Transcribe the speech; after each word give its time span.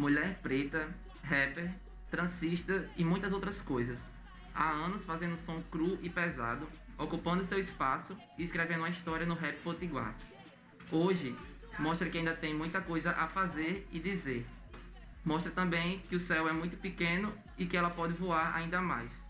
mulher 0.00 0.38
preta, 0.42 0.88
rapper, 1.22 1.70
transista 2.10 2.88
e 2.96 3.04
muitas 3.04 3.34
outras 3.34 3.60
coisas. 3.60 4.08
Há 4.54 4.70
anos 4.70 5.04
fazendo 5.04 5.36
som 5.36 5.62
cru 5.70 5.98
e 6.00 6.08
pesado, 6.08 6.66
ocupando 6.96 7.44
seu 7.44 7.58
espaço 7.58 8.16
e 8.38 8.42
escrevendo 8.42 8.80
uma 8.80 8.88
história 8.88 9.26
no 9.26 9.34
rap 9.34 9.60
potiguar. 9.60 10.14
Hoje, 10.90 11.36
mostra 11.78 12.08
que 12.08 12.16
ainda 12.16 12.34
tem 12.34 12.54
muita 12.54 12.80
coisa 12.80 13.10
a 13.10 13.28
fazer 13.28 13.86
e 13.92 14.00
dizer. 14.00 14.46
Mostra 15.22 15.52
também 15.52 15.98
que 16.08 16.16
o 16.16 16.20
céu 16.20 16.48
é 16.48 16.52
muito 16.52 16.78
pequeno 16.78 17.32
e 17.58 17.66
que 17.66 17.76
ela 17.76 17.90
pode 17.90 18.14
voar 18.14 18.56
ainda 18.56 18.80
mais. 18.80 19.22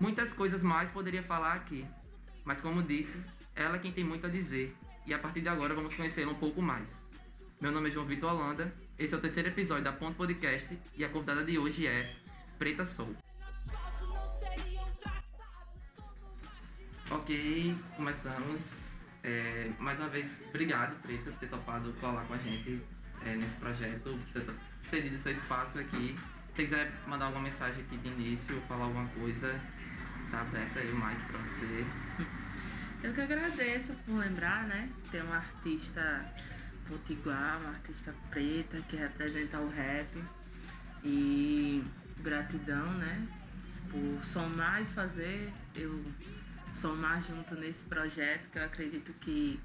Muitas 0.00 0.32
coisas 0.32 0.62
mais 0.62 0.90
poderia 0.90 1.22
falar 1.22 1.52
aqui, 1.52 1.86
mas 2.46 2.62
como 2.62 2.82
disse, 2.82 3.22
ela 3.54 3.76
é 3.76 3.78
quem 3.78 3.92
tem 3.92 4.02
muito 4.02 4.26
a 4.26 4.30
dizer, 4.30 4.74
e 5.06 5.12
a 5.12 5.18
partir 5.18 5.42
de 5.42 5.48
agora 5.50 5.74
vamos 5.74 5.92
conhecê-la 5.92 6.32
um 6.32 6.36
pouco 6.36 6.62
mais. 6.62 6.98
Meu 7.60 7.70
nome 7.70 7.88
é 7.88 7.92
João 7.92 8.06
Vitor 8.06 8.32
Holanda, 8.32 8.74
esse 8.98 9.14
é 9.14 9.16
o 9.16 9.20
terceiro 9.20 9.48
episódio 9.48 9.84
da 9.84 9.92
Ponto 9.92 10.16
Podcast 10.16 10.78
e 10.96 11.04
a 11.04 11.08
convidada 11.08 11.44
de 11.44 11.58
hoje 11.58 11.86
é 11.86 12.14
Preta 12.58 12.84
Soul. 12.84 13.16
Ok, 17.10 17.76
começamos. 17.96 18.92
É, 19.22 19.70
mais 19.78 19.98
uma 19.98 20.08
vez, 20.08 20.38
obrigado, 20.48 21.00
Preta, 21.02 21.30
por 21.30 21.38
ter 21.38 21.48
topado 21.48 21.92
colar 21.94 22.24
com 22.26 22.34
a 22.34 22.38
gente 22.38 22.82
é, 23.24 23.36
nesse 23.36 23.56
projeto, 23.56 24.18
por 24.32 24.42
ter 24.42 24.54
cedido 24.82 25.18
seu 25.18 25.32
espaço 25.32 25.78
aqui. 25.78 26.16
Se 26.54 26.64
quiser 26.64 26.92
mandar 27.06 27.26
alguma 27.26 27.44
mensagem 27.44 27.82
aqui 27.84 27.96
de 27.96 28.08
início, 28.08 28.60
falar 28.62 28.84
alguma 28.84 29.08
coisa, 29.08 29.58
tá 30.30 30.40
aberto 30.40 30.78
aí 30.78 30.90
o 30.90 30.96
mic 30.96 31.16
pra 31.28 31.38
você. 31.38 31.84
Eu 33.02 33.12
que 33.12 33.20
agradeço 33.20 33.94
por 34.06 34.18
lembrar, 34.18 34.66
né? 34.68 34.88
Ter 35.10 35.22
uma 35.24 35.36
artista 35.36 36.24
potiguar, 36.88 37.60
uma 37.60 37.70
artista 37.70 38.14
preta 38.30 38.80
que 38.88 38.96
representa 38.96 39.58
o 39.58 39.70
rap. 39.70 40.22
E 41.04 41.84
gratidão, 42.22 42.94
né? 42.94 43.28
Por 43.90 44.24
somar 44.24 44.80
e 44.80 44.84
fazer 44.86 45.52
eu 45.74 46.04
somar 46.72 47.22
junto 47.22 47.54
nesse 47.56 47.84
projeto, 47.84 48.48
que 48.50 48.58
eu 48.58 48.64
acredito 48.64 49.12
que 49.14 49.60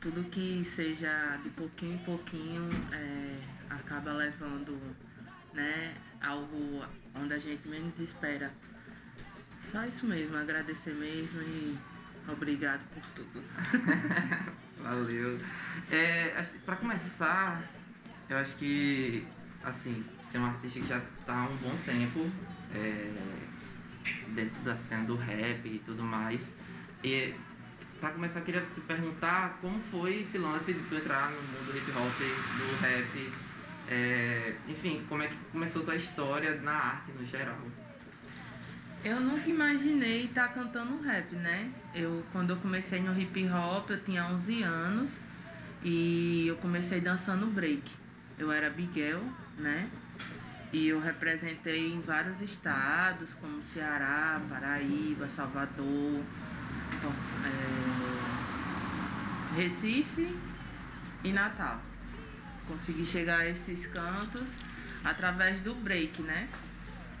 tudo 0.00 0.24
que 0.30 0.64
seja 0.64 1.38
de 1.42 1.50
pouquinho 1.50 1.94
em 1.94 1.98
pouquinho 1.98 2.70
é, 2.92 3.38
acaba 3.68 4.12
levando 4.12 4.78
né, 5.52 5.94
algo 6.22 6.82
onde 7.14 7.34
a 7.34 7.38
gente 7.38 7.68
menos 7.68 7.98
espera. 8.00 8.50
Só 9.62 9.84
isso 9.84 10.06
mesmo, 10.06 10.36
agradecer 10.36 10.94
mesmo 10.94 11.42
e 11.42 11.78
obrigado 12.28 12.80
por 12.94 13.04
tudo. 13.10 13.42
Valeu. 14.82 15.38
É, 15.90 16.42
para 16.64 16.76
começar, 16.76 17.62
eu 18.28 18.36
acho 18.38 18.56
que 18.56 19.26
assim, 19.62 20.04
ser 20.30 20.38
um 20.38 20.46
artista 20.46 20.80
que 20.80 20.86
já 20.86 20.98
está 20.98 21.34
há 21.34 21.44
um 21.44 21.56
bom 21.56 21.76
tempo. 21.84 22.30
É, 22.74 23.40
dentro 24.28 24.62
da 24.62 24.76
cena 24.76 25.04
do 25.04 25.16
rap 25.16 25.66
e 25.66 25.78
tudo 25.84 26.02
mais. 26.02 26.52
E 27.02 27.34
para 28.00 28.10
começar, 28.10 28.40
eu 28.40 28.44
queria 28.44 28.62
te 28.62 28.80
perguntar 28.80 29.58
como 29.60 29.78
foi 29.90 30.22
esse 30.22 30.38
lance 30.38 30.72
de 30.72 30.80
tu 30.80 30.94
entrar 30.94 31.30
no 31.30 31.36
mundo 31.36 31.72
do 31.72 31.76
hip 31.76 31.90
hop, 31.90 32.18
do 32.18 32.82
rap, 32.82 33.32
é, 33.88 34.54
enfim, 34.68 35.04
como 35.08 35.22
é 35.22 35.28
que 35.28 35.36
começou 35.52 35.82
tua 35.82 35.96
história 35.96 36.60
na 36.60 36.72
arte 36.72 37.12
no 37.12 37.26
geral? 37.26 37.58
Eu 39.02 39.18
nunca 39.18 39.48
imaginei 39.48 40.26
estar 40.26 40.48
tá 40.48 40.54
cantando 40.54 41.00
rap, 41.00 41.34
né? 41.36 41.70
Eu, 41.94 42.22
quando 42.32 42.50
eu 42.50 42.56
comecei 42.56 43.00
no 43.00 43.18
hip 43.18 43.48
hop, 43.48 43.88
eu 43.90 44.00
tinha 44.04 44.26
11 44.26 44.62
anos 44.62 45.20
e 45.82 46.46
eu 46.46 46.56
comecei 46.56 47.00
dançando 47.00 47.46
break. 47.46 47.90
Eu 48.38 48.52
era 48.52 48.68
Biguel, 48.68 49.22
né? 49.56 49.88
E 50.70 50.86
eu 50.86 51.00
representei 51.00 51.94
em 51.94 52.00
vários 52.02 52.42
estados, 52.42 53.32
como 53.34 53.62
Ceará, 53.62 54.38
Paraíba, 54.50 55.26
Salvador, 55.30 56.22
é, 59.56 59.56
Recife 59.56 60.36
e 61.24 61.32
Natal. 61.32 61.80
Consegui 62.68 63.06
chegar 63.06 63.40
a 63.40 63.48
esses 63.48 63.86
cantos 63.86 64.50
através 65.02 65.62
do 65.62 65.74
break, 65.74 66.20
né? 66.20 66.46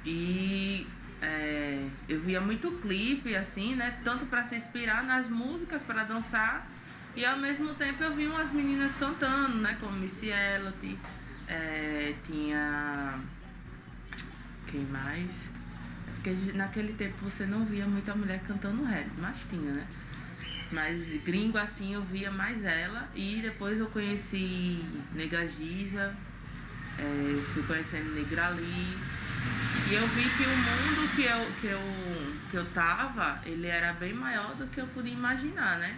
E 0.04 0.86
é, 1.22 1.86
eu 2.08 2.20
via 2.20 2.40
muito 2.40 2.70
clipe, 2.72 3.36
assim, 3.36 3.74
né? 3.74 3.98
Tanto 4.02 4.26
para 4.26 4.42
se 4.44 4.56
inspirar 4.56 5.02
nas 5.02 5.28
músicas, 5.28 5.82
para 5.82 6.04
dançar, 6.04 6.66
e 7.14 7.24
ao 7.24 7.38
mesmo 7.38 7.74
tempo 7.74 8.02
eu 8.02 8.14
vi 8.14 8.26
umas 8.26 8.52
meninas 8.52 8.94
cantando, 8.94 9.56
né? 9.56 9.76
Como 9.80 9.92
Missy 9.92 10.28
Elliott, 10.28 10.98
é, 11.48 12.14
tinha 12.24 13.18
quem 14.66 14.84
mais? 14.86 15.50
Porque 16.14 16.52
naquele 16.54 16.92
tempo 16.92 17.16
você 17.22 17.46
não 17.46 17.64
via 17.64 17.86
muita 17.86 18.14
mulher 18.14 18.40
cantando 18.46 18.84
rap, 18.84 19.08
mas 19.18 19.46
tinha, 19.48 19.72
né? 19.72 19.86
Mas 20.70 20.98
gringo 21.24 21.58
assim 21.58 21.94
eu 21.94 22.02
via 22.04 22.30
mais 22.30 22.64
ela. 22.64 23.08
E 23.14 23.40
depois 23.42 23.80
eu 23.80 23.86
conheci 23.86 24.84
Nega 25.12 25.46
Giza, 25.46 26.14
é, 26.98 27.32
eu 27.34 27.42
fui 27.42 27.62
conhecendo 27.64 28.14
Negrali. 28.14 28.98
E 29.88 29.94
eu 29.94 30.06
vi 30.08 30.22
que 30.22 30.44
o 30.44 30.56
mundo 30.56 31.14
que 31.16 31.24
eu, 31.24 31.52
que, 31.60 31.66
eu, 31.66 31.80
que 32.50 32.56
eu 32.56 32.64
tava, 32.72 33.40
ele 33.44 33.66
era 33.66 33.92
bem 33.94 34.14
maior 34.14 34.54
do 34.54 34.66
que 34.68 34.80
eu 34.80 34.86
podia 34.88 35.12
imaginar, 35.12 35.78
né? 35.78 35.96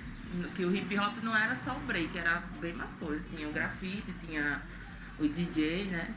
Que 0.54 0.64
o 0.64 0.75
hip 0.75 0.98
hop 0.98 1.19
não 1.22 1.36
era 1.36 1.54
só 1.54 1.76
o 1.76 1.80
break, 1.80 2.16
era 2.16 2.42
bem 2.60 2.72
mais 2.72 2.94
coisas. 2.94 3.26
Tinha 3.30 3.47
o 3.48 3.53
grafite, 3.53 4.14
tinha 4.25 4.62
o 5.19 5.28
DJ, 5.28 5.86
né? 5.86 6.14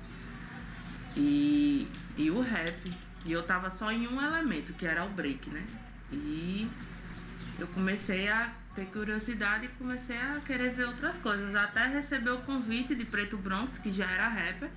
E 1.18 1.88
e 2.18 2.32
o 2.32 2.42
rap. 2.42 2.92
E 3.26 3.32
eu 3.32 3.44
tava 3.44 3.70
só 3.70 3.92
em 3.92 4.08
um 4.08 4.22
elemento, 4.22 4.74
que 4.74 4.86
era 4.86 5.04
o 5.04 5.10
break, 5.10 5.50
né? 5.50 5.66
E 6.12 6.70
eu 7.60 7.68
comecei 7.68 8.30
a 8.30 8.52
ter 8.76 8.86
curiosidade 8.88 9.66
e 9.66 9.70
comecei 9.70 10.18
a 10.18 10.40
querer 10.46 10.74
ver 10.74 10.86
outras 10.86 11.18
coisas. 11.18 11.56
Até 11.56 11.88
receber 11.88 12.32
o 12.32 12.42
convite 12.44 12.94
de 12.96 13.06
Preto 13.06 13.38
Bronx, 13.38 13.78
que 13.78 13.92
já 13.92 14.06
era 14.06 14.28
rapper. 14.28 14.70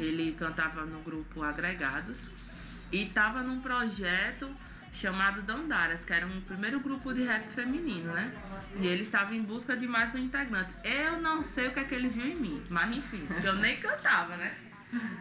Ele 0.00 0.32
cantava 0.32 0.84
no 0.84 1.00
grupo 1.00 1.42
Agregados. 1.42 2.28
E 2.90 3.06
tava 3.06 3.42
num 3.42 3.60
projeto 3.60 4.50
chamado 4.92 5.42
Dandaras, 5.42 6.04
que 6.04 6.12
era 6.12 6.26
um 6.26 6.40
primeiro 6.40 6.80
grupo 6.80 7.14
de 7.14 7.22
rap 7.22 7.48
feminino, 7.50 8.12
né? 8.12 8.32
E 8.80 8.86
ele 8.86 9.02
estava 9.02 9.34
em 9.34 9.42
busca 9.42 9.76
de 9.76 9.86
mais 9.86 10.14
um 10.14 10.18
integrante. 10.18 10.72
Eu 10.82 11.20
não 11.20 11.40
sei 11.42 11.68
o 11.68 11.72
que 11.72 11.80
é 11.80 11.84
que 11.84 11.94
ele 11.94 12.08
viu 12.08 12.26
em 12.26 12.34
mim, 12.34 12.66
mas 12.68 12.96
enfim, 12.96 13.24
eu 13.44 13.54
nem 13.54 13.76
cantava, 13.76 14.36
né? 14.36 14.52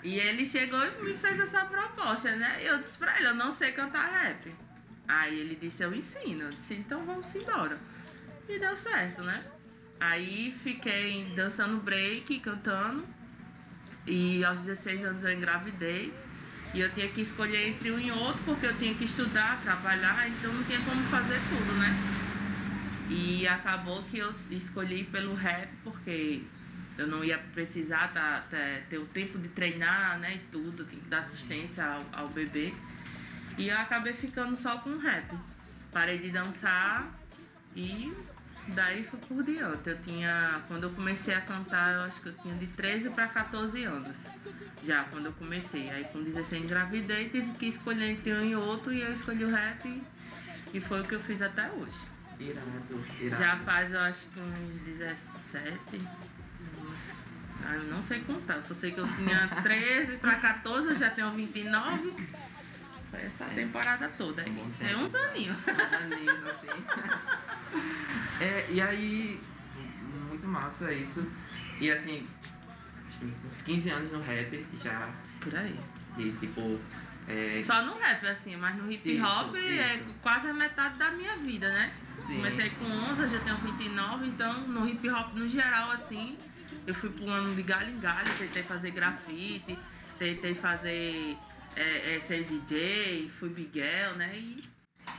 E 0.04 0.16
ele 0.16 0.46
chegou 0.46 0.84
e 0.84 1.04
me 1.04 1.16
fez 1.16 1.40
essa 1.40 1.66
proposta, 1.66 2.36
né? 2.36 2.60
Eu 2.64 2.82
disse 2.82 2.98
pra 2.98 3.16
ele, 3.20 3.28
eu 3.28 3.36
não 3.36 3.52
sei 3.52 3.72
cantar 3.72 4.10
rap. 4.10 4.56
Aí 5.08 5.40
ele 5.40 5.56
disse, 5.56 5.84
eu 5.84 5.94
ensino. 5.94 6.44
Eu 6.44 6.50
disse, 6.50 6.74
então 6.74 7.06
vamos 7.06 7.34
embora. 7.36 7.80
E 8.48 8.58
deu 8.58 8.76
certo, 8.76 9.22
né? 9.22 9.44
Aí 10.00 10.52
fiquei 10.64 11.32
dançando 11.36 11.78
break, 11.82 12.40
cantando. 12.40 13.06
E 14.06 14.44
aos 14.44 14.60
16 14.64 15.04
anos 15.06 15.24
eu 15.24 15.34
engravidei. 15.34 16.14
E 16.74 16.80
eu 16.82 16.90
tinha 16.92 17.08
que 17.08 17.22
escolher 17.22 17.70
entre 17.70 17.92
um 17.92 18.00
e 18.00 18.12
outro, 18.12 18.42
porque 18.46 18.68
eu 18.68 18.78
tinha 18.78 18.94
que 18.94 19.06
estudar, 19.06 19.60
trabalhar, 19.64 20.28
então 20.30 20.54
não 20.54 20.64
tinha 20.64 20.80
como 20.82 21.02
fazer 21.04 21.40
tudo, 21.50 21.74
né? 21.80 21.96
E 23.10 23.48
acabou 23.48 24.04
que 24.04 24.20
eu 24.20 24.34
escolhi 24.52 25.04
pelo 25.06 25.34
rap, 25.34 25.68
porque 25.84 26.44
eu 26.96 27.08
não 27.08 27.24
ia 27.24 27.40
precisar 27.40 28.10
tá, 28.10 28.46
tá, 28.50 28.58
ter 28.88 29.00
o 29.00 29.06
tempo 29.06 29.40
de 29.40 29.48
treinar, 29.48 30.20
né, 30.20 30.36
e 30.36 30.40
tudo, 30.52 30.86
tinha 30.86 31.02
que 31.02 31.10
dar 31.10 31.20
assistência 31.20 31.84
ao, 31.84 32.06
ao 32.12 32.30
bebê. 32.30 32.72
E 33.58 33.70
eu 33.70 33.78
acabei 33.78 34.14
ficando 34.14 34.56
só 34.56 34.78
com 34.78 34.98
rap. 34.98 35.34
Parei 35.92 36.20
de 36.20 36.30
dançar 36.30 37.10
e 37.76 38.14
daí 38.68 39.04
foi 39.04 39.20
por 39.20 39.44
diante. 39.44 39.90
Eu 39.90 40.02
tinha, 40.02 40.62
quando 40.68 40.84
eu 40.84 40.90
comecei 40.92 41.34
a 41.34 41.42
cantar, 41.42 41.96
eu 41.96 42.02
acho 42.02 42.22
que 42.22 42.30
eu 42.30 42.34
tinha 42.34 42.56
de 42.56 42.68
13 42.68 43.10
para 43.12 43.28
14 43.28 43.84
anos. 43.84 44.28
Já 44.84 45.04
quando 45.06 45.28
eu 45.28 45.34
comecei. 45.34 45.90
Aí 45.90 46.04
com 46.06 46.22
16 46.22 46.64
engravidei, 46.64 47.30
tive 47.30 47.52
que 47.54 47.66
escolher 47.66 48.12
entre 48.12 48.34
um 48.34 48.46
e 48.46 48.56
outro 48.56 48.94
e 48.94 49.02
eu 49.02 49.12
escolhi 49.12 49.44
o 49.44 49.50
rap 49.50 50.02
e 50.74 50.80
foi 50.80 51.02
o 51.02 51.04
que 51.04 51.16
eu 51.16 51.20
fiz 51.20 51.42
até 51.42 51.70
hoje. 51.72 51.98
Irado, 52.40 53.06
irado. 53.20 53.44
Já 53.44 53.58
faz, 53.58 53.92
eu 53.92 54.00
acho 54.00 54.28
que 54.28 54.40
uns 54.40 54.80
17, 54.82 55.78
ah, 57.66 57.76
eu 57.76 57.84
não 57.84 58.02
sei 58.02 58.22
contar, 58.22 58.56
eu 58.56 58.64
só 58.64 58.74
sei 58.74 58.92
que 58.92 59.00
eu 59.00 59.08
tinha 59.16 59.48
13 59.62 60.18
para 60.18 60.36
14, 60.36 60.90
eu 60.90 60.96
já 60.96 61.10
tenho 61.10 61.32
29. 61.32 62.14
Foi 63.10 63.22
essa 63.22 63.46
temporada 63.46 64.08
toda 64.10 64.42
aí. 64.42 64.54
É 64.82 64.96
uns 64.96 65.16
aninhos. 65.16 65.58
Uns 65.58 66.14
aninhos, 66.14 66.48
assim. 66.48 66.68
é, 68.44 68.68
e 68.70 68.82
aí, 68.82 69.42
muito 70.28 70.48
massa 70.48 70.94
isso. 70.94 71.26
E 71.80 71.90
assim, 71.92 72.28
uns 73.24 73.62
15 73.62 73.90
anos 73.90 74.12
no 74.12 74.22
rap 74.22 74.66
já. 74.84 75.10
Por 75.40 75.56
aí. 75.56 75.80
E 76.18 76.32
tipo. 76.40 76.80
É... 77.28 77.62
Só 77.64 77.84
no 77.84 77.98
rap, 77.98 78.26
assim, 78.28 78.56
mas 78.56 78.76
no 78.76 78.92
hip 78.92 79.22
hop 79.22 79.56
isso, 79.56 79.68
é 79.68 79.96
isso. 79.96 80.16
quase 80.22 80.50
a 80.50 80.54
metade 80.54 80.98
da 80.98 81.12
minha 81.12 81.38
vida, 81.38 81.72
né? 81.72 81.92
Sim. 82.26 82.38
Comecei 82.38 82.70
com 82.72 82.86
11, 82.86 83.28
já 83.28 83.40
tenho 83.40 83.58
29, 83.58 84.28
então 84.28 84.62
no 84.62 84.88
hip 84.88 85.08
hop 85.10 85.36
no 85.36 85.48
geral, 85.48 85.92
assim, 85.92 86.38
eu 86.88 86.96
fui 86.96 87.10
pulando 87.12 87.56
de 87.56 87.62
galho 87.62 87.92
em 87.92 88.00
galho, 88.00 88.28
tentei 88.38 88.64
fazer 88.64 88.92
grafite, 88.92 89.78
tentei 90.18 90.56
fazer 90.56 91.38
é, 91.76 92.16
é, 92.16 92.20
ser 92.20 92.44
DJ, 92.44 93.30
fui 93.30 93.50
Miguel, 93.50 94.16
né? 94.16 94.38
E, 94.38 94.62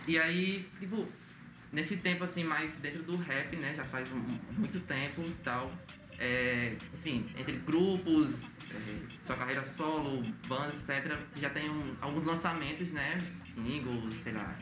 e 0.08 0.18
aí, 0.18 0.62
tipo, 0.78 1.06
nesse 1.72 1.96
tempo 1.98 2.24
assim, 2.24 2.44
mais 2.44 2.80
dentro 2.80 3.02
do 3.02 3.16
rap, 3.16 3.56
né? 3.56 3.74
Já 3.76 3.84
faz 3.84 4.10
um, 4.12 4.38
muito 4.52 4.80
tempo 4.80 5.22
e 5.22 5.30
tal. 5.44 5.72
É, 6.18 6.76
enfim, 6.94 7.30
entre 7.38 7.56
grupos, 7.56 8.42
é, 8.70 9.26
sua 9.26 9.36
carreira 9.36 9.64
solo, 9.64 10.22
bandas, 10.46 10.76
etc. 10.88 11.16
Já 11.36 11.50
tem 11.50 11.70
um, 11.70 11.94
alguns 12.00 12.24
lançamentos, 12.24 12.90
né? 12.90 13.18
Singles, 13.54 14.16
sei 14.16 14.32
lá, 14.32 14.58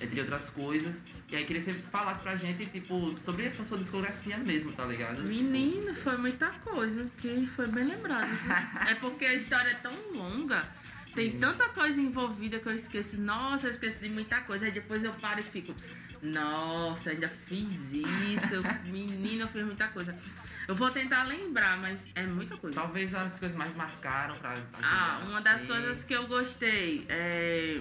entre 0.00 0.20
outras 0.20 0.50
coisas. 0.50 1.00
E 1.28 1.34
aí 1.34 1.44
queria 1.44 1.60
que 1.60 1.72
você 1.72 1.78
falasse 1.90 2.22
pra 2.22 2.36
gente, 2.36 2.66
tipo, 2.66 3.12
sobre 3.18 3.46
essa 3.46 3.64
sua 3.64 3.78
discografia 3.78 4.38
mesmo, 4.38 4.70
tá 4.72 4.84
ligado? 4.84 5.22
Menino, 5.22 5.92
foi 5.92 6.16
muita 6.16 6.50
coisa, 6.60 7.10
que 7.18 7.46
foi 7.48 7.66
bem 7.66 7.84
lembrado. 7.84 8.30
é 8.88 8.94
porque 8.94 9.24
a 9.24 9.34
história 9.34 9.70
é 9.70 9.74
tão 9.74 9.92
longa, 10.12 10.64
tem 11.16 11.38
tanta 11.38 11.68
coisa 11.70 12.00
envolvida 12.00 12.60
que 12.60 12.66
eu 12.68 12.74
esqueço. 12.74 13.20
Nossa, 13.20 13.66
eu 13.66 13.70
esqueço 13.70 13.96
de 13.96 14.08
muita 14.08 14.40
coisa. 14.42 14.66
Aí 14.66 14.70
depois 14.70 15.02
eu 15.02 15.12
paro 15.14 15.40
e 15.40 15.42
fico, 15.42 15.74
nossa, 16.22 17.10
ainda 17.10 17.28
fiz 17.28 17.92
isso. 17.92 18.62
Menino, 18.84 19.42
eu 19.42 19.48
fiz 19.48 19.64
muita 19.64 19.88
coisa. 19.88 20.16
Eu 20.68 20.74
vou 20.74 20.90
tentar 20.90 21.24
lembrar, 21.24 21.78
mas 21.78 22.06
é 22.14 22.22
muita 22.24 22.56
coisa. 22.56 22.78
Talvez 22.78 23.14
as 23.14 23.38
coisas 23.38 23.56
mais 23.56 23.74
marcaram 23.74 24.36
pra 24.36 24.56
Ah, 24.82 25.20
uma 25.26 25.40
das 25.40 25.64
coisas 25.64 26.04
que 26.04 26.12
eu 26.12 26.26
gostei 26.26 27.06
é 27.08 27.80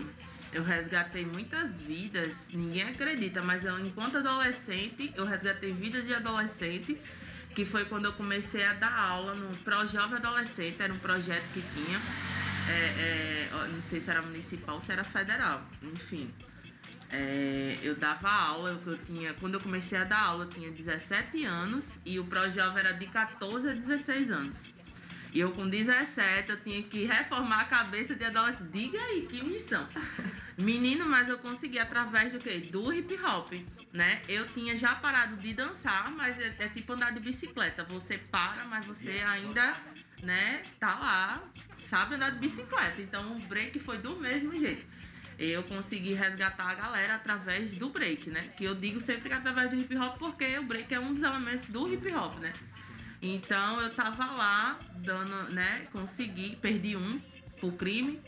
eu 0.56 0.64
resgatei 0.64 1.26
muitas 1.26 1.82
vidas, 1.82 2.48
ninguém 2.54 2.84
acredita, 2.84 3.42
mas 3.42 3.66
eu, 3.66 3.78
enquanto 3.78 4.20
adolescente, 4.20 5.14
eu 5.18 5.26
resgatei 5.26 5.74
vidas 5.74 6.06
de 6.08 6.14
adolescente, 6.14 6.98
que 7.54 7.66
foi 7.66 7.84
quando 7.84 8.06
eu 8.06 8.14
comecei 8.14 8.64
a 8.64 8.72
dar 8.72 8.94
aula 8.98 9.36
no 9.36 9.56
Pro 9.58 9.86
Jovem 9.86 10.18
Adolescente, 10.18 10.82
era 10.82 10.94
um 10.94 11.00
projeto 11.00 11.44
que 11.54 11.62
tinha, 11.74 12.00
é, 12.70 13.50
é, 13.52 13.68
não 13.72 13.82
sei 13.82 14.00
se 14.00 14.10
era 14.10 14.22
municipal 14.22 14.76
ou 14.76 14.82
se 14.82 14.92
era 14.92 15.04
federal, 15.04 15.64
enfim. 15.82 16.30
É, 17.12 17.78
eu 17.82 17.96
dava 17.96 18.30
aula, 18.30 18.82
eu, 18.86 18.98
tinha, 18.98 19.34
quando 19.36 19.54
eu 19.54 19.60
comecei 19.60 19.98
a 19.98 20.04
dar 20.04 20.20
aula, 20.20 20.46
eu 20.46 20.50
tinha 20.50 20.72
17 20.72 21.46
anos 21.46 22.00
e 22.06 22.20
o 22.20 22.26
Pro 22.26 22.50
Jovem 22.50 22.80
era 22.80 22.92
de 22.92 23.08
14 23.08 23.70
a 23.70 23.74
16 23.74 24.32
anos. 24.32 24.76
E 25.36 25.40
eu 25.42 25.52
com 25.52 25.68
17 25.68 26.50
eu 26.50 26.60
tinha 26.62 26.82
que 26.82 27.04
reformar 27.06 27.62
a 27.62 27.66
cabeça 27.66 28.16
de 28.16 28.24
adolescente. 28.24 28.70
Diga 28.72 28.98
aí, 29.02 29.28
que 29.30 29.44
missão. 29.44 29.86
Menino, 30.58 31.06
mas 31.06 31.28
eu 31.28 31.38
consegui 31.38 31.78
através 31.78 32.32
do 32.32 32.40
quê? 32.40 32.62
Do 32.72 32.94
hip 32.94 33.14
hop, 33.22 33.52
né? 33.92 34.22
Eu 34.30 34.48
tinha 34.54 34.78
já 34.78 34.96
parado 34.96 35.36
de 35.36 35.54
dançar, 35.54 36.10
mas 36.12 36.40
é, 36.40 36.56
é 36.60 36.70
tipo 36.70 36.94
andar 36.94 37.12
de 37.12 37.20
bicicleta. 37.20 37.84
Você 37.84 38.18
para, 38.18 38.64
mas 38.64 38.86
você 38.86 39.12
ainda, 39.28 39.76
né, 40.26 40.64
tá 40.80 40.96
lá, 40.96 41.44
sabe 41.80 42.16
andar 42.16 42.32
de 42.32 42.40
bicicleta. 42.40 43.02
Então 43.02 43.38
o 43.38 43.40
break 43.42 43.80
foi 43.80 43.98
do 43.98 44.16
mesmo 44.18 44.58
jeito. 44.58 44.86
Eu 45.38 45.64
consegui 45.64 46.14
resgatar 46.14 46.70
a 46.70 46.76
galera 46.76 47.16
através 47.16 47.76
do 47.76 47.90
break, 47.90 48.30
né? 48.30 48.54
Que 48.56 48.64
eu 48.64 48.74
digo 48.74 49.02
sempre 49.02 49.28
que 49.28 49.34
é 49.34 49.38
através 49.38 49.70
do 49.70 49.76
hip 49.76 49.96
hop, 49.98 50.18
porque 50.18 50.58
o 50.58 50.64
break 50.64 50.94
é 50.94 51.00
um 51.00 51.14
dos 51.14 51.24
elementos 51.24 51.68
do 51.68 51.94
hip 51.94 52.10
hop, 52.14 52.40
né? 52.40 52.54
Então 53.22 53.82
eu 53.82 53.94
tava 53.94 54.26
lá 54.32 54.80
dando, 54.96 55.52
né? 55.52 55.88
Consegui, 55.92 56.56
perdi 56.56 56.96
um 56.96 57.20
por 57.60 57.74
crime, 57.74 58.22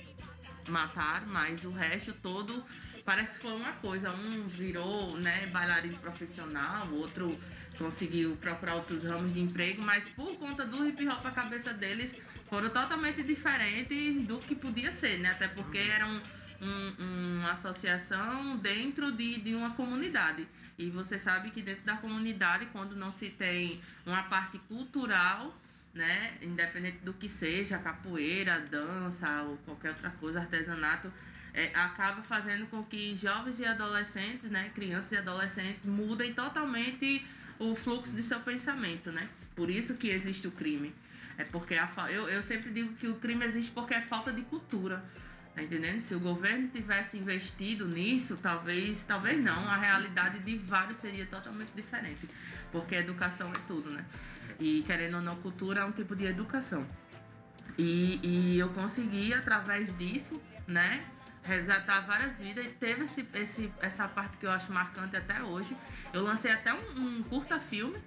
matar, 0.67 1.25
mas 1.25 1.63
o 1.63 1.71
resto 1.71 2.13
todo 2.13 2.63
parece 3.05 3.37
que 3.37 3.43
foi 3.43 3.53
uma 3.53 3.71
coisa. 3.73 4.11
Um 4.11 4.47
virou, 4.47 5.15
né, 5.17 5.47
bailarino 5.47 5.97
profissional, 5.99 6.87
o 6.87 6.95
outro 6.95 7.39
conseguiu 7.77 8.35
procurar 8.37 8.75
outros 8.75 9.03
ramos 9.03 9.33
de 9.33 9.39
emprego, 9.39 9.81
mas 9.81 10.07
por 10.09 10.35
conta 10.37 10.65
do 10.65 10.87
hip 10.87 11.07
hop 11.07 11.25
a 11.25 11.31
cabeça 11.31 11.73
deles 11.73 12.17
foram 12.49 12.69
totalmente 12.69 13.23
diferentes 13.23 14.23
do 14.25 14.39
que 14.39 14.55
podia 14.55 14.91
ser, 14.91 15.19
né? 15.19 15.31
Até 15.31 15.47
porque 15.47 15.77
era 15.77 16.05
um, 16.05 16.21
um, 16.61 17.39
uma 17.39 17.51
associação 17.51 18.57
dentro 18.57 19.11
de, 19.11 19.39
de 19.41 19.53
uma 19.53 19.71
comunidade. 19.71 20.47
E 20.77 20.89
você 20.89 21.17
sabe 21.17 21.51
que 21.51 21.61
dentro 21.61 21.83
da 21.83 21.97
comunidade, 21.97 22.67
quando 22.67 22.95
não 22.95 23.09
se 23.09 23.29
tem 23.29 23.81
uma 24.05 24.23
parte 24.23 24.59
cultural, 24.59 25.53
né, 25.93 26.37
independente 26.41 26.99
do 26.99 27.13
que 27.13 27.27
seja, 27.27 27.79
capoeira, 27.79 28.59
dança 28.59 29.41
ou 29.43 29.57
qualquer 29.65 29.89
outra 29.89 30.11
coisa, 30.11 30.39
artesanato, 30.39 31.11
é, 31.53 31.71
acaba 31.73 32.21
fazendo 32.21 32.67
com 32.67 32.83
que 32.83 33.15
jovens 33.15 33.59
e 33.59 33.65
adolescentes, 33.65 34.51
né, 34.51 34.69
crianças 34.75 35.13
e 35.13 35.17
adolescentes, 35.17 35.85
mudem 35.85 36.31
totalmente 36.31 37.25
o 37.59 37.75
fluxo 37.75 38.15
de 38.15 38.23
seu 38.23 38.39
pensamento, 38.39 39.11
né? 39.11 39.27
Por 39.55 39.69
isso 39.69 39.95
que 39.95 40.09
existe 40.09 40.47
o 40.47 40.51
crime. 40.51 40.93
É 41.37 41.43
porque 41.43 41.75
a, 41.75 41.89
eu, 42.09 42.27
eu 42.27 42.41
sempre 42.41 42.71
digo 42.71 42.93
que 42.95 43.07
o 43.07 43.15
crime 43.15 43.45
existe 43.45 43.71
porque 43.71 43.93
é 43.93 44.01
falta 44.01 44.31
de 44.31 44.41
cultura. 44.43 45.03
Tá 45.55 45.63
entendendo? 45.63 45.99
Se 46.01 46.13
o 46.13 46.19
governo 46.19 46.67
tivesse 46.67 47.17
investido 47.17 47.87
nisso, 47.87 48.37
talvez, 48.39 49.03
talvez 49.03 49.43
não, 49.43 49.67
a 49.67 49.75
realidade 49.75 50.37
de 50.39 50.55
vários 50.57 50.97
seria 50.97 51.25
totalmente 51.25 51.71
diferente. 51.71 52.29
Porque 52.71 52.93
educação 52.93 53.49
é 53.49 53.59
tudo, 53.67 53.89
né? 53.89 54.05
E 54.59 54.83
querendo 54.83 55.15
ou 55.15 55.21
não, 55.21 55.35
cultura 55.37 55.81
é 55.81 55.85
um 55.85 55.91
tipo 55.91 56.15
de 56.15 56.25
educação. 56.25 56.85
E, 57.75 58.19
e 58.21 58.59
eu 58.59 58.69
consegui, 58.69 59.33
através 59.33 59.95
disso, 59.97 60.41
né, 60.67 61.03
resgatar 61.47 62.01
várias 62.01 62.39
vidas 62.39 62.65
e 62.65 62.69
teve 62.69 63.05
esse, 63.05 63.27
esse, 63.33 63.73
essa 63.79 64.07
parte 64.07 64.37
que 64.37 64.45
eu 64.45 64.51
acho 64.51 64.71
marcante 64.71 65.15
até 65.15 65.41
hoje. 65.41 65.75
Eu 66.13 66.21
lancei 66.21 66.51
até 66.51 66.73
um, 66.73 67.01
um 67.01 67.23
curta-filme, 67.23 67.97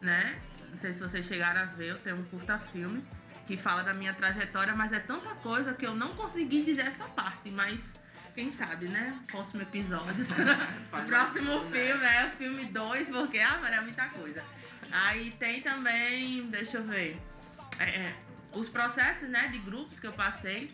né? 0.00 0.40
Não 0.70 0.78
sei 0.78 0.92
se 0.92 1.00
vocês 1.00 1.24
chegaram 1.26 1.60
a 1.60 1.64
ver, 1.66 1.90
eu 1.90 1.98
tenho 1.98 2.16
um 2.16 2.24
curta-filme 2.24 3.04
que 3.46 3.56
fala 3.56 3.82
da 3.82 3.94
minha 3.94 4.12
trajetória, 4.12 4.74
mas 4.74 4.92
é 4.92 4.98
tanta 4.98 5.30
coisa 5.36 5.74
que 5.74 5.86
eu 5.86 5.94
não 5.94 6.14
consegui 6.14 6.64
dizer 6.64 6.82
essa 6.82 7.04
parte, 7.04 7.50
mas 7.50 7.94
quem 8.34 8.50
sabe, 8.50 8.88
né? 8.88 9.18
Próximo 9.28 9.62
episódio. 9.62 10.12
o 10.92 11.06
próximo 11.06 11.62
filme 11.62 12.04
é 12.04 12.26
o 12.26 12.30
filme 12.36 12.64
2, 12.66 13.10
porque 13.10 13.38
ah, 13.38 13.60
é 13.70 13.80
muita 13.80 14.08
coisa. 14.08 14.42
Aí 14.90 15.30
tem 15.32 15.60
também, 15.62 16.48
deixa 16.50 16.78
eu 16.78 16.84
ver, 16.84 17.16
é, 17.78 17.84
é, 17.84 18.16
os 18.52 18.68
processos 18.68 19.28
né, 19.28 19.48
de 19.48 19.58
grupos 19.58 20.00
que 20.00 20.06
eu 20.06 20.12
passei. 20.12 20.70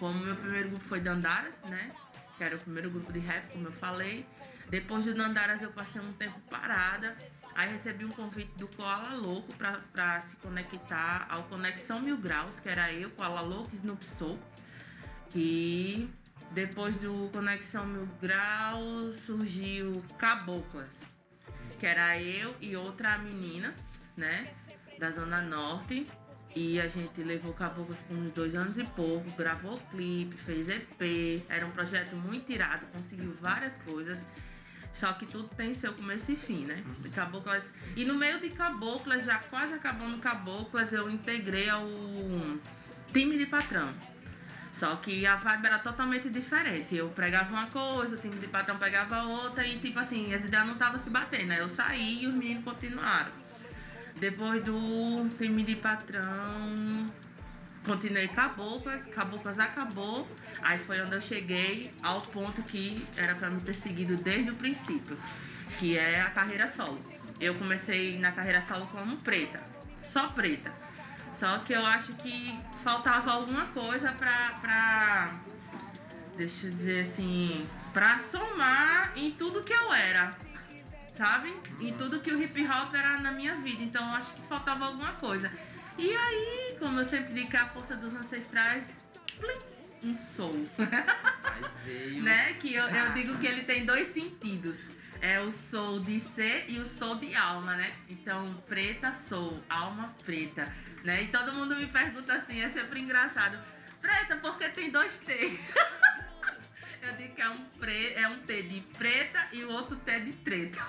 Como 0.00 0.18
meu 0.18 0.34
primeiro 0.34 0.70
grupo 0.70 0.84
foi 0.86 0.98
Dandaras, 0.98 1.62
né? 1.64 1.90
Que 2.38 2.42
era 2.42 2.56
o 2.56 2.58
primeiro 2.58 2.88
grupo 2.90 3.12
de 3.12 3.18
rap, 3.18 3.52
como 3.52 3.68
eu 3.68 3.72
falei. 3.72 4.26
Depois 4.70 5.04
do 5.04 5.12
Dandaras 5.12 5.62
eu 5.62 5.70
passei 5.70 6.00
um 6.00 6.12
tempo 6.14 6.40
parada. 6.50 7.14
Aí 7.54 7.70
recebi 7.70 8.06
um 8.06 8.10
convite 8.10 8.50
do 8.56 8.66
Koala 8.68 9.14
Louco 9.14 9.52
para 9.56 10.20
se 10.22 10.36
conectar 10.36 11.26
ao 11.28 11.42
Conexão 11.42 12.00
Mil 12.00 12.16
Graus, 12.16 12.58
que 12.58 12.70
era 12.70 12.90
eu, 12.90 13.10
Koala 13.10 13.42
Louco 13.42 13.68
e 13.72 13.74
Snoop 13.74 14.06
Soul. 14.06 14.38
Que 15.28 16.10
depois 16.52 16.96
do 16.96 17.28
Conexão 17.30 17.84
Mil 17.84 18.08
Graus 18.22 19.16
surgiu 19.16 20.02
Caboclas, 20.16 21.02
que 21.78 21.84
era 21.84 22.18
eu 22.18 22.56
e 22.58 22.74
outra 22.74 23.18
menina, 23.18 23.74
né? 24.16 24.54
Da 24.98 25.10
Zona 25.10 25.42
Norte. 25.42 26.06
E 26.54 26.80
a 26.80 26.88
gente 26.88 27.22
levou 27.22 27.52
Caboclas 27.52 28.00
por 28.00 28.16
uns 28.16 28.32
dois 28.32 28.54
anos 28.56 28.76
e 28.76 28.84
pouco, 28.84 29.30
gravou 29.36 29.78
clipe, 29.90 30.36
fez 30.36 30.68
EP. 30.68 31.44
Era 31.48 31.64
um 31.64 31.70
projeto 31.70 32.16
muito 32.16 32.50
irado, 32.50 32.86
conseguiu 32.86 33.32
várias 33.40 33.78
coisas. 33.78 34.26
Só 34.92 35.12
que 35.12 35.24
tudo 35.24 35.48
tem 35.54 35.72
seu 35.72 35.92
começo 35.92 36.32
e 36.32 36.36
fim, 36.36 36.64
né? 36.64 36.82
Caboclas. 37.14 37.72
E 37.96 38.04
no 38.04 38.14
meio 38.14 38.40
de 38.40 38.50
Caboclas, 38.50 39.24
já 39.24 39.38
quase 39.38 39.74
acabando 39.74 40.18
Caboclas, 40.18 40.92
eu 40.92 41.08
integrei 41.08 41.68
ao 41.68 41.86
time 43.12 43.38
de 43.38 43.46
patrão. 43.46 43.88
Só 44.72 44.96
que 44.96 45.26
a 45.26 45.36
vibe 45.36 45.66
era 45.66 45.78
totalmente 45.78 46.28
diferente. 46.28 46.96
Eu 46.96 47.08
pregava 47.10 47.52
uma 47.52 47.66
coisa, 47.68 48.16
o 48.16 48.18
time 48.18 48.36
de 48.36 48.48
patrão 48.48 48.76
pegava 48.78 49.22
outra 49.22 49.64
e 49.66 49.78
tipo 49.78 49.98
assim, 49.98 50.32
as 50.34 50.44
ideias 50.44 50.66
não 50.66 50.74
estavam 50.74 50.98
se 50.98 51.10
batendo. 51.10 51.46
Né? 51.46 51.60
Eu 51.60 51.68
saí 51.68 52.22
e 52.22 52.26
os 52.26 52.34
meninos 52.34 52.64
continuaram. 52.64 53.30
Depois 54.20 54.62
do 54.62 55.30
time 55.38 55.62
de 55.62 55.76
patrão, 55.76 57.06
continuei 57.86 58.28
Caboclas, 58.28 59.06
Caboclas 59.06 59.58
acabou. 59.58 60.28
Aí 60.60 60.78
foi 60.78 61.00
onde 61.00 61.14
eu 61.14 61.22
cheguei 61.22 61.90
ao 62.02 62.20
ponto 62.20 62.62
que 62.64 63.02
era 63.16 63.34
para 63.34 63.48
me 63.48 63.62
ter 63.62 63.72
seguido 63.72 64.18
desde 64.18 64.50
o 64.50 64.54
princípio, 64.54 65.16
que 65.78 65.96
é 65.96 66.20
a 66.20 66.28
carreira 66.28 66.68
solo. 66.68 67.00
Eu 67.40 67.54
comecei 67.54 68.18
na 68.18 68.30
carreira 68.30 68.60
solo 68.60 68.86
como 68.88 69.16
preta, 69.16 69.62
só 70.02 70.28
preta. 70.28 70.70
Só 71.32 71.56
que 71.60 71.72
eu 71.72 71.86
acho 71.86 72.12
que 72.16 72.60
faltava 72.84 73.32
alguma 73.32 73.68
coisa 73.68 74.12
pra, 74.12 74.58
pra 74.60 75.32
deixa 76.36 76.66
eu 76.66 76.74
dizer 76.74 77.00
assim, 77.00 77.66
pra 77.94 78.18
somar 78.18 79.12
em 79.16 79.30
tudo 79.30 79.62
que 79.62 79.72
eu 79.72 79.94
era, 79.94 80.36
sabe? 81.12 81.54
Em 81.80 81.92
tudo 81.94 82.20
que 82.20 82.32
o 82.32 82.42
hip 82.42 82.66
hop 82.66 82.94
era 82.94 83.18
na 83.18 83.32
minha 83.32 83.54
vida. 83.56 83.82
Então 83.82 84.06
eu 84.06 84.14
acho 84.14 84.34
que 84.34 84.42
faltava 84.42 84.86
alguma 84.86 85.12
coisa. 85.12 85.50
E 85.98 86.14
aí, 86.14 86.76
como 86.78 87.00
eu 87.00 87.04
sempre 87.04 87.34
digo, 87.34 87.56
a 87.56 87.66
força 87.66 87.96
dos 87.96 88.14
ancestrais, 88.14 89.04
plim, 89.38 90.10
um 90.10 90.14
soul. 90.14 90.68
né? 92.22 92.54
Que 92.54 92.74
eu, 92.74 92.84
eu 92.88 93.12
digo 93.12 93.36
que 93.38 93.46
ele 93.46 93.62
tem 93.62 93.84
dois 93.84 94.08
sentidos. 94.08 94.88
é 95.20 95.38
o 95.40 95.50
sou 95.52 96.00
de 96.00 96.18
ser 96.18 96.64
e 96.68 96.78
o 96.78 96.84
sou 96.84 97.16
de 97.16 97.34
alma, 97.34 97.76
né? 97.76 97.92
Então, 98.08 98.54
preta 98.66 99.12
sou, 99.12 99.62
alma 99.68 100.14
preta, 100.24 100.72
né? 101.04 101.24
E 101.24 101.28
todo 101.28 101.52
mundo 101.52 101.76
me 101.76 101.86
pergunta 101.86 102.34
assim, 102.34 102.62
é 102.62 102.68
sempre 102.68 103.00
engraçado. 103.00 103.58
Preta, 104.00 104.36
porque 104.36 104.70
tem 104.70 104.90
dois 104.90 105.18
T? 105.18 105.34
Eu 107.02 107.12
digo 107.16 107.34
que 107.34 107.42
é 107.42 107.48
um, 107.48 107.56
pre, 107.78 108.14
é 108.14 108.28
um 108.28 108.38
T 108.40 108.62
de 108.62 108.80
preta 108.98 109.48
e 109.52 109.64
o 109.64 109.70
outro 109.72 109.96
T 109.96 110.20
de 110.20 110.32
treta. 110.32 110.80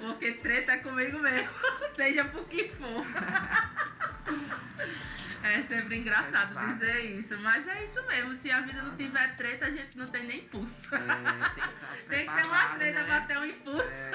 Porque 0.00 0.32
treta 0.32 0.72
é 0.72 0.78
comigo 0.78 1.18
mesmo, 1.18 1.48
seja 1.94 2.24
por 2.24 2.44
que 2.48 2.68
for. 2.68 3.04
É 5.42 5.62
sempre 5.62 5.96
engraçado 5.98 6.50
Exato. 6.50 6.74
dizer 6.74 7.04
isso, 7.18 7.38
mas 7.38 7.66
é 7.68 7.84
isso 7.84 8.02
mesmo. 8.06 8.34
Se 8.36 8.50
a 8.50 8.60
vida 8.62 8.82
não 8.82 8.96
tiver 8.96 9.36
treta, 9.36 9.66
a 9.66 9.70
gente 9.70 9.96
não 9.96 10.06
tem 10.06 10.24
nem 10.24 10.38
impulso. 10.38 10.92
É, 10.94 10.98
tem 12.08 12.26
que, 12.26 12.34
ter 12.34 12.46
uma 12.48 12.64
treta 12.74 13.00
né? 13.00 13.06
pra 13.06 13.20
ter 13.22 13.38
um 13.38 13.44
impulso. 13.44 13.86
É, 13.86 14.10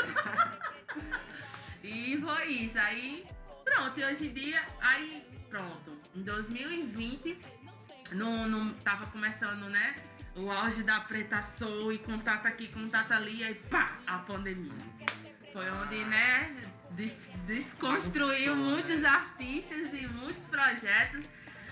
E 1.84 2.20
foi 2.22 2.46
isso. 2.48 2.78
Aí, 2.80 3.26
pronto, 3.64 3.98
e 4.00 4.04
hoje 4.04 4.28
em 4.28 4.34
dia, 4.34 4.62
aí, 4.82 5.26
pronto. 5.50 5.98
Em 6.14 6.22
2020, 6.22 7.38
no, 8.14 8.48
no, 8.48 8.72
tava 8.76 9.06
começando, 9.08 9.70
né? 9.70 9.96
O 10.36 10.50
auge 10.50 10.84
da 10.84 11.00
Preta 11.02 11.42
Soul 11.44 11.92
e 11.94 11.98
contato 12.00 12.46
aqui, 12.46 12.68
contato 12.68 13.12
ali, 13.12 13.44
aí 13.44 13.56
pá, 13.56 13.92
a 14.08 14.20
pandemia. 14.20 14.72
Foi 15.52 15.70
onde, 15.70 16.06
né, 16.06 16.56
des- 16.92 17.18
desconstruiu 17.46 18.56
muitos 18.56 19.04
artistas 19.04 19.94
e 19.94 20.08
muitos 20.08 20.46
projetos. 20.46 21.26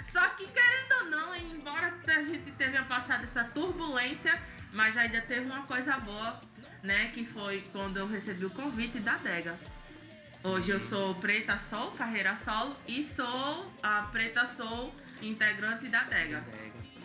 Só 0.05 0.27
que, 0.29 0.47
querendo 0.47 0.91
ou 1.03 1.05
não, 1.09 1.35
embora 1.35 1.93
a 2.07 2.21
gente 2.21 2.51
tenha 2.51 2.83
passado 2.83 3.23
essa 3.23 3.43
turbulência, 3.45 4.41
mas 4.73 4.97
ainda 4.97 5.21
teve 5.21 5.45
uma 5.45 5.61
coisa 5.63 5.97
boa, 5.97 6.41
né? 6.83 7.09
Que 7.13 7.25
foi 7.25 7.63
quando 7.71 7.97
eu 7.97 8.07
recebi 8.07 8.45
o 8.45 8.49
convite 8.49 8.99
da 8.99 9.15
Dega. 9.17 9.57
Hoje 10.43 10.71
eu 10.71 10.79
sou 10.79 11.13
Preta 11.15 11.57
Soul, 11.57 11.91
carreira 11.91 12.35
solo, 12.35 12.75
e 12.87 13.03
sou 13.03 13.71
a 13.83 14.03
Preta 14.03 14.45
Soul, 14.45 14.93
integrante 15.21 15.87
da 15.87 16.03
Dega. 16.03 16.43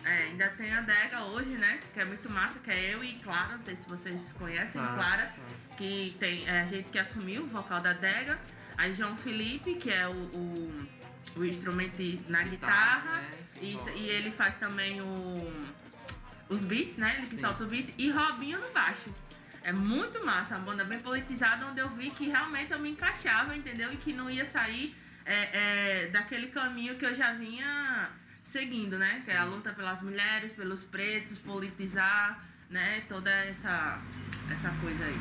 É, 0.03 0.23
ainda 0.23 0.47
tem 0.49 0.71
a 0.71 0.81
Dega 0.81 1.23
hoje, 1.23 1.51
né? 1.51 1.79
Que 1.93 1.99
é 1.99 2.05
muito 2.05 2.29
massa, 2.29 2.59
que 2.59 2.69
é 2.69 2.93
eu 2.93 3.03
e 3.03 3.13
Clara, 3.13 3.57
não 3.57 3.63
sei 3.63 3.75
se 3.75 3.89
vocês 3.89 4.33
conhecem 4.33 4.79
Claro, 4.79 4.95
Clara, 4.95 5.23
claro. 5.23 5.55
que 5.77 6.15
tem 6.19 6.47
é, 6.47 6.61
a 6.61 6.65
gente 6.65 6.91
que 6.91 6.99
assumiu 6.99 7.43
o 7.43 7.47
vocal 7.47 7.81
da 7.81 7.93
Dega, 7.93 8.37
aí 8.77 8.93
João 8.93 9.17
Felipe, 9.17 9.73
que 9.75 9.89
é 9.89 10.07
o, 10.07 10.11
o, 10.11 10.87
o 11.37 11.45
instrumento 11.45 11.97
na 12.29 12.43
Guitarra, 12.43 13.01
guitarra, 13.01 13.21
né? 13.21 13.31
Bom. 13.55 13.89
e 13.95 14.09
ele 14.09 14.31
faz 14.31 14.53
também 14.55 15.01
o, 15.01 15.51
os 16.49 16.63
beats, 16.63 16.97
né? 16.97 17.15
Ele 17.17 17.27
que 17.27 17.35
Sim. 17.35 17.41
solta 17.41 17.63
o 17.63 17.67
beat, 17.67 17.93
e 17.97 18.11
Robinho 18.11 18.59
no 18.59 18.69
baixo. 18.69 19.11
É 19.63 19.73
muito 19.73 20.23
massa, 20.23 20.57
uma 20.57 20.65
banda 20.65 20.83
bem 20.83 20.99
politizada, 20.99 21.65
onde 21.65 21.79
eu 21.79 21.89
vi 21.89 22.11
que 22.11 22.27
realmente 22.27 22.71
eu 22.71 22.77
me 22.77 22.91
encaixava, 22.91 23.55
entendeu? 23.55 23.91
E 23.91 23.97
que 23.97 24.13
não 24.13 24.29
ia 24.29 24.45
sair 24.45 24.95
é, 25.25 26.03
é, 26.03 26.07
daquele 26.07 26.47
caminho 26.47 26.95
que 26.95 27.05
eu 27.05 27.13
já 27.13 27.33
vinha 27.33 28.09
seguindo, 28.43 28.97
né? 28.97 29.21
Que 29.25 29.31
é 29.31 29.37
a 29.37 29.43
luta 29.43 29.73
pelas 29.73 30.01
mulheres, 30.01 30.51
pelos 30.53 30.83
pretos, 30.83 31.39
politizar, 31.39 32.39
né? 32.69 33.01
Toda 33.09 33.31
essa, 33.31 33.99
essa 34.51 34.69
coisa 34.81 35.03
aí. 35.03 35.17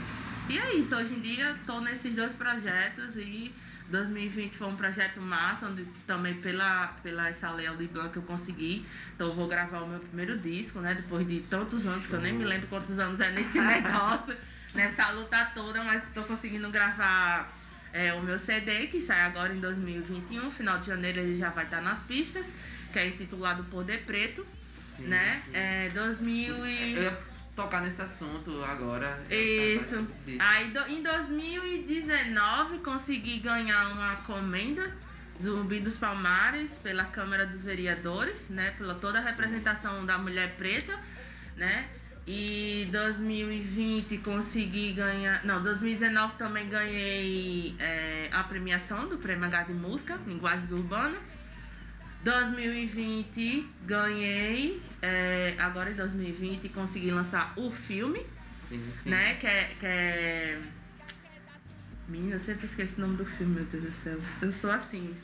E 0.50 0.58
é 0.58 0.75
isso, 0.75 0.94
hoje 0.94 1.14
em 1.14 1.20
dia 1.20 1.58
tô 1.64 1.80
nesses 1.80 2.14
dois 2.14 2.34
projetos 2.34 3.16
e 3.16 3.52
2020 3.88 4.58
foi 4.58 4.66
um 4.66 4.76
projeto 4.76 5.20
massa, 5.20 5.68
onde 5.68 5.84
também 6.06 6.34
pela, 6.34 6.88
pela 7.02 7.28
essa 7.28 7.50
lei 7.50 7.66
Aldir 7.66 7.88
Blanc 7.88 8.14
eu 8.14 8.23
consegui. 8.23 8.84
Então 9.14 9.28
eu 9.28 9.34
vou 9.34 9.49
gravar 9.49 9.80
o 9.80 9.88
meu 9.88 10.00
primeiro 10.00 10.38
disco, 10.38 10.80
né? 10.80 10.94
Depois 10.94 11.26
de 11.26 11.40
tantos 11.40 11.87
anos, 11.87 12.06
que 12.06 12.12
eu 12.12 12.20
nem 12.20 12.32
me 12.34 12.44
lembro 12.44 12.66
quantos 12.68 12.99
anos 12.99 13.23
é 13.23 13.30
nesse 13.30 13.58
negócio, 13.61 14.37
nessa 14.75 15.11
luta 15.11 15.44
toda, 15.54 15.82
mas 15.82 16.02
tô 16.12 16.23
conseguindo 16.25 16.70
gravar 16.70 17.50
é, 17.94 18.12
o 18.12 18.20
meu 18.20 18.38
CD, 18.38 18.88
que 18.88 19.00
sai 19.00 19.22
agora 19.22 19.54
em 19.54 19.60
2021, 19.60 20.50
final 20.50 20.76
de 20.78 20.86
janeiro 20.86 21.20
ele 21.20 21.34
já 21.36 21.48
vai 21.50 21.64
estar 21.64 21.80
nas 21.80 22.02
pistas, 22.02 22.54
que 22.92 22.98
é 22.98 23.06
intitulado 23.06 23.64
Poder 23.64 24.04
Preto, 24.04 24.46
Sim, 24.98 25.04
né? 25.04 25.40
sim. 25.46 25.50
É, 25.54 25.90
2000 25.94 26.66
e... 26.66 26.94
Eu 26.96 27.02
ia 27.04 27.18
tocar 27.56 27.80
nesse 27.82 28.02
assunto 28.02 28.62
agora. 28.64 29.22
Isso. 29.30 30.06
Aí 30.40 30.70
do- 30.70 30.88
em 30.88 31.02
2019 31.02 32.78
consegui 32.78 33.38
ganhar 33.38 33.88
uma 33.92 34.16
comenda 34.16 34.90
Zumbi 35.40 35.80
dos 35.80 35.96
Palmares 35.96 36.78
pela 36.78 37.04
Câmara 37.04 37.46
dos 37.46 37.62
Vereadores, 37.62 38.48
né? 38.48 38.72
Pela 38.78 38.94
toda 38.94 39.18
a 39.18 39.20
representação 39.20 40.04
da 40.06 40.16
mulher 40.18 40.54
preta, 40.56 40.96
né? 41.56 41.88
E 42.26 42.88
2020 42.90 44.18
consegui 44.18 44.92
ganhar. 44.92 45.44
Não, 45.44 45.62
2019 45.62 46.34
também 46.36 46.68
ganhei 46.68 47.76
é, 47.78 48.30
a 48.32 48.42
premiação 48.44 49.06
do 49.08 49.18
Prêmio 49.18 49.44
H 49.44 49.64
de 49.64 49.74
Música, 49.74 50.18
Linguagens 50.26 50.72
Urbanas. 50.72 51.18
2020 52.24 53.68
ganhei, 53.82 54.82
é, 55.02 55.54
agora 55.58 55.90
em 55.90 55.94
2020 55.94 56.70
consegui 56.70 57.10
lançar 57.10 57.52
o 57.54 57.70
filme, 57.70 58.20
Sim, 58.70 58.82
sim. 59.02 59.10
né? 59.10 59.34
Que 59.34 59.46
é, 59.46 59.74
que 59.78 59.86
é. 59.86 60.58
Menina, 62.08 62.36
eu 62.36 62.40
sempre 62.40 62.64
esqueço 62.64 62.96
o 62.96 63.00
nome 63.02 63.16
do 63.16 63.26
filme, 63.26 63.56
meu 63.56 63.64
Deus 63.66 63.84
do 63.84 63.92
céu. 63.92 64.18
Eu 64.40 64.52
sou 64.52 64.70
assim. 64.70 65.14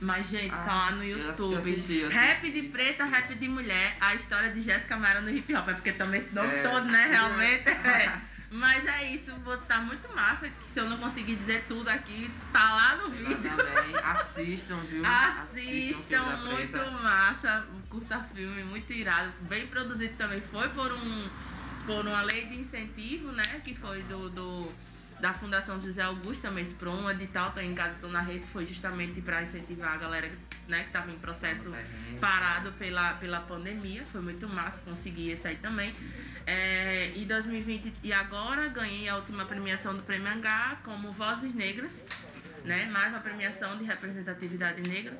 Mas, 0.00 0.28
gente, 0.28 0.50
tá 0.50 0.64
lá 0.74 0.90
no 0.92 1.02
eu 1.02 1.18
YouTube. 1.18 1.56
assisti. 1.56 2.04
Rap 2.06 2.50
de 2.50 2.62
preta, 2.68 3.04
rap 3.04 3.34
de 3.34 3.48
mulher, 3.48 3.96
a 4.00 4.14
história 4.14 4.50
de 4.50 4.60
Jéssica 4.60 4.96
Mara 4.96 5.20
no 5.20 5.30
hip 5.30 5.52
hop. 5.54 5.68
É 5.68 5.74
porque 5.74 5.92
também 5.92 6.20
esse 6.20 6.34
nome 6.34 6.54
É. 6.54 6.62
todo, 6.62 6.84
né? 6.86 7.06
Realmente. 7.06 7.64
É. 7.84 8.28
Mas 8.50 8.86
é 8.86 9.12
isso, 9.12 9.30
tá 9.66 9.78
muito 9.80 10.10
massa. 10.14 10.48
Que 10.48 10.64
se 10.64 10.80
eu 10.80 10.88
não 10.88 10.96
conseguir 10.96 11.36
dizer 11.36 11.64
tudo 11.68 11.86
aqui, 11.88 12.30
tá 12.50 12.74
lá 12.76 12.96
no 12.96 13.14
Eu 13.14 13.26
vídeo. 13.28 13.56
também. 13.56 13.94
Assistam, 14.02 14.76
viu? 14.88 15.02
Assistam, 15.04 16.24
da 16.24 16.36
muito 16.38 16.78
massa, 17.02 17.66
um 17.74 17.80
curta 17.90 18.18
filme, 18.34 18.64
muito 18.64 18.90
irado, 18.92 19.30
bem 19.42 19.66
produzido 19.66 20.14
também. 20.16 20.40
Foi 20.40 20.66
por 20.70 20.90
um 20.92 21.28
por 21.84 22.06
uma 22.06 22.22
lei 22.22 22.46
de 22.46 22.56
incentivo, 22.56 23.32
né? 23.32 23.44
Que 23.64 23.74
foi 23.74 24.02
do, 24.04 24.30
do 24.30 24.72
da 25.20 25.32
Fundação 25.32 25.80
José 25.80 26.02
Augusto 26.02 26.42
também, 26.42 26.64
por 26.74 26.88
um 26.88 27.10
edital, 27.10 27.50
tô 27.50 27.60
em 27.60 27.74
casa, 27.74 27.98
tô 28.00 28.08
na 28.08 28.20
rede, 28.20 28.46
foi 28.46 28.64
justamente 28.64 29.20
para 29.20 29.42
incentivar 29.42 29.94
a 29.94 29.96
galera 29.96 30.30
né, 30.68 30.84
que 30.84 30.90
tava 30.90 31.10
em 31.10 31.18
processo 31.18 31.70
Terreno. 31.70 32.18
parado 32.20 32.72
pela, 32.72 33.14
pela 33.14 33.40
pandemia. 33.40 34.04
Foi 34.12 34.20
muito 34.20 34.48
massa 34.48 34.80
conseguir 34.82 35.30
esse 35.30 35.48
aí 35.48 35.56
também. 35.56 35.94
É, 36.46 37.12
e 37.14 37.24
2020 37.24 37.92
e 38.02 38.12
agora 38.12 38.68
ganhei 38.68 39.08
a 39.08 39.16
última 39.16 39.44
premiação 39.44 39.94
do 39.94 40.02
Prêmio 40.02 40.28
H 40.28 40.78
como 40.84 41.12
Vozes 41.12 41.54
Negras, 41.54 42.04
né? 42.64 42.86
Mais 42.86 43.12
uma 43.12 43.20
premiação 43.20 43.76
de 43.76 43.84
representatividade 43.84 44.80
negra. 44.82 45.18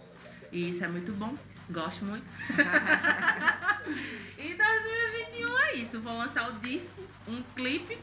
E 0.53 0.71
isso 0.71 0.85
é 0.85 0.89
muito 0.89 1.13
bom. 1.13 1.37
Gosto 1.71 2.05
muito. 2.05 2.25
e 4.39 4.55
2021 4.55 5.59
é 5.59 5.75
isso. 5.75 6.01
Vou 6.01 6.17
lançar 6.17 6.49
o 6.51 6.59
disco, 6.61 7.03
um 7.27 7.43
clipe. 7.55 7.99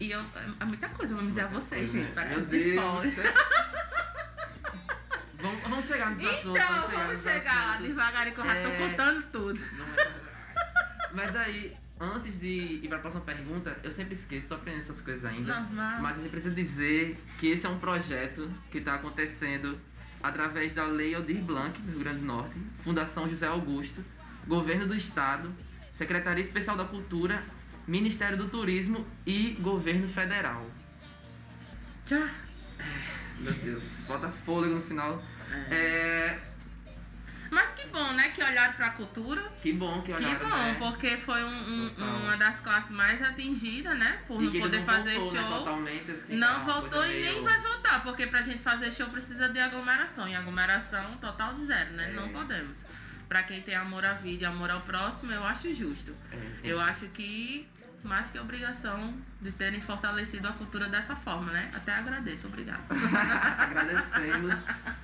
E 0.00 0.10
eu, 0.10 0.20
é 0.60 0.64
muita 0.64 0.88
coisa, 0.88 1.14
vamos 1.14 1.30
dizer 1.30 1.42
a 1.42 1.46
vocês, 1.48 1.90
gente. 1.90 2.10
Para 2.12 2.24
Meu 2.26 2.40
de 2.46 2.56
spoiler. 2.56 3.34
Vamos, 5.40 5.60
vamos 5.68 5.84
chegar 5.86 6.10
nos 6.10 6.24
assuntos. 6.24 6.58
Então, 6.62 6.88
vamos 6.90 7.20
chegar, 7.22 7.66
lá 7.66 7.76
devagarinho 7.76 8.34
que 8.34 8.40
eu 8.40 8.44
já 8.46 8.52
tô 8.54 8.68
É. 8.68 8.88
contando 8.88 9.22
tudo. 9.30 9.60
É. 9.60 10.10
Mas 11.12 11.36
aí, 11.36 11.76
antes 12.00 12.40
de 12.40 12.80
ir 12.82 12.88
pra 12.88 12.98
próxima 12.98 13.22
pergunta, 13.24 13.76
eu 13.82 13.90
sempre 13.90 14.14
esqueço, 14.14 14.46
tô 14.46 14.54
aprendendo 14.54 14.84
essas 14.84 15.02
coisas 15.02 15.22
ainda. 15.22 15.60
Normal. 15.60 16.00
Mas 16.00 16.16
a 16.16 16.20
gente 16.22 16.30
precisa 16.30 16.54
dizer 16.54 17.22
que 17.38 17.48
esse 17.48 17.66
é 17.66 17.68
um 17.68 17.78
projeto 17.78 18.50
que 18.70 18.78
está 18.78 18.94
acontecendo 18.94 19.78
através 20.22 20.72
da 20.72 20.86
Lei 20.86 21.14
Aldir 21.14 21.42
Blanc, 21.42 21.78
do 21.82 21.90
Rio 21.90 22.00
Grande 22.00 22.20
do 22.20 22.24
Norte, 22.24 22.56
Fundação 22.82 23.28
José 23.28 23.46
Augusto, 23.46 24.02
Governo 24.46 24.86
do 24.86 24.94
Estado, 24.94 25.54
Secretaria 25.94 26.42
Especial 26.42 26.74
da 26.74 26.84
Cultura, 26.86 27.42
Ministério 27.86 28.36
do 28.36 28.48
Turismo 28.48 29.06
e 29.26 29.56
Governo 29.60 30.08
Federal. 30.08 30.64
Tchau. 32.06 32.28
Meu 33.40 33.52
Deus, 33.52 34.00
bota 34.06 34.28
fôlego 34.30 34.76
no 34.76 34.82
final. 34.82 35.22
É, 35.70 36.38
Mas 37.50 37.70
que 37.72 37.86
bom, 37.88 38.12
né? 38.14 38.30
Que 38.30 38.42
olharam 38.42 38.72
pra 38.72 38.90
cultura. 38.90 39.40
que 39.62 39.72
bom 39.72 40.00
que 40.02 40.12
Que 40.12 40.14
olharam, 40.14 40.48
bom, 40.48 40.56
né? 40.56 40.76
porque 40.78 41.16
foi 41.16 41.44
um- 41.44 41.48
um- 41.98 42.22
uma 42.24 42.36
das 42.36 42.58
classes 42.58 42.90
mais 42.90 43.22
atingidas, 43.22 43.96
né? 43.96 44.18
Por 44.26 44.40
E 44.40 44.46
não 44.46 44.52
que 44.52 44.58
poder 44.60 44.78
não 44.78 44.84
fazer 44.86 45.18
voltou, 45.18 45.32
né, 45.40 45.48
show. 45.48 45.58
totalmente, 45.58 46.10
assim, 46.10 46.36
não 46.36 46.64
voltou 46.64 47.04
e 47.06 47.08
nem 47.12 47.20
meio- 47.34 47.44
vai 47.44 47.60
voltar, 47.60 48.02
porque 48.02 48.26
pra 48.26 48.42
gente 48.42 48.60
fazer 48.62 48.90
show 48.90 49.08
precisa 49.08 49.48
de 49.48 49.60
aglomeração. 49.60 50.26
E 50.26 50.34
aglomeração 50.34 51.16
total 51.18 51.54
de 51.54 51.64
zero, 51.66 51.92
né? 51.92 52.10
É. 52.10 52.12
Não 52.14 52.28
podemos. 52.30 52.84
Pra 53.28 53.42
quem 53.44 53.62
tem 53.62 53.74
amor 53.76 54.04
à 54.04 54.14
vida 54.14 54.42
e 54.42 54.46
amor 54.46 54.70
ao 54.70 54.80
próximo, 54.80 55.30
eu 55.30 55.44
acho 55.44 55.72
justo. 55.72 56.12
É, 56.32 56.70
Eu 56.70 56.80
acho 56.80 57.06
que 57.08 57.68
mais 58.06 58.30
que 58.30 58.38
obrigação 58.38 59.14
de 59.40 59.50
terem 59.52 59.80
fortalecido 59.80 60.46
a 60.48 60.52
cultura 60.52 60.88
dessa 60.88 61.16
forma, 61.16 61.50
né? 61.52 61.70
Até 61.74 61.92
agradeço, 61.92 62.46
obrigada. 62.48 62.82
Agradecemos. 63.58 64.54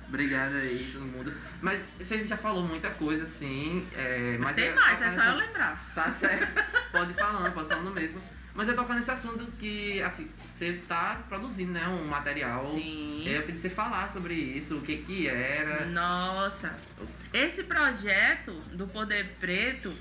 Obrigado 0.07 0.55
aí, 0.55 0.89
todo 0.93 1.05
mundo. 1.05 1.33
Mas 1.61 1.81
você 1.97 2.27
já 2.27 2.37
falou 2.37 2.63
muita 2.63 2.89
coisa, 2.91 3.23
assim. 3.23 3.87
É, 3.95 4.37
mas 4.39 4.55
Tem 4.55 4.65
é- 4.67 4.73
mais, 4.75 5.01
é 5.01 5.09
só 5.09 5.23
eu 5.23 5.35
lembrar. 5.35 5.81
Tá 5.95 6.11
certo. 6.11 6.63
pode 6.91 7.11
ir 7.11 7.15
falando, 7.15 7.51
pode 7.53 7.65
ir 7.67 7.69
falando 7.69 7.91
mesmo. 7.93 8.21
Mas 8.53 8.67
eu 8.67 8.75
toco 8.75 8.93
nesse 8.93 9.09
assunto 9.09 9.45
que, 9.59 10.01
assim, 10.03 10.29
você 10.53 10.73
tá 10.87 11.21
produzindo, 11.29 11.71
né, 11.71 11.87
um 11.87 12.05
material. 12.05 12.61
Sim. 12.63 13.23
Eu 13.25 13.43
pedi 13.43 13.57
você 13.57 13.69
falar 13.69 14.09
sobre 14.09 14.33
isso, 14.33 14.77
o 14.77 14.81
que 14.81 14.97
que 14.97 15.27
era. 15.27 15.85
Nossa, 15.85 16.75
esse 17.31 17.63
projeto 17.63 18.51
do 18.73 18.85
Poder 18.87 19.35
Preto, 19.39 19.93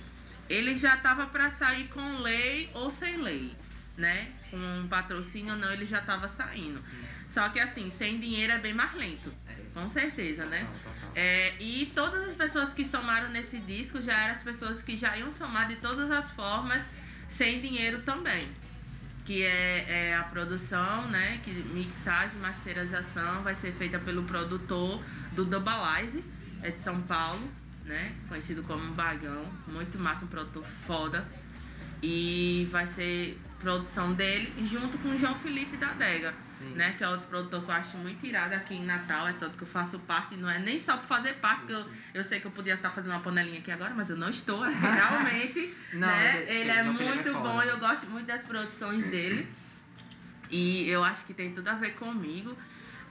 ele 0.50 0.76
já 0.76 0.96
tava 0.96 1.26
para 1.28 1.48
sair 1.48 1.86
com 1.88 2.18
lei 2.18 2.68
ou 2.74 2.90
sem 2.90 3.16
lei, 3.18 3.56
né? 3.96 4.32
Com 4.50 4.56
um 4.56 4.88
patrocínio 4.88 5.52
ou 5.52 5.58
não, 5.58 5.72
ele 5.72 5.86
já 5.86 6.00
tava 6.00 6.26
saindo. 6.26 6.82
Só 7.28 7.48
que 7.50 7.60
assim, 7.60 7.88
sem 7.88 8.18
dinheiro 8.18 8.52
é 8.52 8.58
bem 8.58 8.74
mais 8.74 8.92
lento. 8.94 9.32
Com 9.72 9.88
certeza, 9.88 10.44
né? 10.46 10.66
É, 11.14 11.54
e 11.60 11.86
todas 11.94 12.26
as 12.26 12.34
pessoas 12.34 12.74
que 12.74 12.84
somaram 12.84 13.30
nesse 13.30 13.60
disco 13.60 14.00
já 14.00 14.18
eram 14.18 14.32
as 14.32 14.42
pessoas 14.42 14.82
que 14.82 14.96
já 14.96 15.16
iam 15.16 15.30
somar 15.30 15.68
de 15.68 15.76
todas 15.76 16.10
as 16.10 16.32
formas, 16.32 16.84
sem 17.28 17.60
dinheiro 17.60 18.02
também. 18.02 18.42
Que 19.24 19.44
é, 19.44 20.08
é 20.10 20.16
a 20.16 20.24
produção, 20.24 21.06
né? 21.08 21.38
Que 21.44 21.52
mixagem, 21.52 22.40
masterização 22.40 23.42
vai 23.42 23.54
ser 23.54 23.72
feita 23.72 24.00
pelo 24.00 24.24
produtor 24.24 25.00
do 25.30 25.44
Dubalize, 25.44 26.24
é 26.60 26.72
de 26.72 26.80
São 26.80 27.00
Paulo, 27.02 27.48
né? 27.84 28.12
Conhecido 28.28 28.62
como 28.62 28.92
Bagão. 28.92 29.44
Muito 29.66 29.98
massa, 29.98 30.24
um 30.24 30.28
produtor 30.28 30.64
foda. 30.86 31.26
E 32.02 32.66
vai 32.70 32.86
ser 32.86 33.38
produção 33.58 34.12
dele 34.14 34.52
junto 34.64 34.96
com 34.98 35.10
o 35.10 35.18
João 35.18 35.34
Felipe 35.34 35.76
da 35.76 35.90
Adega 35.90 36.32
Sim. 36.58 36.72
né? 36.74 36.94
Que 36.96 37.04
é 37.04 37.08
outro 37.08 37.28
produtor 37.28 37.62
que 37.62 37.70
eu 37.70 37.74
acho 37.74 37.98
muito 37.98 38.24
irado 38.24 38.54
aqui 38.54 38.74
em 38.74 38.84
Natal, 38.86 39.28
é 39.28 39.34
tanto 39.34 39.58
que 39.58 39.64
eu 39.64 39.68
faço 39.68 39.98
parte, 40.00 40.34
não 40.36 40.48
é 40.48 40.58
nem 40.58 40.78
só 40.78 40.96
por 40.96 41.04
fazer 41.06 41.34
parte, 41.34 41.60
porque 41.60 41.74
eu, 41.74 41.86
eu 42.14 42.24
sei 42.24 42.40
que 42.40 42.46
eu 42.46 42.50
podia 42.50 42.72
estar 42.74 42.90
fazendo 42.90 43.10
uma 43.12 43.20
panelinha 43.20 43.58
aqui 43.58 43.70
agora, 43.70 43.92
mas 43.94 44.08
eu 44.08 44.16
não 44.16 44.30
estou, 44.30 44.62
que 44.64 44.70
realmente, 44.80 45.74
Não, 45.92 46.06
né? 46.08 46.42
é- 46.46 46.54
Ele 46.60 46.70
é- 46.70 46.76
é 46.78 46.82
muito 46.84 47.32
bom, 47.34 47.60
eu 47.62 47.78
gosto 47.78 48.06
muito 48.08 48.26
das 48.26 48.44
produções 48.44 49.04
dele. 49.06 49.46
E 50.50 50.88
eu 50.88 51.04
acho 51.04 51.24
que 51.26 51.34
tem 51.34 51.52
tudo 51.52 51.68
a 51.68 51.74
ver 51.74 51.94
comigo. 51.94 52.56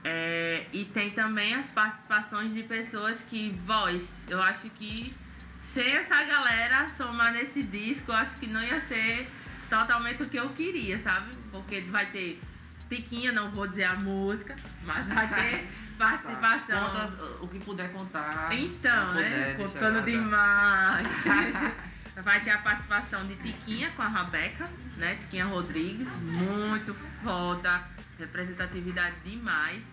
É, 0.02 0.66
e 0.72 0.84
tem 0.84 1.10
também 1.10 1.54
as 1.54 1.70
participações 1.70 2.54
de 2.54 2.62
pessoas 2.62 3.22
que, 3.22 3.50
voz, 3.66 4.26
eu 4.30 4.42
acho 4.42 4.70
que 4.70 5.14
sem 5.60 5.96
essa 5.96 6.22
galera 6.24 6.88
somar 6.88 7.32
nesse 7.32 7.62
disco, 7.62 8.10
eu 8.10 8.16
acho 8.16 8.36
que 8.38 8.46
não 8.46 8.62
ia 8.62 8.80
ser 8.80 9.28
totalmente 9.68 10.22
o 10.22 10.28
que 10.28 10.38
eu 10.38 10.48
queria, 10.50 10.98
sabe? 10.98 11.30
Porque 11.50 11.82
vai 11.82 12.06
ter 12.06 12.40
Tiquinha, 12.88 13.30
não 13.30 13.50
vou 13.50 13.68
dizer 13.68 13.84
a 13.84 13.94
música, 13.94 14.56
mas 14.84 15.08
vai 15.08 15.28
ter 15.28 15.68
participação. 15.98 16.90
Conta 16.90 17.24
o 17.42 17.48
que 17.48 17.58
puder 17.60 17.92
contar. 17.92 18.48
Então, 18.52 19.14
né? 19.14 19.54
Contando 19.54 20.02
demais. 20.04 21.12
Vai 22.22 22.40
ter 22.40 22.50
a 22.50 22.58
participação 22.58 23.26
de 23.26 23.36
Tiquinha 23.36 23.90
com 23.96 24.02
a 24.02 24.08
Rabeca, 24.08 24.68
né? 24.96 25.16
Tiquinha 25.20 25.46
Rodrigues, 25.46 26.08
muito 26.22 26.92
foda, 27.22 27.82
representatividade 28.20 29.16
demais. 29.24 29.84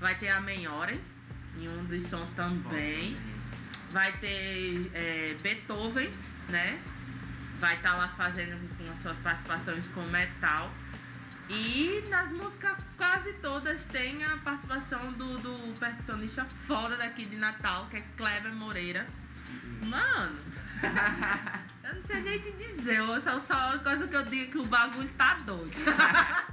Vai 0.00 0.16
ter 0.16 0.28
a 0.28 0.40
Menhore 0.40 1.00
em 1.58 1.68
um 1.68 1.84
dos 1.84 2.02
sons 2.04 2.28
também. 2.34 3.16
Vai 3.90 4.12
ter 4.18 4.90
é, 4.94 5.36
Beethoven, 5.42 6.10
né? 6.48 6.80
Vai 7.60 7.76
estar 7.76 7.94
lá 7.94 8.08
fazendo 8.08 8.58
com 8.76 8.90
as 8.90 8.98
suas 8.98 9.18
participações 9.18 9.86
com 9.88 10.02
metal. 10.04 10.72
E 11.48 12.04
nas 12.08 12.32
músicas 12.32 12.76
quase 12.96 13.34
todas 13.34 13.84
tem 13.84 14.24
a 14.24 14.38
participação 14.38 15.12
do, 15.12 15.38
do 15.38 15.78
percussionista 15.78 16.46
foda 16.66 16.96
daqui 16.96 17.26
de 17.26 17.36
Natal, 17.36 17.86
que 17.90 17.98
é 17.98 18.02
Kleber 18.16 18.54
Moreira. 18.54 19.06
Mano, 19.82 20.38
eu 21.84 21.94
não 21.94 22.04
sei 22.04 22.22
nem 22.22 22.38
te 22.38 22.52
dizer, 22.52 22.98
eu 22.98 23.20
só, 23.20 23.38
só 23.38 23.78
coisa 23.80 24.08
que 24.08 24.16
eu 24.16 24.24
digo 24.24 24.52
que 24.52 24.58
o 24.58 24.64
bagulho 24.64 25.10
tá 25.18 25.34
doido. 25.44 25.76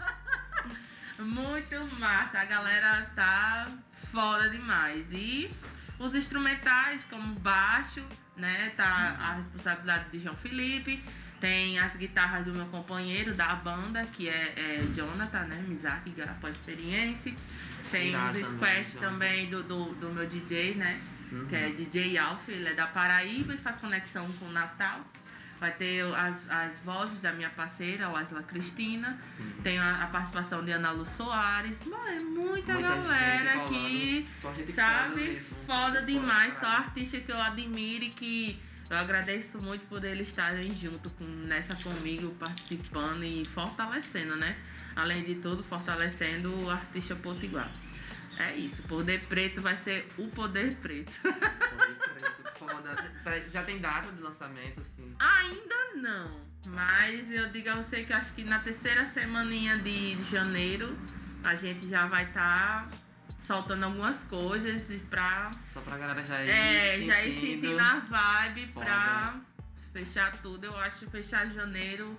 Muito 1.20 2.00
massa, 2.00 2.40
a 2.40 2.46
galera 2.46 3.10
tá 3.16 3.68
foda 4.12 4.50
demais. 4.50 5.12
E 5.12 5.52
os 5.98 6.16
instrumentais, 6.16 7.04
como 7.10 7.36
baixo, 7.36 8.06
né? 8.38 8.72
Tá 8.76 9.18
a 9.20 9.34
responsabilidade 9.34 10.06
de 10.12 10.20
João 10.20 10.36
Felipe. 10.36 11.04
Tem 11.40 11.80
as 11.80 11.96
guitarras 11.96 12.46
do 12.46 12.52
meu 12.52 12.66
companheiro 12.66 13.34
da 13.34 13.56
banda, 13.56 14.06
que 14.06 14.28
é, 14.28 14.54
é 14.58 14.82
Jonathan, 14.94 15.46
né? 15.46 15.64
Mizaki, 15.68 16.14
após 16.22 16.56
experiência. 16.56 17.34
Tem 17.92 18.16
os 18.16 18.22
também, 18.22 18.44
squash 18.44 18.94
Jonathan. 18.94 19.12
também 19.12 19.50
do, 19.50 19.64
do, 19.64 19.86
do 19.96 20.10
meu 20.10 20.28
DJ, 20.28 20.76
né? 20.76 21.00
Uhum. 21.32 21.46
Que 21.48 21.56
é 21.56 21.70
DJ 21.70 22.18
Alf, 22.18 22.50
ele 22.50 22.70
é 22.70 22.74
da 22.74 22.88
Paraíba 22.88 23.54
e 23.54 23.58
faz 23.58 23.78
conexão 23.78 24.30
com 24.34 24.46
o 24.46 24.52
Natal. 24.52 25.06
Vai 25.60 25.72
ter 25.72 26.04
as, 26.16 26.50
as 26.50 26.80
vozes 26.80 27.22
da 27.22 27.34
minha 27.34 27.50
parceira, 27.50 28.08
Lasla 28.08 28.42
Cristina. 28.44 29.18
Tem 29.62 29.78
a, 29.78 30.04
a 30.04 30.08
participação 30.08 30.64
de 30.64 30.72
Ana 30.72 30.92
Lu 30.92 31.06
Soares. 31.06 31.82
Mano, 31.86 32.08
é 32.08 32.20
muita, 32.20 32.74
Muita 32.74 32.90
galera 32.90 33.64
aqui. 33.64 34.26
foda 34.40 34.68
Sabe? 34.72 35.40
Foda 35.66 36.00
Gente 36.00 36.14
demais. 36.14 36.54
foda, 36.54 36.66
Só 36.66 36.72
artista 36.78 37.20
que 37.20 37.32
eu 37.32 37.42
admiro 37.42 38.06
e 38.06 38.10
que 38.10 38.60
eu 38.90 38.98
agradeço 38.98 39.62
muito 39.62 39.86
por 39.88 40.04
eles 40.04 40.30
estarem 40.30 40.74
junto 40.74 41.10
com, 41.12 41.26
nessa 41.26 41.76
comigo, 41.76 42.34
participando 42.40 43.24
e 43.24 43.44
fortalecendo, 43.46 44.36
né? 44.38 44.56
Além 44.96 45.24
de 45.24 45.36
tudo, 45.36 45.62
fortalecendo 45.64 46.64
o 46.64 46.70
artista 46.70 47.16
potiguar. 47.16 47.70
É 48.40 48.56
isso, 48.56 48.84
Poder 48.84 49.20
Preto 49.26 49.62
vai 49.62 49.76
ser 49.76 50.08
o 50.18 50.28
Poder 50.30 50.74
Preto. 50.76 51.12
Poder 51.22 51.38
preto, 51.38 52.19
Já 53.52 53.64
tem 53.64 53.80
data 53.80 54.12
de 54.12 54.22
lançamento, 54.22 54.82
assim. 54.82 55.16
Ainda 55.20 55.76
não, 55.96 56.42
mas 56.68 57.32
eu 57.32 57.50
digo 57.50 57.70
a 57.70 57.76
você 57.76 58.04
que 58.04 58.14
acho 58.14 58.34
que 58.34 58.44
na 58.44 58.60
terceira 58.60 59.06
semaninha 59.06 59.78
de, 59.78 60.16
de 60.16 60.24
janeiro 60.32 60.98
a 61.44 61.56
gente 61.56 61.88
já 61.90 62.06
vai 62.08 62.26
estar 62.26 62.90
soltando 63.40 63.84
algumas 63.86 64.24
coisas 64.24 65.02
pra 65.10 65.50
Só 65.74 65.80
pra 65.82 65.98
galera 65.98 66.26
já 66.26 66.44
ir. 66.44 66.50
É, 66.50 67.02
já 67.02 67.24
ir 67.24 67.32
sentindo. 67.32 67.62
sentindo 67.68 67.80
a 67.80 68.00
vibe 68.00 68.68
Foda. 68.74 68.86
pra 68.86 69.34
fechar 69.94 70.32
tudo. 70.42 70.66
Eu 70.66 70.78
acho 70.80 71.10
fechar 71.10 71.46
janeiro 71.48 72.16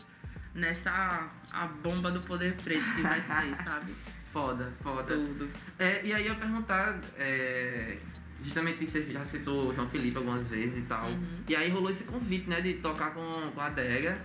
nessa 0.55 1.31
a 1.53 1.67
bomba 1.67 2.11
do 2.11 2.21
poder 2.21 2.55
preto 2.55 2.91
que 2.95 3.03
vai 3.03 3.21
ser, 3.23 3.55
sabe? 3.57 3.95
Foda, 4.33 4.73
foda. 4.83 5.15
Tudo. 5.15 5.51
É, 5.79 6.05
e 6.05 6.13
aí 6.13 6.27
eu 6.27 6.37
perguntar, 6.37 6.99
é, 7.19 7.99
justamente 8.43 8.85
você 8.87 9.03
já 9.13 9.25
citou 9.25 9.69
o 9.69 9.75
João 9.75 9.89
Felipe 9.89 10.17
algumas 10.17 10.47
vezes 10.47 10.79
e 10.79 10.83
tal. 10.83 11.07
Uhum. 11.09 11.23
E 11.49 11.57
aí 11.57 11.71
rolou 11.71 11.91
esse 11.91 12.05
convite, 12.05 12.49
né, 12.49 12.61
de 12.61 12.75
tocar 12.75 13.13
com, 13.13 13.23
com 13.55 13.61
a 13.61 13.67
Adega. 13.67 14.17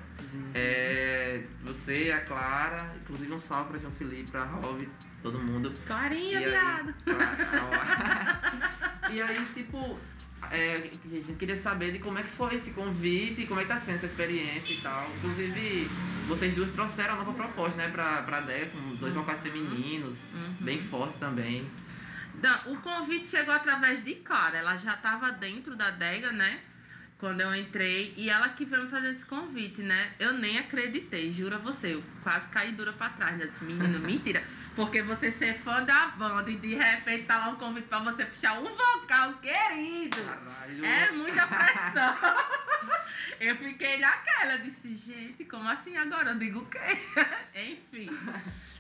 É, 0.53 1.41
você, 1.63 2.11
a 2.15 2.21
Clara, 2.21 2.93
inclusive 3.01 3.31
um 3.33 3.39
salve 3.39 3.69
pra 3.71 3.79
João 3.79 3.91
Felipe, 3.93 4.31
pra 4.31 4.43
Rob, 4.43 4.87
todo 5.23 5.39
mundo. 5.39 5.73
Clarinha, 5.85 6.41
E 6.41 6.49
viado. 6.49 6.93
E 9.11 9.21
aí, 9.21 9.45
tipo, 9.53 9.97
é, 10.51 10.89
a 11.05 11.09
gente 11.09 11.33
queria 11.33 11.55
saber 11.55 11.91
de 11.91 11.99
como 11.99 12.17
é 12.17 12.23
que 12.23 12.29
foi 12.31 12.55
esse 12.55 12.71
convite, 12.71 13.45
como 13.45 13.59
é 13.59 13.63
que 13.63 13.69
tá 13.69 13.79
sendo 13.79 13.95
essa 13.97 14.07
experiência 14.07 14.73
e 14.73 14.77
tal. 14.77 15.07
Inclusive, 15.17 15.87
vocês 16.27 16.55
duas 16.55 16.71
trouxeram 16.71 17.13
a 17.13 17.17
nova 17.17 17.33
proposta, 17.33 17.77
né, 17.77 17.89
pra, 17.89 18.23
pra 18.23 18.37
Adega, 18.39 18.65
com 18.67 18.95
dois 18.95 19.13
vocais 19.13 19.39
femininos, 19.41 20.23
Uhum. 20.33 20.55
bem 20.61 20.79
fortes 20.79 21.17
também. 21.19 21.63
O 22.65 22.77
convite 22.77 23.29
chegou 23.29 23.53
através 23.53 24.03
de 24.03 24.15
Clara. 24.15 24.57
Ela 24.57 24.75
já 24.75 24.93
estava 24.93 25.31
dentro 25.31 25.75
da 25.75 25.87
adega, 25.87 26.31
né? 26.31 26.59
Quando 27.17 27.41
eu 27.41 27.55
entrei. 27.55 28.13
E 28.17 28.29
ela 28.29 28.49
que 28.49 28.65
veio 28.65 28.83
me 28.83 28.89
fazer 28.89 29.09
esse 29.09 29.25
convite, 29.25 29.81
né? 29.81 30.13
Eu 30.19 30.33
nem 30.33 30.57
acreditei, 30.57 31.31
juro 31.31 31.55
a 31.55 31.59
você. 31.59 31.95
Eu 31.95 32.03
quase 32.23 32.49
caí 32.49 32.71
dura 32.71 32.93
pra 32.93 33.09
trás. 33.09 33.37
Disse, 33.37 33.63
menino, 33.63 33.99
mentira. 34.05 34.43
Porque 34.75 35.01
você 35.01 35.31
ser 35.31 35.57
fã 35.57 35.83
da 35.83 36.07
banda 36.07 36.51
e 36.51 36.57
de 36.57 36.75
repente 36.75 37.23
tá 37.23 37.37
lá 37.37 37.49
um 37.49 37.55
convite 37.55 37.87
pra 37.87 37.99
você 37.99 38.25
puxar 38.25 38.59
um 38.59 38.65
vocal, 38.65 39.33
querido. 39.35 40.17
Caralho. 40.17 40.85
É 40.85 41.11
muita 41.11 41.47
pressão. 41.47 42.17
eu 43.39 43.55
fiquei 43.55 43.97
naquela, 43.97 44.57
disse, 44.57 44.93
gente, 44.93 45.45
como 45.45 45.69
assim 45.69 45.95
agora? 45.95 46.31
Eu 46.31 46.37
digo 46.37 46.59
o 46.59 46.65
quê? 46.65 46.79
Enfim. 47.55 48.09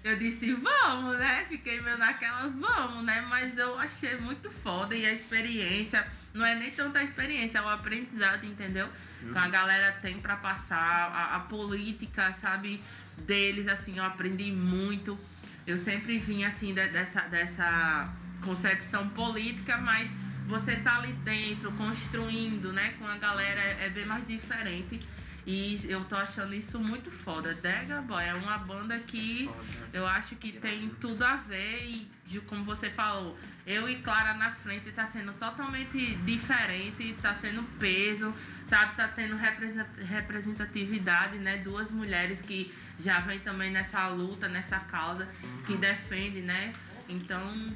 Eu 0.05 0.15
disse, 0.17 0.53
vamos, 0.53 1.17
né? 1.17 1.45
Fiquei 1.49 1.81
meio 1.81 1.97
naquela, 1.97 2.47
vamos, 2.47 3.03
né? 3.03 3.21
Mas 3.27 3.57
eu 3.57 3.79
achei 3.79 4.15
muito 4.17 4.51
foda 4.51 4.93
e 4.95 5.03
a 5.03 5.11
experiência, 5.11 6.05
não 6.31 6.45
é 6.45 6.53
nem 6.53 6.69
tanta 6.69 7.01
experiência, 7.01 7.57
é 7.57 7.61
o 7.63 7.67
aprendizado, 7.67 8.45
entendeu? 8.45 8.87
Que 9.31 9.35
a 9.37 9.47
galera 9.47 9.91
tem 9.93 10.19
pra 10.19 10.35
passar, 10.35 10.77
a, 11.11 11.35
a 11.37 11.39
política, 11.39 12.31
sabe, 12.33 12.79
deles, 13.17 13.67
assim, 13.67 13.97
eu 13.97 14.03
aprendi 14.03 14.51
muito. 14.51 15.17
Eu 15.65 15.75
sempre 15.75 16.19
vim, 16.19 16.43
assim, 16.43 16.71
de- 16.75 16.87
dessa, 16.89 17.21
dessa 17.21 18.13
concepção 18.43 19.09
política, 19.09 19.75
mas 19.77 20.11
você 20.45 20.75
tá 20.75 20.97
ali 20.97 21.13
dentro, 21.13 21.71
construindo, 21.71 22.71
né, 22.71 22.93
com 22.99 23.07
a 23.07 23.17
galera, 23.17 23.59
é, 23.59 23.85
é 23.85 23.89
bem 23.89 24.05
mais 24.05 24.23
diferente. 24.27 24.99
E 25.47 25.79
eu 25.87 26.03
tô 26.05 26.15
achando 26.15 26.55
isso 26.55 26.79
muito 26.79 27.11
foda. 27.11 27.53
Dega 27.53 28.01
Boy 28.01 28.23
é 28.23 28.33
uma 28.33 28.57
banda 28.57 28.97
que 28.99 29.45
Foda. 29.45 29.89
eu 29.93 30.07
acho 30.07 30.35
que 30.37 30.51
tem 30.53 30.89
tudo 30.99 31.23
a 31.23 31.35
ver 31.35 31.85
e 31.87 32.09
de 32.25 32.39
como 32.41 32.63
você 32.63 32.89
falou, 32.89 33.37
eu 33.67 33.87
e 33.87 33.97
Clara 34.01 34.33
na 34.33 34.51
frente 34.51 34.91
tá 34.91 35.05
sendo 35.05 35.31
totalmente 35.33 36.15
diferente, 36.25 37.15
tá 37.21 37.35
sendo 37.35 37.61
peso, 37.77 38.33
sabe? 38.65 38.95
Tá 38.95 39.07
tendo 39.07 39.35
represent- 39.35 39.85
representatividade, 40.07 41.37
né? 41.37 41.57
Duas 41.57 41.91
mulheres 41.91 42.41
que 42.41 42.73
já 42.99 43.19
vêm 43.19 43.39
também 43.39 43.69
nessa 43.71 44.07
luta, 44.07 44.47
nessa 44.49 44.79
causa, 44.79 45.27
que 45.67 45.77
defende, 45.77 46.41
né? 46.41 46.73
Então, 47.07 47.71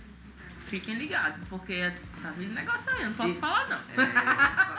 fiquem 0.66 0.96
ligados, 0.96 1.40
porque 1.48 1.94
tá 2.24 2.32
vindo 2.32 2.56
negócio 2.56 2.92
aí, 2.94 3.02
eu 3.04 3.10
não 3.10 3.14
posso 3.16 3.38
E- 3.38 3.40
falar 3.40 3.68
não. 3.70 3.78
É. 3.78 4.79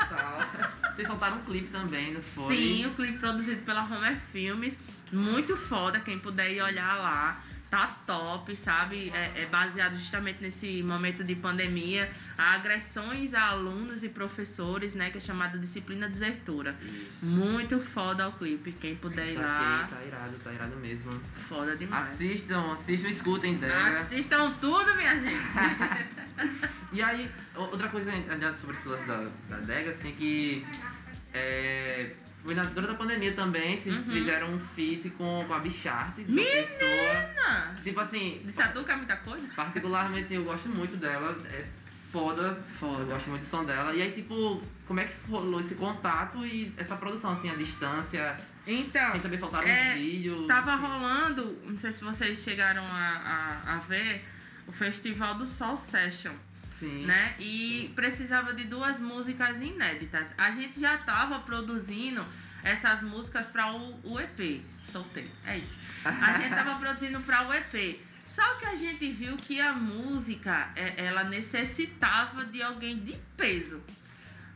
Vocês 1.01 1.09
soltaram 1.09 1.39
um 1.39 1.45
clipe 1.45 1.69
também, 1.69 2.13
não 2.13 2.23
foi? 2.23 2.55
Sim, 2.55 2.87
o 2.87 2.95
clipe 2.95 3.19
produzido 3.19 3.63
pela 3.63 3.83
Homer 3.85 4.19
Filmes, 4.19 4.79
muito 5.11 5.57
foda, 5.57 5.99
quem 5.99 6.19
puder 6.19 6.53
ir 6.53 6.61
olhar 6.61 6.95
lá. 6.97 7.43
Tá 7.71 7.87
top, 8.05 8.57
sabe? 8.57 9.13
É, 9.15 9.43
é 9.43 9.47
baseado 9.47 9.97
justamente 9.97 10.43
nesse 10.43 10.83
momento 10.83 11.23
de 11.23 11.37
pandemia. 11.37 12.11
Há 12.37 12.55
agressões 12.55 13.33
a 13.33 13.51
alunos 13.51 14.03
e 14.03 14.09
professores, 14.09 14.95
né? 14.95 15.11
Que 15.11 15.19
é 15.19 15.21
chamada 15.21 15.57
disciplina 15.57 16.09
desertora. 16.09 16.77
Isso. 16.83 17.25
Muito 17.25 17.79
foda 17.79 18.29
o 18.29 18.33
clipe. 18.33 18.73
Quem 18.73 18.97
puder 18.97 19.29
ir 19.29 19.37
lá, 19.37 19.89
tá 19.89 20.05
irado, 20.05 20.37
tá 20.43 20.53
irado 20.53 20.77
mesmo. 20.79 21.21
foda 21.49 21.77
demais. 21.77 22.09
Assistam, 22.09 22.73
assistam, 22.73 23.09
escutem 23.09 23.55
Dega. 23.57 23.87
Assistam 23.87 24.53
tudo, 24.61 24.97
minha 24.97 25.17
gente. 25.17 25.41
E 26.93 27.03
aí, 27.03 27.31
outra 27.55 27.89
coisa 27.89 28.11
sobre 28.57 28.77
esse 28.77 28.89
lance 28.89 29.05
da, 29.05 29.25
da 29.49 29.57
Dega, 29.59 29.91
assim, 29.91 30.13
que 30.13 30.67
é, 31.33 32.15
foi 32.45 32.55
na, 32.55 32.65
durante 32.65 32.93
a 32.93 32.95
pandemia 32.97 33.33
também, 33.33 33.77
vocês 33.77 33.97
Uhum. 33.97 34.05
fizeram 34.05 34.49
um 34.49 34.59
feat 34.59 35.11
com, 35.11 35.45
com 35.47 35.55
a 35.55 35.59
Bichart, 35.59 36.15
de 36.17 36.23
uma 36.33 36.43
pessoa. 36.43 37.75
Tipo 37.83 38.01
assim, 38.01 38.43
Disse 38.45 38.63
a 38.63 38.69
tu 38.69 38.83
que 38.85 38.91
é 38.91 38.97
muita 38.97 39.17
coisa? 39.17 39.49
particularmente 39.55 40.25
assim, 40.25 40.35
eu 40.37 40.45
gosto 40.45 40.69
muito 40.71 40.97
dela, 40.97 41.37
é 41.53 41.65
foda, 42.13 42.59
Foda. 42.79 43.03
eu 43.03 43.07
gosto 43.07 43.29
muito 43.31 43.43
do 43.43 43.49
som 43.49 43.65
dela. 43.65 43.95
E 43.95 44.03
aí, 44.03 44.13
tipo, 44.13 44.63
como 44.87 45.01
é 45.01 45.05
que 45.05 45.15
rolou 45.31 45.61
esse 45.61 45.75
contato 45.77 46.45
e 46.45 46.73
essa 46.77 46.97
produção, 46.97 47.33
assim, 47.33 47.51
a 47.51 47.55
distância? 47.55 48.39
Então, 48.67 49.11
Vocês 49.13 49.23
também 49.23 49.39
soltaram 49.39 49.67
é, 49.69 49.93
um 49.93 49.99
vídeo? 49.99 50.47
Tava 50.47 50.75
rolando, 50.77 51.59
não 51.65 51.77
sei 51.77 51.93
se 51.93 52.03
vocês 52.05 52.39
chegaram 52.39 52.85
a, 52.85 53.63
a, 53.67 53.75
a 53.75 53.79
ver, 53.79 54.25
o 54.67 54.73
Festival 54.73 55.35
do 55.37 55.47
Sol 55.47 55.77
Session, 55.77 56.33
Sim. 56.81 57.05
né? 57.05 57.35
E 57.39 57.93
precisava 57.95 58.53
de 58.55 58.65
duas 58.65 58.99
músicas 58.99 59.61
inéditas. 59.61 60.35
A 60.37 60.51
gente 60.51 60.81
já 60.81 60.97
tava 60.99 61.39
produzindo 61.41 62.25
essas 62.65 63.03
músicas 63.03 63.47
para 63.47 63.73
o, 63.73 64.01
o 64.03 64.19
EP. 64.19 64.63
Soltei, 64.83 65.31
é 65.47 65.59
isso. 65.59 65.77
A 66.05 66.33
gente 66.33 66.55
tava 66.55 66.77
produzindo 66.81 67.21
para 67.21 67.47
o 67.47 67.53
EP. 67.53 68.01
Só 68.25 68.55
que 68.55 68.65
a 68.65 68.75
gente 68.75 69.11
viu 69.11 69.37
que 69.37 69.61
a 69.61 69.73
música, 69.73 70.71
é, 70.75 71.05
ela 71.05 71.25
necessitava 71.25 72.45
de 72.47 72.63
alguém 72.63 72.99
de 72.99 73.17
peso. 73.37 73.83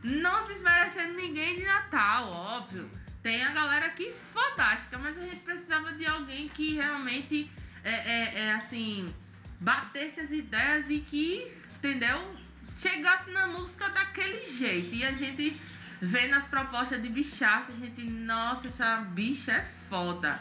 Não 0.03 0.47
desmerecendo 0.47 1.15
ninguém 1.15 1.57
de 1.57 1.65
Natal, 1.65 2.29
óbvio. 2.29 2.89
Tem 3.23 3.43
a 3.43 3.51
galera 3.53 3.87
aqui 3.87 4.15
fantástica, 4.33 4.99
mas 4.99 5.19
a 5.19 5.23
gente 5.23 5.37
precisava 5.37 5.93
de 5.93 6.07
alguém 6.07 6.47
que 6.49 6.75
realmente 6.75 7.51
é, 7.83 7.91
é, 7.91 8.41
é, 8.41 8.53
assim 8.53 9.13
batesse 9.61 10.21
as 10.21 10.31
ideias 10.31 10.91
e 10.91 11.01
que, 11.01 11.51
entendeu? 11.85 12.37
Chegasse 12.81 13.31
na 13.31 13.47
música 13.47 13.89
daquele 13.91 14.45
jeito. 14.47 14.95
E 14.95 15.05
a 15.05 15.13
gente 15.13 15.61
vê 16.01 16.27
nas 16.29 16.47
propostas 16.47 17.03
de 17.03 17.09
bichata, 17.09 17.73
a 17.73 17.75
gente, 17.75 18.03
nossa, 18.05 18.69
essa 18.69 18.97
bicha 19.13 19.53
é 19.53 19.65
foda. 19.89 20.41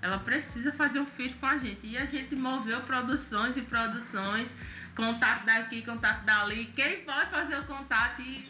Ela 0.00 0.18
precisa 0.18 0.72
fazer 0.72 1.00
um 1.00 1.06
feat 1.06 1.34
com 1.34 1.46
a 1.46 1.58
gente. 1.58 1.86
E 1.86 1.98
a 1.98 2.06
gente 2.06 2.34
moveu 2.34 2.80
produções 2.82 3.56
e 3.56 3.62
produções, 3.62 4.54
contato 4.94 5.44
daqui, 5.44 5.82
contato 5.82 6.24
dali. 6.24 6.66
Quem 6.74 7.02
pode 7.02 7.30
fazer 7.30 7.58
o 7.58 7.64
contato 7.64 8.22
e 8.22 8.48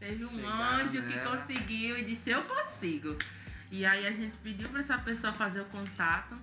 teve 0.00 0.24
um 0.24 0.30
Chegaram 0.30 0.80
anjo 0.80 1.02
que 1.02 1.16
nela. 1.16 1.36
conseguiu 1.36 1.98
e 1.98 2.04
disse 2.04 2.30
eu 2.30 2.42
consigo. 2.42 3.16
E 3.70 3.84
aí 3.84 4.06
a 4.06 4.12
gente 4.12 4.36
pediu 4.38 4.68
pra 4.68 4.80
essa 4.80 4.96
pessoa 4.98 5.32
fazer 5.32 5.60
o 5.60 5.64
contato, 5.66 6.36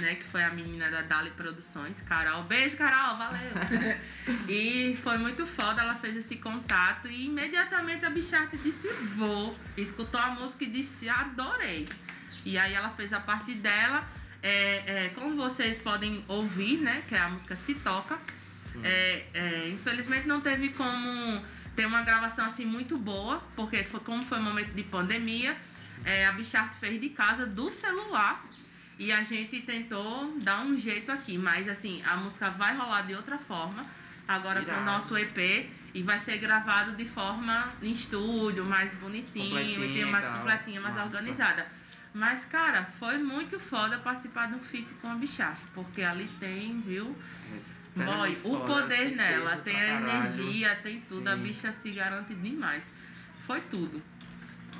né? 0.00 0.14
Que 0.14 0.24
foi 0.24 0.42
a 0.42 0.50
menina 0.50 0.90
da 0.90 1.02
Dali 1.02 1.30
Produções, 1.30 2.00
Carol. 2.02 2.42
Beijo, 2.44 2.76
Carol, 2.76 3.16
valeu! 3.16 3.50
e 4.48 4.96
foi 5.02 5.18
muito 5.18 5.46
foda, 5.46 5.82
ela 5.82 5.94
fez 5.94 6.16
esse 6.16 6.36
contato 6.36 7.08
e 7.08 7.26
imediatamente 7.26 8.04
a 8.04 8.10
bichata 8.10 8.56
disse 8.56 8.88
vou. 9.16 9.56
Escutou 9.76 10.20
a 10.20 10.30
música 10.30 10.64
e 10.64 10.68
disse 10.68 11.08
adorei. 11.08 11.88
E 12.44 12.58
aí 12.58 12.74
ela 12.74 12.90
fez 12.90 13.12
a 13.12 13.20
parte 13.20 13.54
dela. 13.54 14.06
É, 14.42 14.82
é, 14.86 15.08
como 15.10 15.36
vocês 15.36 15.78
podem 15.78 16.24
ouvir, 16.26 16.78
né? 16.78 17.02
Que 17.08 17.14
é 17.14 17.20
a 17.20 17.28
música 17.28 17.54
Se 17.54 17.74
Toca. 17.74 18.18
É, 18.82 19.26
é, 19.34 19.68
infelizmente 19.68 20.26
não 20.26 20.40
teve 20.40 20.70
como 20.70 21.44
ter 21.76 21.86
uma 21.86 22.02
gravação 22.02 22.46
assim 22.46 22.64
muito 22.64 22.96
boa, 22.96 23.42
porque 23.54 23.84
foi, 23.84 24.00
como 24.00 24.22
foi 24.22 24.38
um 24.38 24.42
momento 24.42 24.72
de 24.72 24.82
pandemia, 24.82 25.56
é, 26.04 26.26
a 26.26 26.32
Bichart 26.32 26.74
fez 26.74 27.00
de 27.00 27.10
casa 27.10 27.46
do 27.46 27.70
celular 27.70 28.44
e 28.98 29.10
a 29.12 29.22
gente 29.22 29.60
tentou 29.62 30.36
dar 30.42 30.60
um 30.64 30.76
jeito 30.78 31.10
aqui, 31.10 31.36
mas 31.38 31.68
assim, 31.68 32.02
a 32.04 32.16
música 32.16 32.50
vai 32.50 32.76
rolar 32.76 33.02
de 33.02 33.14
outra 33.14 33.38
forma, 33.38 33.84
agora 34.28 34.60
com 34.60 34.70
o 34.70 34.72
Irado. 34.72 34.86
nosso 34.86 35.16
EP, 35.16 35.70
e 35.94 36.02
vai 36.02 36.18
ser 36.18 36.38
gravado 36.38 36.92
de 36.96 37.04
forma 37.04 37.72
em 37.82 37.90
estúdio, 37.92 38.64
mais 38.64 38.94
bonitinho, 38.94 39.84
e 39.84 39.92
tem 39.92 40.04
mais 40.06 40.24
tal. 40.24 40.38
completinha, 40.38 40.80
mais 40.80 40.94
Massa. 40.94 41.06
organizada. 41.06 41.66
Mas, 42.14 42.44
cara, 42.44 42.84
foi 42.98 43.16
muito 43.18 43.58
foda 43.58 43.98
participar 43.98 44.46
de 44.48 44.54
um 44.54 44.60
feat 44.60 44.86
com 45.00 45.10
a 45.10 45.14
Bichart, 45.14 45.56
porque 45.74 46.02
ali 46.02 46.28
tem, 46.38 46.80
viu? 46.80 47.16
É 47.98 48.04
Boy, 48.04 48.32
o 48.44 48.58
foda, 48.58 48.64
poder 48.82 48.96
tem 49.08 49.16
nela, 49.16 49.56
tem 49.56 49.76
a 49.76 49.98
caralho. 50.00 50.08
energia, 50.10 50.76
tem 50.82 51.00
tudo. 51.00 51.28
A 51.28 51.34
Sim. 51.34 51.42
bicha 51.42 51.72
se 51.72 51.90
garante 51.90 52.34
demais. 52.34 52.92
Foi 53.46 53.60
tudo. 53.62 54.02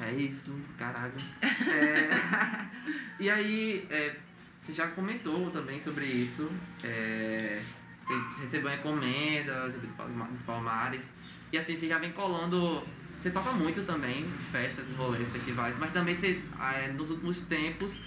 É 0.00 0.12
isso, 0.12 0.59
caralho. 0.78 1.12
É, 1.42 2.68
e 3.20 3.31
aí, 3.31 3.87
é, 3.90 4.16
você 4.61 4.72
já 4.72 4.88
comentou 4.88 5.50
também 5.50 5.78
sobre 5.78 6.05
isso. 6.05 6.50
É, 6.83 7.61
você 8.00 8.14
recebeu 8.42 8.72
encomenda 8.72 9.68
dos 9.68 10.42
Palmares. 10.42 11.12
E 11.52 11.59
assim, 11.59 11.76
você 11.76 11.87
já 11.88 11.98
vem 11.98 12.12
colando. 12.12 12.83
Você 13.20 13.31
toca 13.31 13.52
muito 13.52 13.87
também 13.87 14.24
festas, 14.50 14.85
rolês, 14.96 15.28
festivais, 15.28 15.76
mas 15.78 15.92
também 15.92 16.16
você, 16.16 16.42
é, 16.74 16.88
nos 16.88 17.09
últimos 17.11 17.42
tempos, 17.42 18.00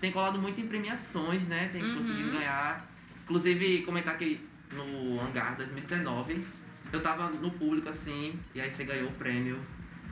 tem 0.00 0.10
colado 0.10 0.38
muito 0.40 0.58
em 0.58 0.66
premiações, 0.66 1.46
né? 1.46 1.68
Tem 1.70 1.82
Uhum. 1.82 1.96
conseguido 1.96 2.30
ganhar. 2.30 2.88
Inclusive, 3.24 3.82
comentar 3.82 4.16
que 4.16 4.40
no 4.72 5.20
Hangar 5.20 5.56
2019, 5.56 6.42
eu 6.90 7.02
tava 7.02 7.28
no 7.28 7.50
público 7.50 7.88
assim, 7.90 8.34
e 8.54 8.60
aí 8.62 8.70
você 8.70 8.84
ganhou 8.84 9.08
o 9.10 9.12
prêmio 9.12 9.58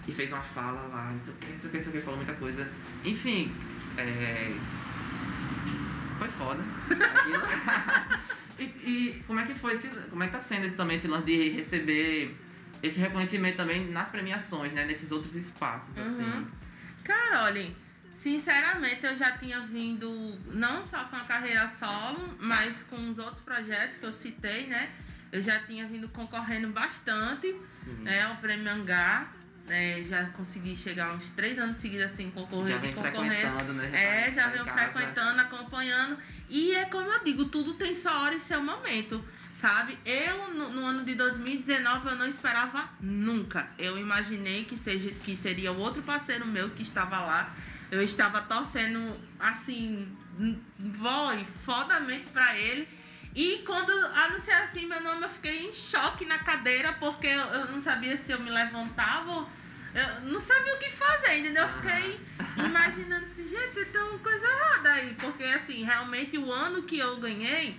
e 0.07 0.13
fez 0.13 0.33
uma 0.33 0.43
fala 0.43 0.83
lá, 0.89 1.13
não 1.13 1.23
sei 1.23 1.33
o 1.33 1.37
que, 1.37 1.47
não 1.47 1.59
sei 1.59 1.69
o 1.69 1.71
que, 1.71 1.77
não 1.77 1.85
sei 1.85 1.93
o 1.93 1.97
que, 1.97 2.01
falou 2.01 2.17
muita 2.17 2.35
coisa. 2.35 2.71
Enfim, 3.05 3.53
é... 3.97 4.57
foi 6.19 6.29
foda. 6.29 6.63
e, 8.59 8.65
e 8.65 9.25
como 9.27 9.41
é 9.41 9.47
que 9.47 9.55
foi 9.55 9.75
esse, 9.75 9.89
como 9.89 10.23
é 10.23 10.27
que 10.27 10.33
tá 10.33 10.41
sendo 10.41 10.67
esse, 10.67 10.75
também 10.75 10.97
esse 10.97 11.09
lance 11.09 11.27
de 11.27 11.51
receber 11.51 12.37
esse 12.83 12.99
reconhecimento 12.99 13.57
também 13.57 13.91
nas 13.91 14.09
premiações, 14.09 14.73
né? 14.73 14.85
Nesses 14.85 15.11
outros 15.11 15.35
espaços, 15.35 15.97
assim. 15.97 16.23
Uhum. 16.23 16.47
Cara, 17.05 17.45
olhem, 17.45 17.75
sinceramente 18.15 19.05
eu 19.05 19.15
já 19.15 19.33
tinha 19.33 19.61
vindo 19.61 20.39
não 20.47 20.83
só 20.83 21.05
com 21.05 21.17
a 21.17 21.25
carreira 21.25 21.67
solo, 21.69 22.37
mas 22.39 22.83
com 22.83 23.11
os 23.11 23.19
outros 23.19 23.41
projetos 23.41 23.99
que 23.99 24.07
eu 24.07 24.13
citei, 24.13 24.67
né? 24.67 24.91
Eu 25.31 25.41
já 25.41 25.61
tinha 25.61 25.87
vindo 25.87 26.09
concorrendo 26.09 26.69
bastante, 26.69 27.55
né? 28.01 28.29
O 28.29 28.37
Prêmio 28.37 28.71
Hangar. 28.71 29.40
Né? 29.67 30.03
já 30.03 30.25
consegui 30.31 30.77
chegar 30.77 31.15
uns 31.15 31.31
três 31.31 31.59
anos 31.59 31.77
seguidos 31.77 32.07
assim, 32.07 32.31
concorrendo 32.31 32.81
vem 32.81 32.91
e 32.91 32.95
concorrendo. 32.95 33.73
né? 33.75 34.27
É, 34.27 34.31
já 34.31 34.49
em 34.49 34.53
venho 34.53 34.65
casa. 34.65 34.79
frequentando, 34.79 35.41
acompanhando. 35.41 36.19
E 36.49 36.75
é 36.75 36.85
como 36.87 37.11
eu 37.11 37.23
digo, 37.25 37.45
tudo 37.47 37.75
tem 37.75 37.95
sua 37.95 38.21
hora 38.21 38.35
e 38.35 38.41
seu 38.41 38.63
momento, 38.63 39.25
sabe? 39.53 39.97
Eu, 40.05 40.53
no, 40.53 40.69
no 40.71 40.85
ano 40.85 41.05
de 41.05 41.15
2019, 41.15 42.09
eu 42.09 42.17
não 42.17 42.27
esperava 42.27 42.89
nunca. 43.01 43.69
Eu 43.79 43.99
imaginei 43.99 44.65
que, 44.65 44.77
seja, 44.77 45.11
que 45.11 45.37
seria 45.37 45.71
o 45.73 45.79
outro 45.79 46.03
parceiro 46.03 46.47
meu 46.47 46.71
que 46.71 46.83
estava 46.83 47.21
lá. 47.21 47.55
Eu 47.91 48.03
estava 48.03 48.41
torcendo, 48.43 49.17
assim, 49.39 50.09
boy, 50.79 51.45
fodamente 51.65 52.27
pra 52.33 52.57
ele. 52.57 52.89
E 53.35 53.63
quando 53.65 53.91
anunciaram 53.91 54.65
assim 54.65 54.87
meu 54.87 55.01
nome, 55.03 55.23
eu 55.23 55.29
fiquei 55.29 55.67
em 55.67 55.73
choque 55.73 56.25
na 56.25 56.39
cadeira, 56.39 56.93
porque 56.95 57.29
eu, 57.29 57.67
não 57.67 57.81
sabia 57.81 58.17
se 58.17 58.33
eu 58.33 58.41
me 58.41 58.51
levantava 58.51 59.33
ou 59.33 59.49
eu 59.95 60.21
não 60.31 60.39
sabia 60.39 60.75
o 60.75 60.79
que 60.79 60.91
fazer, 60.91 61.39
entendeu? 61.39 61.65
Eu 61.65 61.69
fiquei 61.69 62.21
imaginando 62.65 63.27
assim, 63.27 63.49
gente, 63.49 63.85
tem 63.87 64.01
uma 64.01 64.19
coisa 64.19 64.47
errada 64.47 64.93
aí. 64.93 65.17
Porque, 65.19 65.43
assim, 65.45 65.83
realmente 65.83 66.39
o 66.39 66.53
ano 66.53 66.83
que 66.83 66.99
eu 66.99 67.17
ganhei 67.19 67.77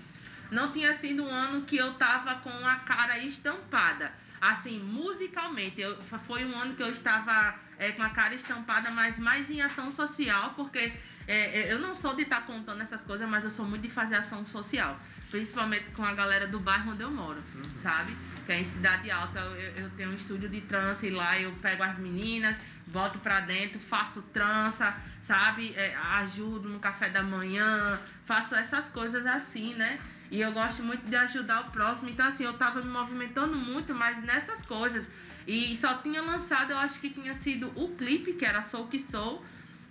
não 0.49 0.71
tinha 0.71 0.93
sido 0.93 1.23
um 1.23 1.33
ano 1.33 1.61
que 1.61 1.77
eu 1.77 1.93
tava 1.93 2.35
com 2.35 2.67
a 2.67 2.75
cara 2.77 3.17
estampada. 3.19 4.11
assim, 4.41 4.79
musicalmente, 4.79 5.79
eu, 5.81 5.95
foi 6.25 6.43
um 6.43 6.57
ano 6.57 6.73
que 6.73 6.81
eu 6.81 6.89
estava 6.89 7.55
é, 7.77 7.91
com 7.91 8.01
a 8.01 8.09
cara 8.09 8.33
estampada, 8.33 8.89
mas 8.89 9.19
mais 9.19 9.51
em 9.51 9.61
ação 9.61 9.89
social, 9.91 10.53
porque 10.55 10.91
é, 11.27 11.60
é 11.60 11.73
eu 11.73 11.79
não 11.79 11.93
sou 11.93 12.15
de 12.15 12.23
estar 12.23 12.41
tá 12.41 12.41
contando 12.41 12.81
essas 12.81 13.03
coisas, 13.03 13.27
mas 13.27 13.43
eu 13.43 13.49
sou 13.49 13.65
muito 13.65 13.84
de 13.84 13.89
fazer 13.89 14.15
ação 14.15 14.45
social. 14.45 14.99
Principalmente 15.29 15.89
com 15.91 16.03
a 16.03 16.13
galera 16.13 16.47
do 16.47 16.60
bairro 16.60 16.91
onde 16.91 17.03
eu 17.03 17.12
moro, 17.12 17.41
uhum. 17.55 17.63
sabe? 17.77 18.15
Que 18.45 18.51
é 18.51 18.60
em 18.60 18.65
Cidade 18.65 19.10
Alta, 19.10 19.39
eu, 19.39 19.84
eu 19.84 19.89
tenho 19.91 20.10
um 20.10 20.15
estúdio 20.15 20.49
de 20.49 20.62
trança 20.62 21.05
e 21.05 21.10
lá 21.10 21.39
eu 21.39 21.51
pego 21.62 21.84
as 21.84 21.97
meninas, 21.97 22.62
boto 22.88 23.19
pra 23.19 23.39
dentro, 23.39 23.79
faço 23.79 24.21
trança, 24.34 24.95
sabe? 25.21 25.73
É, 25.75 25.95
ajudo 25.95 26.67
no 26.67 26.79
café 26.79 27.10
da 27.10 27.23
manhã, 27.23 27.99
faço 28.25 28.55
essas 28.55 28.89
coisas 28.89 29.25
assim, 29.25 29.73
né? 29.75 29.99
E 30.31 30.39
eu 30.39 30.51
gosto 30.53 30.81
muito 30.81 31.05
de 31.05 31.15
ajudar 31.15 31.62
o 31.62 31.71
próximo. 31.71 32.10
Então, 32.10 32.25
assim, 32.25 32.45
eu 32.45 32.53
tava 32.53 32.81
me 32.81 32.89
movimentando 32.89 33.55
muito 33.55 33.93
mais 33.93 34.21
nessas 34.21 34.63
coisas. 34.63 35.12
E 35.45 35.75
só 35.75 35.95
tinha 35.95 36.21
lançado, 36.21 36.71
eu 36.71 36.77
acho 36.77 37.01
que 37.01 37.10
tinha 37.10 37.34
sido 37.34 37.71
o 37.75 37.89
clipe, 37.95 38.34
que 38.34 38.45
era 38.45 38.62
Soul 38.62 38.88
Que 38.88 38.97
Sou, 38.97 39.43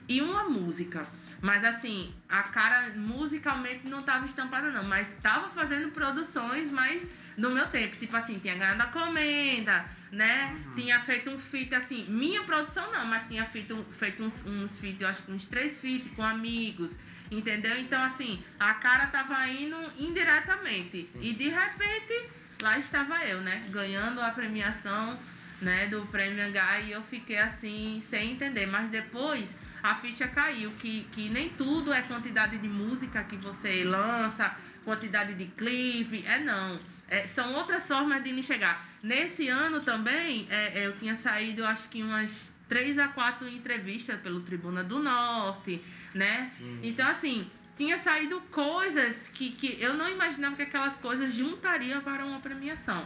e 0.09 0.23
uma 0.23 0.45
música. 0.45 1.07
Mas 1.41 1.65
assim, 1.65 2.13
a 2.29 2.43
cara 2.43 2.91
musicalmente 2.97 3.89
não 3.89 4.03
tava 4.03 4.27
estampada, 4.27 4.71
não. 4.71 4.85
Mas 4.85 5.17
tava 5.23 5.49
fazendo 5.49 5.91
produções, 5.91 6.71
mas 6.71 7.11
no 7.37 7.51
meu 7.51 7.67
tempo. 7.69 7.97
Tipo 7.97 8.17
assim, 8.17 8.39
tinha 8.39 8.55
ganhado 8.55 8.83
a 8.83 8.87
comenda, 8.87 9.85
né? 10.13 10.53
Uhum. 10.53 10.75
Tinha 10.75 11.01
feito 11.01 11.31
um 11.31 11.39
feat, 11.39 11.75
assim, 11.75 12.05
minha 12.09 12.43
produção 12.43 12.91
não, 12.93 13.07
mas 13.07 13.27
tinha 13.27 13.45
feito, 13.45 13.85
feito 13.91 14.23
uns, 14.23 14.45
uns 14.47 14.79
feat, 14.79 15.03
eu 15.03 15.09
acho 15.09 15.23
que 15.23 15.33
uns 15.33 15.47
três 15.47 15.81
feat 15.81 16.11
com 16.11 16.23
amigos. 16.23 16.99
Entendeu? 17.31 17.79
Então, 17.79 18.03
assim, 18.03 18.43
a 18.59 18.75
cara 18.75 19.07
tava 19.07 19.47
indo 19.49 19.77
indiretamente. 19.97 21.09
Sim. 21.13 21.21
E 21.23 21.33
de 21.33 21.49
repente, 21.49 22.29
lá 22.61 22.77
estava 22.77 23.25
eu, 23.25 23.41
né? 23.41 23.63
Ganhando 23.71 24.21
a 24.21 24.31
premiação, 24.31 25.17
né? 25.63 25.87
Do 25.87 26.05
Prêmio 26.07 26.45
H 26.47 26.81
e 26.81 26.93
eu 26.93 27.03
fiquei 27.03 27.39
assim, 27.39 28.01
sem 28.01 28.33
entender. 28.33 28.67
Mas 28.67 28.91
depois 28.91 29.57
a 29.83 29.95
ficha 29.95 30.29
caiu, 30.29 30.71
que, 30.73 31.07
que 31.13 31.29
nem 31.29 31.49
tudo 31.51 31.93
é 31.93 32.03
quantidade 32.03 32.59
de 32.59 32.69
música 32.69 33.25
que 33.25 33.37
você 33.37 33.85
lança, 33.85 34.55
quantidade 34.85 35.35
de 35.35 35.47
clipe. 35.47 36.25
É 36.27 36.39
não. 36.39 36.79
É, 37.09 37.27
são 37.27 37.55
outras 37.55 37.87
formas 37.89 38.23
de 38.23 38.43
chegar. 38.43 38.87
Nesse 39.03 39.49
ano 39.49 39.81
também, 39.81 40.47
é, 40.49 40.87
eu 40.87 40.97
tinha 40.97 41.15
saído, 41.15 41.65
acho 41.65 41.89
que 41.89 42.03
umas 42.03 42.55
três 42.69 42.99
a 43.01 43.09
quatro 43.09 43.49
entrevistas 43.49 44.21
pelo 44.21 44.41
Tribuna 44.43 44.85
do 44.85 45.01
Norte, 45.01 45.83
né? 46.15 46.49
Sim. 46.57 46.79
Então, 46.85 47.09
assim, 47.09 47.51
tinha 47.75 47.99
saído 47.99 48.41
coisas 48.43 49.29
que, 49.29 49.51
que 49.53 49.77
eu 49.81 49.95
não 49.95 50.09
imaginava 50.09 50.55
que 50.55 50.63
aquelas 50.63 50.95
coisas 50.97 51.35
juntariam 51.35 52.01
para 52.01 52.25
uma 52.25 52.39
premiação. 52.39 53.05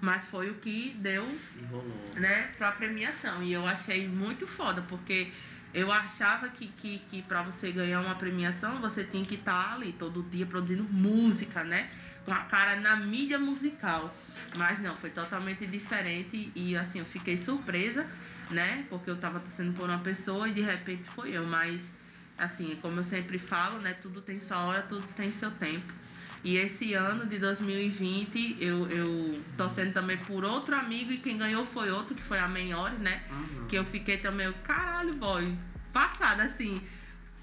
Mas 0.00 0.26
foi 0.26 0.50
o 0.50 0.54
que 0.54 0.94
deu 0.98 1.26
Enrolou. 1.58 2.12
né, 2.16 2.50
para 2.58 2.68
a 2.68 2.72
premiação. 2.72 3.42
E 3.42 3.52
eu 3.52 3.66
achei 3.66 4.06
muito 4.06 4.46
foda, 4.46 4.82
porque 4.82 5.32
eu 5.78 5.92
achava 5.92 6.48
que, 6.48 6.68
que, 6.68 6.98
que 7.10 7.22
para 7.22 7.42
você 7.42 7.70
ganhar 7.70 8.00
uma 8.00 8.14
premiação, 8.14 8.80
você 8.80 9.04
tinha 9.04 9.24
que 9.24 9.34
estar 9.34 9.68
tá 9.68 9.74
ali 9.74 9.92
todo 9.92 10.22
dia 10.24 10.46
produzindo 10.46 10.84
música, 10.84 11.62
né? 11.62 11.90
Com 12.24 12.32
a 12.32 12.40
cara 12.40 12.80
na 12.80 12.96
mídia 12.96 13.38
musical. 13.38 14.14
Mas 14.56 14.80
não, 14.80 14.96
foi 14.96 15.10
totalmente 15.10 15.66
diferente 15.66 16.50
e 16.54 16.76
assim, 16.76 16.98
eu 16.98 17.04
fiquei 17.04 17.36
surpresa 17.36 18.06
né? 18.50 18.84
Porque 18.88 19.10
eu 19.10 19.16
tava 19.16 19.38
torcendo 19.40 19.74
por 19.74 19.88
uma 19.88 19.98
pessoa 19.98 20.48
e 20.48 20.52
de 20.52 20.60
repente 20.60 21.04
foi 21.04 21.30
eu. 21.30 21.44
Mas, 21.46 21.92
assim, 22.38 22.76
como 22.80 23.00
eu 23.00 23.04
sempre 23.04 23.38
falo, 23.38 23.78
né? 23.80 23.94
Tudo 23.94 24.20
tem 24.20 24.38
sua 24.38 24.58
hora, 24.64 24.82
tudo 24.82 25.06
tem 25.14 25.30
seu 25.30 25.50
tempo. 25.50 25.92
E 26.46 26.58
esse 26.58 26.94
ano 26.94 27.26
de 27.26 27.40
2020, 27.40 28.58
eu, 28.60 28.88
eu 28.88 29.42
torcendo 29.56 29.92
também 29.92 30.16
por 30.16 30.44
outro 30.44 30.76
amigo 30.76 31.10
e 31.10 31.18
quem 31.18 31.36
ganhou 31.36 31.66
foi 31.66 31.90
outro, 31.90 32.14
que 32.14 32.22
foi 32.22 32.38
a 32.38 32.46
Menhore, 32.46 32.94
né? 32.98 33.20
Uhum. 33.28 33.66
Que 33.66 33.76
eu 33.76 33.84
fiquei 33.84 34.18
também, 34.18 34.52
caralho, 34.62 35.12
boy, 35.16 35.58
passada 35.92 36.44
assim, 36.44 36.80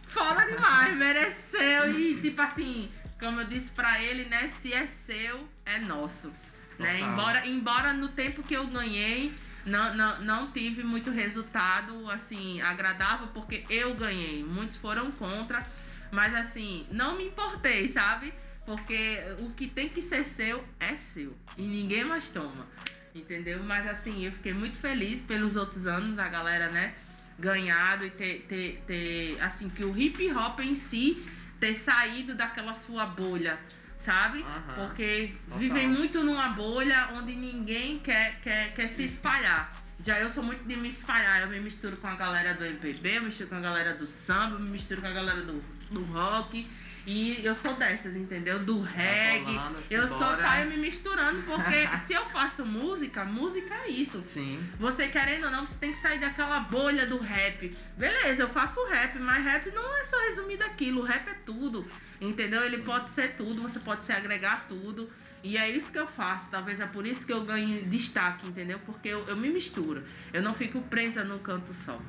foda 0.08 0.46
demais, 0.46 0.96
mereceu. 0.96 2.00
E 2.00 2.16
tipo 2.22 2.42
assim, 2.42 2.90
como 3.20 3.42
eu 3.42 3.46
disse 3.46 3.72
pra 3.72 4.02
ele, 4.02 4.24
né? 4.30 4.48
Se 4.48 4.72
é 4.72 4.88
seu, 4.88 5.50
é 5.66 5.80
nosso. 5.80 6.32
Né? 6.80 7.02
Embora, 7.02 7.46
embora 7.46 7.92
no 7.92 8.08
tempo 8.08 8.42
que 8.42 8.54
eu 8.54 8.66
ganhei, 8.68 9.36
não, 9.66 9.94
não, 9.96 10.22
não 10.22 10.52
tive 10.54 10.82
muito 10.82 11.12
resultado 11.12 12.10
assim 12.10 12.62
agradável 12.62 13.28
porque 13.34 13.66
eu 13.70 13.94
ganhei. 13.96 14.46
Muitos 14.46 14.78
foram 14.78 15.12
contra, 15.12 15.62
mas 16.10 16.34
assim, 16.34 16.88
não 16.90 17.18
me 17.18 17.26
importei, 17.26 17.90
sabe? 17.90 18.34
Porque 18.66 19.20
o 19.40 19.52
que 19.52 19.68
tem 19.68 19.90
que 19.90 20.02
ser 20.02 20.26
seu 20.26 20.64
é 20.80 20.96
seu 20.96 21.36
e 21.58 21.64
ninguém 21.64 22.06
mais 22.06 22.30
toma. 22.30 22.68
Entendeu? 23.14 23.64
Mas 23.64 23.86
assim, 23.86 24.26
eu 24.26 24.32
fiquei 24.32 24.54
muito 24.54 24.78
feliz 24.78 25.22
pelos 25.22 25.56
outros 25.56 25.86
anos, 25.86 26.18
a 26.18 26.28
galera, 26.28 26.70
né, 26.70 26.96
ganhado 27.38 28.06
e 28.06 28.10
ter, 28.10 28.46
ter, 28.48 28.84
ter 28.88 29.42
assim, 29.42 29.70
que 29.70 29.84
o 29.84 29.96
hip 29.96 30.32
hop 30.32 30.60
em 30.62 30.74
si 30.74 31.24
ter 31.60 31.74
saído 31.74 32.34
daquela 32.36 32.74
sua 32.74 33.06
bolha 33.06 33.60
sabe? 34.04 34.40
Uhum. 34.40 34.88
Porque 34.88 35.34
Total. 35.46 35.60
vivem 35.60 35.88
muito 35.88 36.24
numa 36.24 36.50
bolha 36.50 37.10
onde 37.14 37.36
ninguém 37.36 38.00
quer, 38.00 38.40
quer, 38.42 38.74
quer 38.74 38.88
se 38.88 39.04
espalhar. 39.04 39.74
Já 40.00 40.20
eu 40.20 40.28
sou 40.28 40.44
muito 40.44 40.66
de 40.66 40.76
me 40.76 40.90
espalhar, 40.90 41.42
eu 41.42 41.48
me 41.48 41.60
misturo 41.62 41.96
com 41.96 42.08
a 42.08 42.16
galera 42.16 42.54
do 42.54 42.66
MPB, 42.66 43.18
eu 43.18 43.22
me 43.22 43.28
misturo 43.28 43.50
com 43.50 43.56
a 43.56 43.62
galera 43.62 43.94
do 43.94 44.06
samba, 44.06 44.56
eu 44.56 44.60
me 44.60 44.70
misturo 44.70 45.00
com 45.02 45.08
a 45.08 45.12
galera 45.12 45.42
do, 45.42 45.64
do 45.92 46.04
rock. 46.04 46.68
E 47.06 47.42
eu 47.44 47.54
sou 47.54 47.74
dessas, 47.74 48.16
entendeu? 48.16 48.60
Do 48.60 48.82
tá 48.82 48.90
reggae. 48.92 49.60
eu 49.90 50.08
só 50.08 50.38
saio 50.38 50.70
me 50.70 50.78
misturando, 50.78 51.42
porque 51.42 51.88
se 51.98 52.14
eu 52.14 52.26
faço 52.26 52.66
música, 52.66 53.26
música 53.26 53.74
é 53.86 53.90
isso. 53.90 54.22
Sim. 54.22 54.64
Você 54.80 55.10
querendo 55.10 55.46
ou 55.46 55.52
não, 55.52 55.66
você 55.66 55.76
tem 55.76 55.92
que 55.92 55.98
sair 55.98 56.20
daquela 56.20 56.62
bolha 56.62 57.06
do 57.06 57.18
rap. 57.18 57.76
Beleza, 57.98 58.44
eu 58.44 58.50
faço 58.50 58.84
rap, 58.86 59.20
mas 59.20 59.44
rap 59.44 59.70
não 59.72 59.98
é 59.98 60.04
só 60.06 60.18
resumir 60.30 60.58
daquilo. 60.58 61.02
O 61.02 61.04
rap 61.04 61.28
é 61.28 61.34
tudo. 61.46 61.86
Entendeu? 62.22 62.64
Ele 62.64 62.78
pode 62.78 63.10
ser 63.10 63.36
tudo, 63.36 63.62
você 63.62 63.80
pode 63.80 64.06
se 64.06 64.14
agregar 64.14 64.66
tudo. 64.70 65.10
E 65.44 65.58
é 65.58 65.70
isso 65.70 65.92
que 65.92 66.00
eu 66.00 66.08
faço. 66.08 66.50
Talvez 66.50 66.80
é 66.80 66.86
por 66.86 67.06
isso 67.06 67.26
que 67.26 67.34
eu 67.34 67.44
ganho 67.44 67.84
destaque, 67.86 68.48
entendeu? 68.48 68.80
Porque 68.86 69.10
eu, 69.10 69.28
eu 69.28 69.36
me 69.36 69.50
misturo. 69.50 70.02
Eu 70.32 70.42
não 70.42 70.54
fico 70.54 70.82
presa 70.84 71.26
num 71.26 71.40
canto 71.40 71.74
só. 71.74 72.00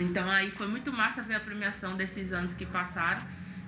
Então 0.00 0.28
aí 0.28 0.50
foi 0.50 0.66
muito 0.66 0.92
massa 0.92 1.22
ver 1.22 1.36
a 1.36 1.40
premiação 1.40 1.96
desses 1.96 2.32
anos 2.32 2.52
que 2.52 2.66
passaram. 2.66 3.22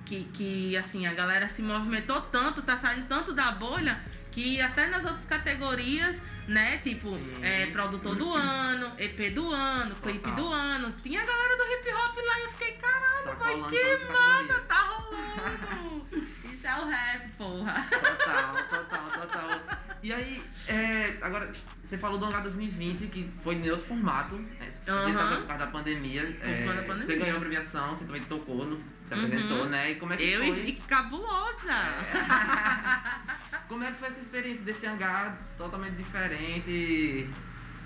Que, 0.07 0.23
que 0.33 0.77
assim, 0.77 1.05
a 1.05 1.13
galera 1.13 1.47
se 1.47 1.61
movimentou 1.61 2.21
tanto, 2.21 2.61
tá 2.61 2.77
saindo 2.77 3.07
tanto 3.07 3.33
da 3.33 3.51
bolha, 3.51 3.99
que 4.31 4.61
até 4.61 4.87
nas 4.87 5.03
outras 5.03 5.25
categorias 5.25 6.21
né? 6.47 6.77
Tipo, 6.77 7.19
é, 7.41 7.65
produtor 7.67 8.15
do 8.15 8.33
ano, 8.33 8.91
EP 8.97 9.33
do 9.33 9.51
ano, 9.51 9.95
clipe 9.95 10.31
do 10.31 10.47
ano. 10.47 10.91
Tinha 11.03 11.21
a 11.21 11.25
galera 11.25 11.57
do 11.57 11.63
hip 11.73 11.93
hop 11.93 12.17
lá 12.25 12.39
e 12.39 12.43
eu 12.43 12.49
fiquei, 12.51 12.71
caralho, 12.73 13.25
tá 13.25 13.33
vai 13.33 13.55
que 13.69 14.11
massa, 14.11 14.59
tá 14.61 14.81
rolando! 14.81 16.07
Isso 16.13 16.67
é 16.67 16.75
o 16.79 16.85
rap, 16.85 17.35
porra. 17.37 17.85
Total, 17.89 18.55
total, 18.69 19.27
total. 19.27 19.61
E 20.01 20.13
aí, 20.13 20.41
é, 20.67 21.17
agora, 21.21 21.51
você 21.83 21.97
falou 21.97 22.17
do 22.17 22.25
Hangar 22.25 22.43
2020, 22.43 23.07
que 23.07 23.29
foi 23.43 23.55
em 23.55 23.69
outro 23.69 23.85
formato, 23.85 24.35
né? 24.35 24.47
Uhum. 24.87 25.41
Por 25.41 25.47
causa 25.47 25.65
da 25.65 25.67
pandemia. 25.67 26.21
É, 26.41 26.65
da 26.65 26.81
pandemia. 26.83 27.05
Você 27.05 27.15
ganhou 27.17 27.37
a 27.37 27.39
premiação, 27.41 27.87
você 27.87 28.05
também 28.05 28.23
tocou, 28.23 28.65
no, 28.65 28.81
se 29.07 29.13
apresentou, 29.13 29.63
uhum. 29.63 29.69
né? 29.69 29.91
E 29.91 29.95
como 29.95 30.13
é 30.13 30.17
que 30.17 30.23
eu 30.23 30.39
foi? 30.39 30.49
Eu 30.49 30.67
e 30.67 30.73
cabulosa! 30.73 31.71
É. 31.71 33.37
Como 33.67 33.83
é 33.83 33.91
que 33.91 33.99
foi 33.99 34.09
essa 34.09 34.19
experiência 34.19 34.63
desse 34.63 34.85
hangar 34.85 35.37
totalmente 35.57 35.95
diferente? 35.95 37.29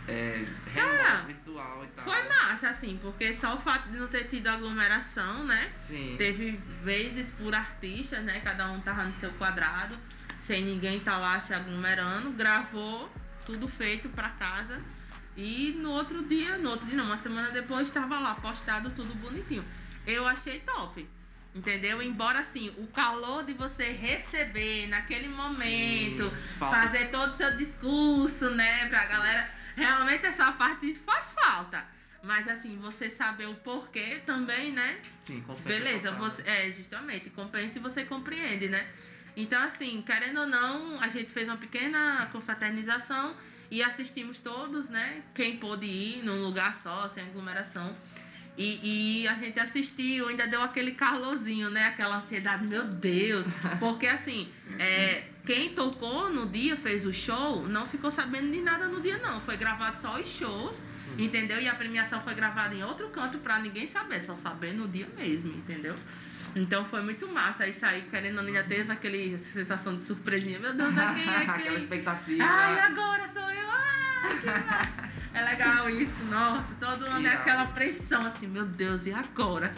É, 0.07 0.43
Cara, 0.73 1.21
virtual 1.21 1.84
e 1.84 1.88
tal. 1.88 2.05
Foi 2.05 2.23
massa, 2.27 2.69
assim, 2.69 2.99
porque 3.01 3.34
só 3.34 3.55
o 3.55 3.60
fato 3.60 3.89
de 3.89 3.97
não 3.97 4.07
ter 4.07 4.25
tido 4.25 4.47
aglomeração, 4.47 5.43
né? 5.43 5.71
Sim. 5.79 6.15
Teve 6.17 6.60
vezes 6.84 7.31
por 7.31 7.53
artista, 7.53 8.19
né? 8.19 8.39
Cada 8.41 8.69
um 8.71 8.79
tava 8.81 9.03
no 9.03 9.13
seu 9.13 9.29
quadrado, 9.34 9.95
sem 10.39 10.65
ninguém 10.65 10.97
estar 10.97 11.13
tá 11.13 11.17
lá 11.17 11.39
se 11.39 11.53
aglomerando, 11.53 12.31
gravou, 12.31 13.10
tudo 13.45 13.67
feito 13.67 14.10
pra 14.10 14.29
casa. 14.29 14.81
E 15.38 15.77
no 15.79 15.91
outro 15.91 16.23
dia, 16.23 16.57
no 16.57 16.71
outro 16.71 16.86
dia 16.86 16.97
não, 16.97 17.05
uma 17.05 17.17
semana 17.17 17.49
depois 17.51 17.88
estava 17.88 18.19
lá 18.19 18.36
postado 18.36 18.89
tudo 18.91 19.15
bonitinho. 19.15 19.63
Eu 20.05 20.27
achei 20.27 20.59
top. 20.61 21.07
Entendeu? 21.53 22.01
Embora 22.01 22.39
assim, 22.39 22.69
o 22.77 22.87
calor 22.87 23.43
de 23.43 23.53
você 23.53 23.91
receber 23.91 24.87
naquele 24.87 25.27
momento, 25.27 26.29
Sim, 26.29 26.59
fazer 26.59 27.09
todo 27.09 27.33
o 27.33 27.35
seu 27.35 27.57
discurso, 27.57 28.49
né, 28.51 28.87
pra 28.87 29.05
galera, 29.05 29.49
realmente 29.75 30.25
essa 30.25 30.49
parte 30.53 30.93
faz 30.93 31.33
falta. 31.33 31.85
Mas 32.23 32.47
assim, 32.47 32.77
você 32.77 33.09
saber 33.09 33.47
o 33.47 33.55
porquê 33.55 34.21
também, 34.25 34.71
né? 34.71 34.99
Sim, 35.25 35.41
compensa. 35.41 35.67
Beleza, 35.67 36.11
você, 36.11 36.43
é, 36.47 36.71
justamente, 36.71 37.29
compensa 37.31 37.79
e 37.79 37.81
você 37.81 38.05
compreende, 38.05 38.69
né? 38.69 38.87
Então, 39.35 39.61
assim, 39.61 40.01
querendo 40.03 40.41
ou 40.41 40.47
não, 40.47 41.01
a 41.01 41.07
gente 41.07 41.31
fez 41.31 41.47
uma 41.47 41.57
pequena 41.57 42.29
confraternização 42.31 43.35
e 43.71 43.81
assistimos 43.81 44.37
todos, 44.39 44.89
né? 44.89 45.23
Quem 45.33 45.57
pôde 45.57 45.85
ir 45.85 46.23
num 46.23 46.43
lugar 46.43 46.75
só, 46.75 47.07
sem 47.07 47.23
aglomeração. 47.23 47.95
E, 48.57 49.21
e, 49.23 49.27
a 49.27 49.33
gente 49.33 49.59
assistiu, 49.59 50.27
ainda 50.27 50.45
deu 50.45 50.61
aquele 50.61 50.91
calorzinho, 50.91 51.69
né? 51.69 51.85
Aquela 51.85 52.17
ansiedade, 52.17 52.65
meu 52.65 52.83
Deus. 52.85 53.47
Porque 53.79 54.05
assim, 54.05 54.49
é, 54.77 55.23
quem 55.45 55.69
tocou 55.69 56.29
no 56.31 56.47
dia, 56.47 56.75
fez 56.75 57.05
o 57.05 57.13
show, 57.13 57.67
não 57.67 57.85
ficou 57.85 58.11
sabendo 58.11 58.51
de 58.51 58.61
nada 58.61 58.87
no 58.87 58.99
dia, 59.01 59.17
não. 59.17 59.39
Foi 59.41 59.55
gravado 59.55 59.99
só 59.99 60.19
os 60.19 60.27
shows, 60.27 60.77
Sim. 60.77 61.23
entendeu? 61.23 61.59
E 61.61 61.67
a 61.67 61.73
premiação 61.73 62.21
foi 62.21 62.33
gravada 62.33 62.75
em 62.75 62.83
outro 62.83 63.09
canto 63.09 63.37
pra 63.39 63.57
ninguém 63.57 63.87
saber, 63.87 64.19
só 64.19 64.35
saber 64.35 64.73
no 64.73 64.87
dia 64.87 65.07
mesmo, 65.17 65.53
entendeu? 65.53 65.95
Então 66.53 66.83
foi 66.83 67.01
muito 67.01 67.27
massa. 67.27 67.63
Aí 67.63 67.73
sair, 67.73 68.03
querendo 68.03 68.37
ou 68.37 68.43
não, 68.43 68.49
ainda 68.49 68.63
teve 68.63 68.91
aquele 68.91 69.37
sensação 69.37 69.95
de 69.95 70.03
surpresinha. 70.03 70.59
Meu 70.59 70.73
Deus, 70.73 70.95
é 70.97 71.13
quem? 71.13 71.33
É 71.33 71.39
quem? 71.39 71.49
Aquela 71.49 71.77
expectativa. 71.77 72.43
Ai, 72.43 72.79
agora 72.79 73.27
sou 73.27 73.49
eu. 73.49 73.69
Ai, 73.71 74.37
que 74.41 75.11
é 75.34 75.41
legal 75.41 75.89
isso, 75.89 76.24
nossa, 76.30 76.74
todo 76.80 77.10
mundo 77.10 77.26
é 77.26 77.34
aquela 77.34 77.65
pressão 77.67 78.22
assim, 78.26 78.48
meu 78.48 78.65
Deus, 78.65 79.06
e 79.06 79.13
agora? 79.13 79.72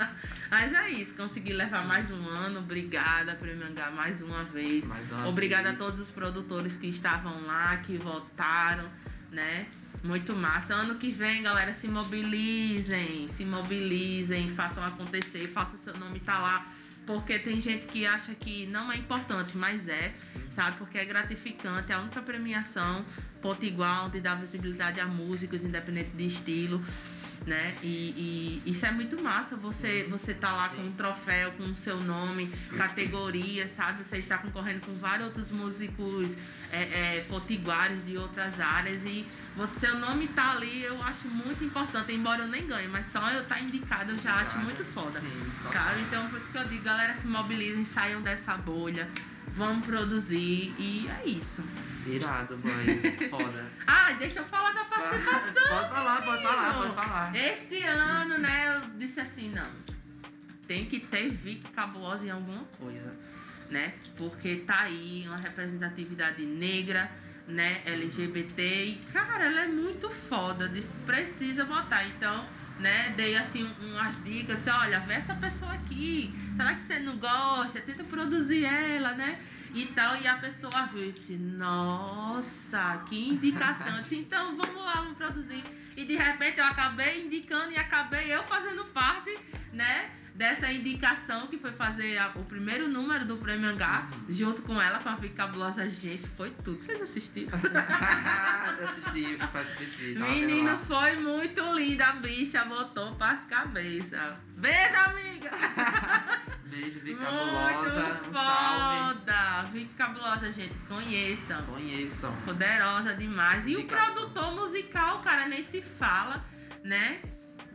Mas 0.50 0.72
é 0.72 0.90
isso, 0.90 1.14
consegui 1.14 1.52
levar 1.52 1.86
mais 1.86 2.10
um 2.10 2.28
ano, 2.28 2.60
obrigada 2.60 3.34
Premiangá 3.34 3.90
mais 3.90 4.22
uma 4.22 4.44
vez. 4.44 4.86
Mais 4.86 5.10
uma 5.10 5.28
obrigada 5.28 5.70
vez. 5.70 5.74
a 5.74 5.78
todos 5.78 6.00
os 6.00 6.10
produtores 6.10 6.76
que 6.76 6.86
estavam 6.88 7.46
lá, 7.46 7.76
que 7.78 7.96
votaram, 7.96 8.88
né? 9.30 9.66
Muito 10.02 10.34
massa. 10.34 10.74
Ano 10.74 10.94
que 10.94 11.10
vem, 11.10 11.42
galera, 11.42 11.72
se 11.72 11.88
mobilizem, 11.88 13.26
se 13.28 13.44
mobilizem, 13.44 14.48
façam 14.48 14.84
acontecer, 14.84 15.48
façam 15.48 15.78
seu 15.78 15.96
nome 15.98 16.18
estar 16.18 16.34
tá 16.34 16.38
lá 16.38 16.66
porque 17.08 17.38
tem 17.38 17.58
gente 17.58 17.86
que 17.86 18.04
acha 18.04 18.34
que 18.34 18.66
não 18.66 18.92
é 18.92 18.96
importante, 18.96 19.56
mas 19.56 19.88
é, 19.88 20.12
sabe? 20.50 20.76
Porque 20.76 20.98
é 20.98 21.06
gratificante. 21.06 21.90
É 21.90 21.94
a 21.94 22.00
única 22.02 22.20
premiação 22.20 23.02
potiguar 23.40 24.04
onde 24.04 24.20
dá 24.20 24.34
visibilidade 24.34 25.00
a 25.00 25.06
músicos, 25.06 25.64
independente 25.64 26.10
de 26.10 26.26
estilo 26.26 26.82
né? 27.48 27.74
E, 27.82 28.60
e, 28.64 28.70
isso 28.70 28.86
é 28.86 28.92
muito 28.92 29.20
massa. 29.20 29.56
Você 29.56 30.04
você 30.08 30.34
tá 30.34 30.52
lá 30.52 30.68
com 30.68 30.82
um 30.82 30.92
troféu, 30.92 31.52
com 31.52 31.64
o 31.64 31.74
seu 31.74 32.00
nome, 32.00 32.48
categoria, 32.76 33.66
sabe? 33.66 34.04
Você 34.04 34.18
está 34.18 34.38
concorrendo 34.38 34.80
com 34.82 34.92
vários 34.98 35.26
outros 35.26 35.50
músicos 35.50 36.36
é, 36.70 36.82
é, 36.82 37.26
potiguares 37.28 38.04
de 38.04 38.16
outras 38.16 38.60
áreas 38.60 39.04
e 39.04 39.26
você, 39.56 39.78
seu 39.80 39.98
nome 39.98 40.28
tá 40.28 40.52
ali, 40.52 40.82
eu 40.82 41.02
acho 41.02 41.28
muito 41.28 41.64
importante. 41.64 42.12
Embora 42.12 42.42
eu 42.42 42.48
nem 42.48 42.66
ganhe, 42.66 42.88
mas 42.88 43.06
só 43.06 43.30
eu 43.30 43.40
estar 43.40 43.56
tá 43.56 43.60
indicado 43.60 44.12
eu 44.12 44.18
já 44.18 44.34
acho 44.34 44.58
muito 44.58 44.84
foda, 44.84 45.18
Sim, 45.20 45.52
sabe? 45.72 46.00
Então, 46.02 46.28
por 46.28 46.36
isso 46.36 46.52
que 46.52 46.58
eu 46.58 46.64
digo, 46.66 46.84
galera, 46.84 47.14
se 47.14 47.26
mobilizem, 47.26 47.84
saiam 47.84 48.20
dessa 48.20 48.56
bolha, 48.56 49.08
vamos 49.46 49.86
produzir 49.86 50.74
e 50.78 51.08
é 51.08 51.28
isso. 51.28 51.62
Irado, 52.16 52.58
mãe. 52.58 53.00
Foda. 53.30 53.66
ah, 53.86 54.12
deixa 54.12 54.40
eu 54.40 54.44
falar 54.44 54.72
da 54.72 54.84
participação. 54.84 55.68
pode 55.68 55.88
falar, 55.88 56.22
pode 56.22 56.42
falar, 56.42 56.74
pode 56.74 56.94
falar. 56.94 57.36
Este 57.36 57.82
ano, 57.82 58.38
né, 58.38 58.76
eu 58.76 58.90
disse 58.98 59.20
assim, 59.20 59.50
não. 59.50 59.88
Tem 60.66 60.84
que 60.84 61.00
ter 61.00 61.30
Vic 61.30 61.70
Cabulosa 61.70 62.26
em 62.26 62.30
alguma 62.30 62.64
coisa, 62.78 63.14
né? 63.70 63.94
Porque 64.16 64.56
tá 64.56 64.82
aí 64.82 65.24
uma 65.26 65.36
representatividade 65.36 66.44
negra, 66.44 67.10
né, 67.46 67.80
LGBT 67.86 68.84
e, 68.84 69.00
cara, 69.10 69.46
ela 69.46 69.60
é 69.62 69.66
muito 69.66 70.10
foda, 70.10 70.68
disse, 70.68 71.00
precisa 71.00 71.64
botar. 71.64 72.04
Então, 72.04 72.46
né, 72.78 73.12
dei 73.16 73.36
assim 73.36 73.68
umas 73.80 74.22
dicas, 74.22 74.58
assim, 74.58 74.70
olha, 74.70 75.00
vê 75.00 75.14
essa 75.14 75.34
pessoa 75.34 75.72
aqui, 75.72 76.32
será 76.56 76.74
que 76.74 76.82
você 76.82 76.98
não 76.98 77.16
gosta? 77.16 77.80
Tenta 77.80 78.04
produzir 78.04 78.64
ela, 78.64 79.12
né? 79.12 79.38
E 79.74 79.86
tal. 79.86 80.16
E 80.16 80.26
a 80.26 80.36
pessoa 80.36 80.86
viu 80.86 81.08
e 81.08 81.12
disse, 81.12 81.34
nossa, 81.34 83.02
que 83.06 83.28
indicação. 83.28 83.96
Eu 83.96 84.02
disse, 84.02 84.16
então 84.16 84.56
vamos 84.56 84.84
lá, 84.84 84.94
vamos 84.94 85.16
produzir. 85.16 85.64
E 85.96 86.04
de 86.04 86.16
repente 86.16 86.58
eu 86.58 86.64
acabei 86.64 87.26
indicando 87.26 87.72
e 87.72 87.76
acabei 87.76 88.32
eu 88.32 88.42
fazendo 88.44 88.84
parte, 88.86 89.36
né? 89.72 90.10
Dessa 90.38 90.70
indicação 90.70 91.48
que 91.48 91.58
foi 91.58 91.72
fazer 91.72 92.16
a, 92.16 92.28
o 92.36 92.44
primeiro 92.44 92.86
número 92.86 93.26
do 93.26 93.38
Prêmio 93.38 93.70
H, 93.70 94.08
junto 94.28 94.62
com 94.62 94.80
ela, 94.80 95.00
com 95.00 95.08
a 95.08 95.16
Fica 95.16 95.34
Cabulosa. 95.34 95.90
Gente, 95.90 96.28
foi 96.36 96.52
tudo. 96.62 96.80
Vocês 96.80 97.02
assistiram? 97.02 97.58
assisti, 98.88 99.36
assisti. 99.52 100.14
Menina, 100.16 100.78
foi 100.78 101.16
muito 101.16 101.60
linda. 101.74 102.06
A 102.06 102.12
bicha 102.12 102.64
botou 102.66 103.16
as 103.18 103.46
cabeças. 103.46 104.34
Beijo, 104.56 104.96
amiga! 105.06 105.50
Beijo, 106.70 107.00
Vic 107.00 107.18
Cabulosa. 107.18 108.00
Muito 108.00 108.24
foda! 108.32 109.64
Um 109.64 109.72
Vic 109.72 109.94
Cabulosa, 109.94 110.52
gente, 110.52 110.74
conheçam. 110.86 111.60
Conheçam. 111.64 112.32
Poderosa 112.44 113.12
demais. 113.16 113.66
E 113.66 113.76
o 113.76 113.86
produtor 113.88 114.54
musical, 114.54 115.20
cara, 115.20 115.48
nem 115.48 115.62
se 115.62 115.82
fala, 115.82 116.44
né? 116.84 117.18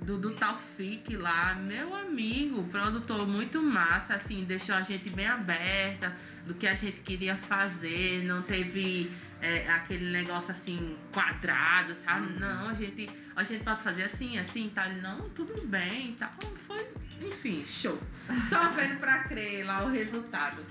Do, 0.02 0.18
do 0.18 0.32
Taufik 0.32 1.16
lá, 1.16 1.56
meu 1.56 1.96
amigo, 1.96 2.64
produtor 2.66 3.26
muito 3.26 3.62
massa, 3.62 4.16
assim, 4.16 4.44
deixou 4.44 4.76
a 4.76 4.82
gente 4.82 5.10
bem 5.12 5.28
aberta 5.28 6.14
do 6.46 6.54
que 6.54 6.68
a 6.68 6.74
gente 6.74 7.00
queria 7.02 7.38
fazer, 7.38 8.24
não 8.26 8.42
teve 8.42 9.10
é, 9.44 9.70
aquele 9.70 10.10
negócio 10.10 10.52
assim, 10.52 10.98
quadrado, 11.12 11.94
sabe? 11.94 12.34
Uhum. 12.34 12.40
Não, 12.40 12.70
a 12.70 12.74
gente, 12.74 13.10
a 13.36 13.44
gente 13.44 13.64
pode 13.64 13.82
fazer 13.82 14.04
assim, 14.04 14.38
assim, 14.38 14.70
tá? 14.70 14.88
Não, 14.88 15.22
tudo 15.30 15.68
bem, 15.68 16.14
tá? 16.14 16.32
Foi, 16.66 16.88
enfim, 17.22 17.64
show. 17.66 18.02
Só 18.50 18.70
vendo 18.72 19.00
pra 19.00 19.24
crer 19.26 19.66
lá 19.66 19.84
o 19.84 19.90
resultado. 19.90 20.62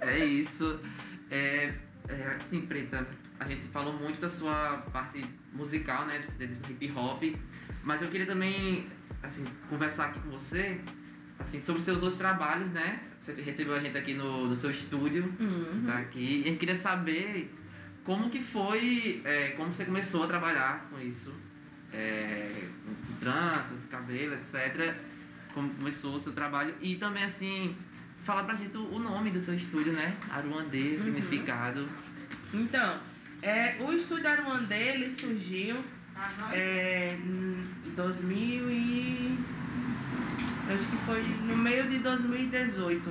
É, 0.00 0.10
é 0.10 0.24
isso. 0.24 0.80
É, 1.30 1.72
é, 2.08 2.36
assim, 2.36 2.62
Preta, 2.62 3.06
a 3.38 3.48
gente 3.48 3.66
falou 3.68 3.92
muito 3.94 4.20
da 4.20 4.28
sua 4.28 4.78
parte 4.92 5.24
musical, 5.52 6.04
né? 6.06 6.18
De 6.38 6.72
hip 6.72 6.92
hop. 6.96 7.22
Mas 7.86 8.02
eu 8.02 8.08
queria 8.08 8.26
também, 8.26 8.84
assim, 9.22 9.46
conversar 9.70 10.06
aqui 10.06 10.18
com 10.18 10.30
você, 10.30 10.80
assim, 11.38 11.62
sobre 11.62 11.80
seus 11.80 12.02
outros 12.02 12.18
trabalhos, 12.18 12.72
né? 12.72 12.98
Você 13.20 13.32
recebeu 13.34 13.76
a 13.76 13.78
gente 13.78 13.96
aqui 13.96 14.12
no, 14.12 14.48
no 14.48 14.56
seu 14.56 14.72
estúdio, 14.72 15.32
uhum. 15.38 15.84
tá 15.86 15.98
aqui. 15.98 16.40
E 16.40 16.42
a 16.42 16.46
gente 16.48 16.58
queria 16.58 16.74
saber 16.74 17.54
como 18.04 18.28
que 18.28 18.42
foi, 18.42 19.22
é, 19.24 19.50
como 19.50 19.72
você 19.72 19.84
começou 19.84 20.24
a 20.24 20.26
trabalhar 20.26 20.88
com 20.90 20.98
isso, 20.98 21.32
é, 21.92 22.64
com 22.84 23.14
tranças, 23.20 23.84
cabelo, 23.88 24.34
etc. 24.34 24.92
Como 25.54 25.70
começou 25.74 26.16
o 26.16 26.20
seu 26.20 26.32
trabalho 26.32 26.74
e 26.80 26.96
também, 26.96 27.22
assim, 27.22 27.76
falar 28.24 28.42
pra 28.42 28.56
gente 28.56 28.76
o 28.76 28.98
nome 28.98 29.30
do 29.30 29.40
seu 29.40 29.54
estúdio, 29.54 29.92
né? 29.92 30.12
Aruandê, 30.32 30.96
uhum. 30.96 31.04
significado. 31.04 31.88
Então, 32.52 32.98
é, 33.40 33.76
o 33.78 33.92
estúdio 33.92 34.28
Aruandê, 34.28 34.88
ele 34.88 35.12
surgiu 35.12 35.76
é, 36.52 37.14
em 37.14 37.75
2000 37.96 38.70
e 38.70 39.38
acho 40.72 40.86
que 40.86 40.96
foi 41.06 41.22
no 41.48 41.56
meio 41.56 41.88
de 41.88 41.98
2018, 41.98 43.10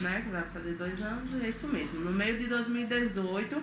né? 0.00 0.20
Que 0.22 0.30
vai 0.30 0.42
fazer 0.52 0.72
dois 0.72 1.00
anos, 1.02 1.34
é 1.40 1.48
isso 1.48 1.68
mesmo. 1.68 2.00
No 2.00 2.12
meio 2.12 2.36
de 2.38 2.46
2018, 2.46 3.62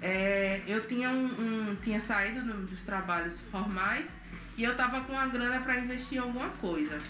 é, 0.00 0.62
eu 0.66 0.86
tinha, 0.86 1.10
um, 1.10 1.26
um 1.26 1.76
tinha 1.82 1.98
saído 1.98 2.42
dos 2.42 2.82
trabalhos 2.82 3.40
formais 3.50 4.08
e 4.56 4.62
eu 4.62 4.76
tava 4.76 5.00
com 5.02 5.18
a 5.18 5.26
grana 5.26 5.60
para 5.60 5.78
investir 5.78 6.18
em 6.18 6.20
alguma 6.20 6.48
coisa. 6.50 7.00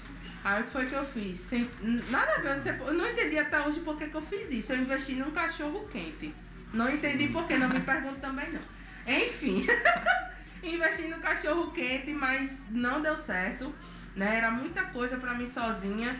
Aí 0.42 0.60
o 0.60 0.64
que 0.64 0.70
foi 0.70 0.86
que 0.86 0.94
eu 0.94 1.04
fiz? 1.04 1.40
Sem, 1.40 1.70
nada 2.10 2.34
a 2.34 2.54
ver, 2.56 2.80
eu 2.80 2.94
não 2.94 3.08
entendi 3.08 3.38
até 3.38 3.60
hoje 3.60 3.80
por 3.80 3.96
que, 3.96 4.08
que 4.08 4.14
eu 4.14 4.22
fiz 4.22 4.50
isso. 4.50 4.72
Eu 4.72 4.78
investi 4.78 5.14
num 5.14 5.30
cachorro 5.30 5.86
quente. 5.90 6.34
Não 6.72 6.90
entendi 6.90 7.28
por 7.28 7.46
que, 7.46 7.56
não 7.56 7.68
me 7.68 7.80
pergunto 7.80 8.20
também 8.20 8.46
não. 8.52 8.60
Enfim, 9.06 9.66
investi 10.66 11.08
no 11.08 11.18
cachorro 11.18 11.70
quente, 11.72 12.12
mas 12.12 12.62
não 12.70 13.02
deu 13.02 13.16
certo 13.16 13.74
né? 14.16 14.36
Era 14.36 14.50
muita 14.50 14.82
coisa 14.84 15.16
para 15.16 15.34
mim 15.34 15.46
sozinha. 15.46 16.16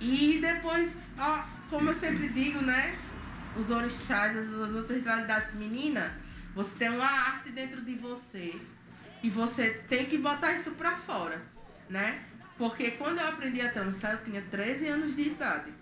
E 0.00 0.38
depois, 0.40 1.02
ó, 1.18 1.44
como 1.68 1.90
eu 1.90 1.94
sempre 1.94 2.28
digo, 2.28 2.60
né? 2.60 2.96
Os 3.56 3.70
orixás, 3.70 4.36
as, 4.36 4.48
as 4.48 4.74
outras 4.74 5.02
das 5.02 5.54
meninas, 5.54 6.10
você 6.54 6.78
tem 6.78 6.90
uma 6.90 7.06
arte 7.06 7.50
dentro 7.50 7.80
de 7.82 7.94
você 7.94 8.54
e 9.22 9.28
você 9.28 9.70
tem 9.88 10.06
que 10.06 10.18
botar 10.18 10.52
isso 10.52 10.72
pra 10.72 10.96
fora, 10.96 11.42
né? 11.88 12.20
Porque 12.56 12.92
quando 12.92 13.18
eu 13.18 13.28
aprendi 13.28 13.60
a 13.60 13.72
trançar, 13.72 14.12
eu 14.12 14.24
tinha 14.24 14.42
13 14.42 14.86
anos 14.88 15.16
de 15.16 15.22
idade. 15.22 15.72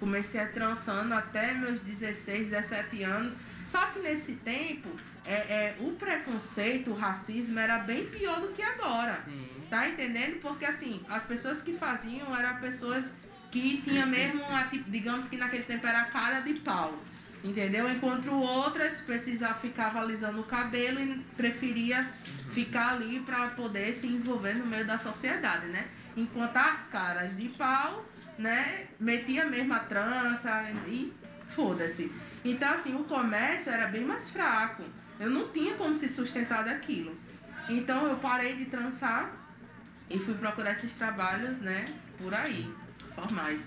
Comecei 0.00 0.40
a 0.40 0.48
trançando 0.48 1.14
até 1.14 1.54
meus 1.54 1.80
16, 1.80 2.50
17 2.50 3.02
anos. 3.04 3.38
Só 3.66 3.86
que 3.86 4.00
nesse 4.00 4.36
tempo, 4.36 4.88
é, 5.26 5.32
é, 5.32 5.76
o 5.80 5.92
preconceito, 5.92 6.90
o 6.90 6.94
racismo 6.94 7.58
era 7.58 7.78
bem 7.78 8.06
pior 8.06 8.40
do 8.40 8.48
que 8.48 8.62
agora. 8.62 9.14
Sim. 9.24 9.48
Tá 9.70 9.88
entendendo? 9.88 10.40
Porque 10.40 10.64
assim, 10.64 11.00
as 11.08 11.24
pessoas 11.24 11.62
que 11.62 11.72
faziam 11.72 12.36
eram 12.36 12.56
pessoas 12.60 13.14
que 13.50 13.80
tinham 13.82 14.06
mesmo, 14.06 14.44
a, 14.44 14.68
digamos 14.88 15.28
que 15.28 15.36
naquele 15.36 15.62
tempo 15.62 15.86
era 15.86 16.04
cara 16.04 16.40
de 16.40 16.54
pau. 16.54 16.98
Entendeu? 17.44 17.90
Enquanto 17.90 18.30
outras 18.32 19.00
precisavam 19.00 19.58
ficar 19.58 19.96
alisando 19.96 20.40
o 20.40 20.44
cabelo 20.44 21.00
e 21.00 21.18
preferia 21.36 22.08
ficar 22.52 22.90
ali 22.90 23.18
para 23.20 23.48
poder 23.48 23.92
se 23.92 24.06
envolver 24.06 24.54
no 24.54 24.66
meio 24.66 24.86
da 24.86 24.96
sociedade, 24.96 25.66
né? 25.66 25.88
Enquanto 26.16 26.56
as 26.56 26.86
caras 26.86 27.36
de 27.36 27.48
pau, 27.48 28.06
né, 28.38 28.86
metia 29.00 29.44
mesmo 29.46 29.74
a 29.74 29.80
trança 29.80 30.70
e 30.86 31.12
foda-se. 31.54 32.12
Então, 32.44 32.72
assim, 32.72 32.94
o 32.94 33.04
comércio 33.04 33.72
era 33.72 33.86
bem 33.88 34.04
mais 34.04 34.30
fraco. 34.30 34.82
Eu 35.18 35.30
não 35.30 35.48
tinha 35.48 35.74
como 35.74 35.94
se 35.94 36.08
sustentar 36.08 36.64
daquilo. 36.64 37.16
Então 37.68 38.06
eu 38.06 38.16
parei 38.16 38.56
de 38.56 38.66
trançar 38.66 39.32
E 40.10 40.18
fui 40.18 40.34
procurar 40.34 40.72
esses 40.72 40.94
trabalhos, 40.94 41.60
né, 41.60 41.84
por 42.18 42.34
aí, 42.34 42.70
formais. 43.14 43.64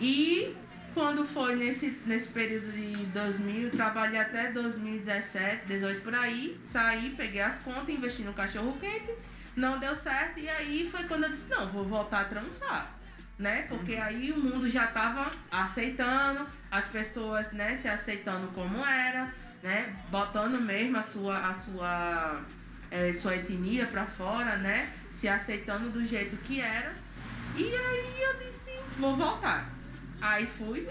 E 0.00 0.54
quando 0.94 1.26
foi 1.26 1.56
nesse, 1.56 1.98
nesse 2.06 2.28
período 2.28 2.70
de 2.70 3.06
2000, 3.06 3.70
trabalhei 3.70 4.20
até 4.20 4.52
2017, 4.52 5.66
18 5.66 6.02
por 6.02 6.14
aí, 6.14 6.60
saí, 6.62 7.14
peguei 7.16 7.40
as 7.40 7.60
contas, 7.60 7.88
investi 7.88 8.22
no 8.22 8.32
cachorro 8.32 8.76
quente, 8.78 9.12
não 9.56 9.78
deu 9.78 9.94
certo, 9.94 10.38
e 10.38 10.48
aí 10.48 10.88
foi 10.88 11.04
quando 11.04 11.24
eu 11.24 11.30
disse, 11.30 11.50
não, 11.50 11.66
vou 11.68 11.84
voltar 11.84 12.20
a 12.20 12.24
transar. 12.26 12.94
Né? 13.38 13.66
Porque 13.68 13.94
uhum. 13.94 14.02
aí 14.02 14.32
o 14.32 14.38
mundo 14.38 14.68
já 14.68 14.84
estava 14.84 15.30
aceitando, 15.50 16.46
as 16.70 16.86
pessoas, 16.86 17.52
né, 17.52 17.74
se 17.74 17.88
aceitando 17.88 18.46
como 18.48 18.84
era, 18.84 19.32
né? 19.62 19.94
Botando 20.10 20.60
mesmo 20.60 20.98
a 20.98 21.02
sua, 21.02 21.38
a 21.48 21.54
sua, 21.54 22.40
é, 22.90 23.12
sua 23.12 23.36
etnia 23.36 23.86
para 23.86 24.04
fora, 24.04 24.56
né? 24.56 24.92
Se 25.10 25.28
aceitando 25.28 25.90
do 25.90 26.04
jeito 26.04 26.36
que 26.38 26.60
era. 26.60 26.94
E 27.56 27.64
aí 27.64 28.22
eu 28.22 28.38
disse, 28.38 28.78
vou 28.98 29.16
voltar. 29.16 29.70
Aí 30.20 30.46
fui, 30.46 30.86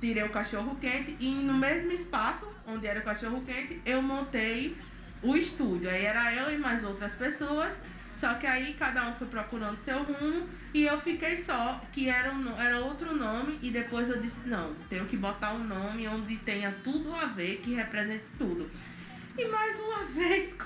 tirei 0.00 0.24
o 0.24 0.30
cachorro 0.30 0.76
quente 0.80 1.16
e 1.20 1.30
no 1.30 1.54
mesmo 1.54 1.92
espaço 1.92 2.52
onde 2.66 2.86
era 2.86 3.00
o 3.00 3.02
cachorro 3.02 3.42
quente, 3.46 3.80
eu 3.86 4.02
montei 4.02 4.76
o 5.22 5.36
estúdio. 5.36 5.88
Aí 5.88 6.04
era 6.04 6.34
eu 6.34 6.52
e 6.52 6.58
mais 6.58 6.84
outras 6.84 7.14
pessoas. 7.14 7.82
Só 8.14 8.34
que 8.34 8.46
aí 8.46 8.74
cada 8.74 9.08
um 9.08 9.14
foi 9.14 9.26
procurando 9.26 9.78
seu 9.78 10.02
rumo 10.02 10.48
e 10.74 10.84
eu 10.84 10.98
fiquei 10.98 11.36
só, 11.36 11.80
que 11.92 12.08
era, 12.08 12.32
um, 12.32 12.60
era 12.60 12.78
outro 12.78 13.14
nome, 13.14 13.58
e 13.62 13.70
depois 13.70 14.10
eu 14.10 14.20
disse, 14.20 14.48
não, 14.48 14.74
tenho 14.88 15.06
que 15.06 15.16
botar 15.16 15.52
um 15.52 15.64
nome 15.64 16.06
onde 16.08 16.36
tenha 16.36 16.74
tudo 16.84 17.14
a 17.14 17.26
ver, 17.26 17.58
que 17.58 17.74
represente 17.74 18.24
tudo. 18.38 18.70
E 19.36 19.46
mais 19.48 19.80
uma 19.80 20.04
vez, 20.12 20.56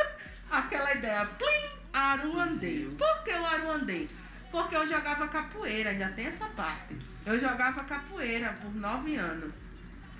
aquela 0.50 0.94
ideia, 0.94 1.26
plim, 1.26 1.70
Aruandei. 1.92 2.88
Por 2.96 3.22
que 3.24 3.32
o 3.32 3.44
Aruandei? 3.44 4.08
Porque 4.50 4.76
eu 4.76 4.86
jogava 4.86 5.28
capoeira, 5.28 5.90
ainda 5.90 6.08
tem 6.10 6.26
essa 6.26 6.46
parte. 6.46 6.96
Eu 7.24 7.38
jogava 7.38 7.84
capoeira 7.84 8.54
por 8.60 8.74
nove 8.74 9.16
anos. 9.16 9.52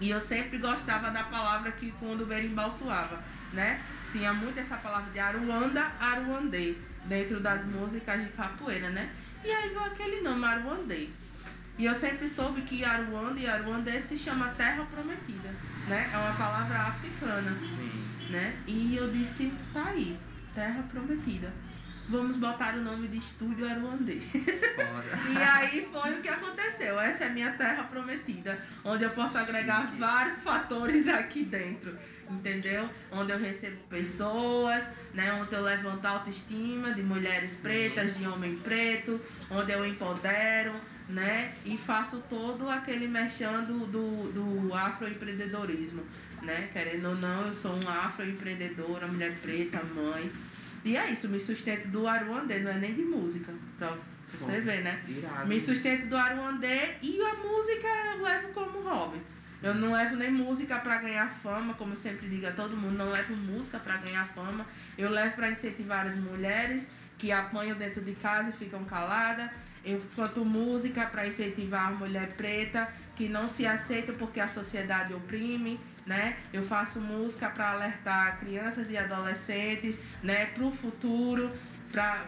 E 0.01 0.11
eu 0.11 0.19
sempre 0.19 0.59
gostava 0.59 1.11
da 1.11 1.25
palavra 1.25 1.71
que 1.73 1.93
quando 1.93 2.23
o 2.23 2.27
berimbau 2.27 2.71
suava, 2.71 3.23
né? 3.53 3.81
Tinha 4.13 4.33
muito 4.33 4.61
essa 4.61 4.77
palavra 4.77 5.11
de 5.11 5.19
Aruanda, 5.19 5.91
Aruandê, 5.99 6.75
dentro 7.07 7.41
das 7.41 7.65
músicas 7.65 8.23
de 8.23 8.29
capoeira, 8.31 8.91
né? 8.91 9.11
E 9.45 9.51
aí 9.51 9.71
veio 9.71 9.85
aquele 9.85 10.21
nome, 10.21 10.45
Aruandê. 10.45 11.09
E 11.79 11.87
eu 11.87 11.95
sempre 11.95 12.29
soube 12.29 12.63
que 12.63 12.85
Aruanda 12.85 13.41
e 13.41 13.47
Aruandê 13.47 14.01
se 14.01 14.17
chama 14.17 14.49
Terra 14.57 14.85
Prometida, 14.85 15.49
né? 15.89 16.11
É 16.13 16.17
uma 16.17 16.35
palavra 16.35 16.79
africana, 16.79 17.57
Sim. 17.61 18.33
né? 18.33 18.55
E 18.67 18.95
eu 18.97 19.11
disse, 19.11 19.53
tá 19.73 19.87
aí, 19.87 20.19
Terra 20.55 20.83
Prometida 20.91 21.51
vamos 22.09 22.37
botar 22.37 22.75
o 22.75 22.83
nome 22.83 23.09
de 23.09 23.17
Estúdio 23.17 23.69
Aruandê. 23.69 24.19
e 24.35 25.37
aí 25.37 25.89
foi 25.91 26.19
o 26.19 26.21
que 26.21 26.29
aconteceu. 26.29 27.01
Essa 27.01 27.25
é 27.25 27.27
a 27.29 27.31
minha 27.31 27.53
terra 27.53 27.85
prometida, 27.85 28.59
onde 28.85 29.05
eu 29.05 29.11
posso 29.11 29.39
agregar 29.39 29.91
vários 29.99 30.43
fatores 30.43 31.09
aqui 31.09 31.45
dentro. 31.45 31.97
Entendeu? 32.31 32.89
Onde 33.11 33.33
eu 33.33 33.39
recebo 33.39 33.77
pessoas, 33.89 34.89
né? 35.15 35.33
Onde 35.35 35.55
eu 35.55 35.63
levanto 35.63 36.05
a 36.05 36.11
autoestima 36.11 36.93
de 36.95 37.03
mulheres 37.03 37.61
pretas, 37.61 38.19
de 38.19 38.27
homem 38.27 38.57
preto, 38.57 39.21
onde 39.51 39.73
eu 39.73 39.85
empodero, 39.85 40.75
né? 41.09 41.53
E 41.65 41.77
faço 41.77 42.23
todo 42.29 42.69
aquele 42.69 43.07
mexendo 43.07 43.87
do, 43.87 44.33
do 44.33 44.75
afroempreendedorismo, 44.75 46.03
né? 46.43 46.69
Querendo 46.73 47.11
ou 47.11 47.15
não, 47.15 47.47
eu 47.47 47.55
sou 47.55 47.73
um 47.73 47.89
afroempreendedora, 47.89 49.07
mulher 49.07 49.35
preta, 49.43 49.83
mãe, 49.95 50.31
e 50.85 50.97
é 50.97 51.11
isso, 51.11 51.29
me 51.29 51.39
sustento 51.39 51.87
do 51.89 52.09
Aruandê, 52.09 52.59
não 52.59 52.71
é 52.71 52.79
nem 52.79 52.93
de 52.93 53.03
música, 53.03 53.53
pra 53.79 53.97
você 54.39 54.59
Bom, 54.59 54.67
ver, 54.67 54.83
né? 54.83 55.01
Irado. 55.07 55.47
Me 55.47 55.61
sustento 55.61 56.09
do 56.09 56.17
Aruandê 56.17 56.97
e 57.01 57.21
a 57.21 57.35
música 57.35 57.87
eu 58.17 58.23
levo 58.23 58.49
como 58.49 58.81
hobby. 58.83 59.19
Eu 59.63 59.75
não 59.75 59.93
levo 59.93 60.17
nem 60.17 60.31
música 60.31 60.77
para 60.79 60.99
ganhar 60.99 61.29
fama, 61.29 61.75
como 61.75 61.93
eu 61.93 61.97
sempre 61.97 62.29
digo 62.29 62.47
a 62.49 62.51
todo 62.51 62.77
mundo, 62.77 62.97
não 62.97 63.11
levo 63.11 63.37
música 63.37 63.79
para 63.79 63.97
ganhar 63.99 64.27
fama. 64.29 64.67
Eu 64.99 65.09
levo 65.09 65.37
para 65.37 65.51
incentivar 65.51 66.07
as 66.07 66.17
mulheres 66.17 66.91
que 67.17 67.31
apanham 67.31 67.77
dentro 67.77 68.03
de 68.03 68.13
casa 68.13 68.51
e 68.51 68.53
ficam 68.53 68.85
caladas. 68.85 69.51
Eu 69.85 70.03
canto 70.17 70.45
música 70.45 71.07
para 71.07 71.27
incentivar 71.27 71.89
a 71.89 71.91
mulher 71.93 72.33
preta 72.33 72.93
que 73.15 73.29
não 73.29 73.47
se 73.47 73.65
aceita 73.65 74.13
porque 74.13 74.41
a 74.41 74.49
sociedade 74.49 75.15
oprime 75.15 75.79
né? 76.07 76.37
Eu 76.53 76.65
faço 76.65 77.01
música 77.01 77.49
para 77.49 77.71
alertar 77.71 78.39
crianças 78.39 78.91
e 78.91 78.97
adolescentes, 78.97 80.01
né, 80.23 80.47
para 80.47 80.65
o 80.65 80.73
futuro, 80.73 81.51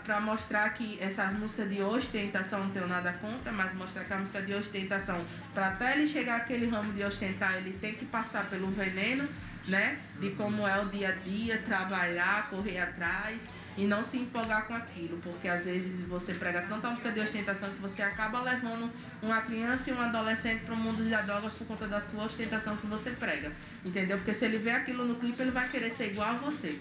para 0.05 0.21
mostrar 0.21 0.69
que 0.75 0.99
essas 1.01 1.33
músicas 1.33 1.71
de 1.71 1.83
ostentação 1.83 2.65
não 2.65 2.71
tenho 2.71 2.87
nada 2.87 3.13
contra, 3.15 3.51
mas 3.51 3.73
mostrar 3.75 4.05
que 4.05 4.13
a 4.13 4.19
música 4.19 4.43
de 4.43 4.53
ostentação, 4.53 5.25
para 5.55 5.69
até 5.69 5.97
ele 5.97 6.07
chegar 6.07 6.37
aquele 6.37 6.67
ramo 6.67 6.93
de 6.93 7.03
ostentar, 7.03 7.55
ele 7.57 7.73
tem 7.81 7.95
que 7.95 8.05
passar 8.05 8.45
pelo 8.51 8.69
veneno, 8.69 9.27
né? 9.67 9.99
De 10.21 10.31
como 10.33 10.69
é 10.69 10.79
o 10.81 10.89
dia 10.89 11.09
a 11.09 11.13
dia, 11.13 11.59
trabalhar, 11.65 12.51
correr 12.51 12.79
atrás 12.79 13.49
e 13.77 13.87
não 13.87 14.05
se 14.05 14.19
empolgar 14.19 14.67
com 14.67 14.75
aquilo, 14.75 15.19
porque 15.19 15.49
às 15.49 15.65
vezes 15.65 16.05
você 16.05 16.35
prega 16.35 16.63
tanta 16.63 16.89
música 16.89 17.11
de 17.11 17.21
ostentação 17.21 17.71
que 17.71 17.81
você 17.81 18.03
acaba 18.03 18.41
levando 18.41 18.91
uma 19.21 19.43
criança 19.43 19.91
e 19.91 19.93
um 19.93 20.01
adolescente 20.01 20.65
para 20.65 20.75
o 20.75 20.77
mundo 20.77 21.09
das 21.09 21.27
drogas 21.27 21.53
por 21.55 21.67
conta 21.67 21.87
da 21.89 22.01
sua 22.01 22.25
ostentação 22.25 22.77
que 22.77 22.87
você 22.87 23.11
prega, 23.11 23.53
entendeu? 23.85 24.17
Porque 24.19 24.33
se 24.33 24.45
ele 24.45 24.59
vê 24.59 24.71
aquilo 24.71 25.05
no 25.05 25.17
clipe, 25.17 25.41
ele 25.43 25.51
vai 25.51 25.69
querer 25.69 25.91
ser 25.91 26.13
igual 26.13 26.31
a 26.31 26.35
você. 26.35 26.79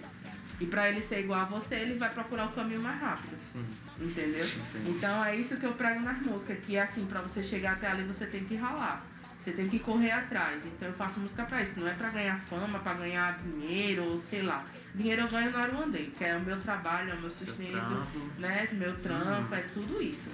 E 0.60 0.66
para 0.68 0.88
ele 0.88 1.02
ser 1.02 1.22
igual 1.22 1.42
a 1.42 1.46
você, 1.46 1.76
ele 1.76 1.98
vai 1.98 2.10
procurar 2.10 2.46
o 2.46 2.52
caminho 2.52 2.82
mais 2.82 3.00
rápido. 3.02 3.36
Sim. 3.40 3.66
Entendeu? 4.00 4.46
Entendi. 4.46 4.90
Então 4.92 5.26
é 5.26 5.36
isso 5.36 5.58
que 5.58 5.66
eu 5.66 5.74
prego 5.74 6.02
nas 6.02 6.22
músicas, 6.22 6.60
que 6.60 6.76
é 6.76 6.82
assim, 6.82 7.06
para 7.06 7.22
você 7.22 7.44
chegar 7.44 7.74
até 7.74 7.88
ali, 7.88 8.04
você 8.04 8.28
tem 8.28 8.44
que 8.44 8.56
ralar. 8.56 9.04
Você 9.44 9.52
tem 9.52 9.68
que 9.68 9.78
correr 9.78 10.12
atrás. 10.12 10.66
Então 10.66 10.88
eu 10.88 10.94
faço 10.94 11.20
música 11.20 11.44
para 11.44 11.62
isso. 11.62 11.78
Não 11.82 11.88
é 11.88 11.94
para 11.94 12.10
ganhar 12.12 12.40
fama, 12.40 12.80
para 12.80 12.94
ganhar 12.94 13.38
dinheiro, 13.40 14.06
ou 14.06 14.18
sei 14.18 14.42
lá. 14.42 14.66
Dinheiro 14.96 15.24
eu 15.24 15.28
ganho 15.28 15.52
no 15.52 15.58
Aruandê, 15.58 16.04
que 16.18 16.24
é 16.24 16.34
o 16.38 16.40
meu 16.40 16.58
trabalho, 16.62 17.12
é 17.12 17.14
o 17.14 17.20
meu 17.20 17.30
sustento, 17.30 18.08
né? 18.40 18.70
Meu 18.72 18.96
trampo, 19.00 19.54
hum. 19.54 19.58
é 19.58 19.62
tudo 19.64 20.02
isso. 20.02 20.30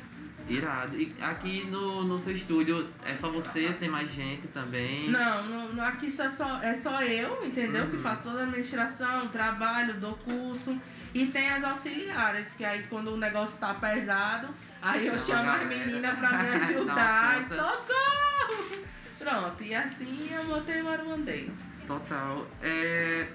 Irado. 0.47 0.95
E 0.95 1.15
aqui 1.19 1.65
no, 1.65 2.03
no 2.03 2.19
seu 2.19 2.33
estúdio 2.33 2.87
é 3.03 3.15
só 3.15 3.31
você, 3.31 3.73
tem 3.79 3.89
mais 3.89 4.11
gente 4.11 4.47
também? 4.49 5.09
Não, 5.09 5.43
no, 5.47 5.73
no 5.73 5.81
aqui 5.81 6.05
é 6.05 6.29
só, 6.29 6.61
é 6.61 6.75
só 6.75 7.01
eu, 7.01 7.43
entendeu? 7.43 7.85
Uhum. 7.85 7.91
Que 7.91 7.97
faço 7.97 8.23
toda 8.23 8.41
a 8.41 8.43
administração, 8.43 9.27
trabalho, 9.29 9.95
dou 9.95 10.13
curso. 10.17 10.79
E 11.15 11.25
tem 11.25 11.49
as 11.49 11.63
auxiliares, 11.63 12.53
que 12.53 12.63
aí 12.63 12.83
quando 12.87 13.07
o 13.07 13.17
negócio 13.17 13.59
tá 13.59 13.73
pesado, 13.73 14.49
aí 14.79 15.07
eu 15.07 15.17
chamo 15.17 15.49
as 15.49 15.65
meninas 15.65 16.19
pra 16.19 16.29
me 16.29 16.49
ajudar. 16.53 17.43
Socorro! 17.47 18.89
Pronto, 19.19 19.63
e 19.63 19.75
assim 19.75 20.29
eu 20.31 20.43
montei 20.45 20.81
o 20.81 20.89
Aruandê. 20.89 21.47
Total. 21.85 22.47
É... 22.61 23.27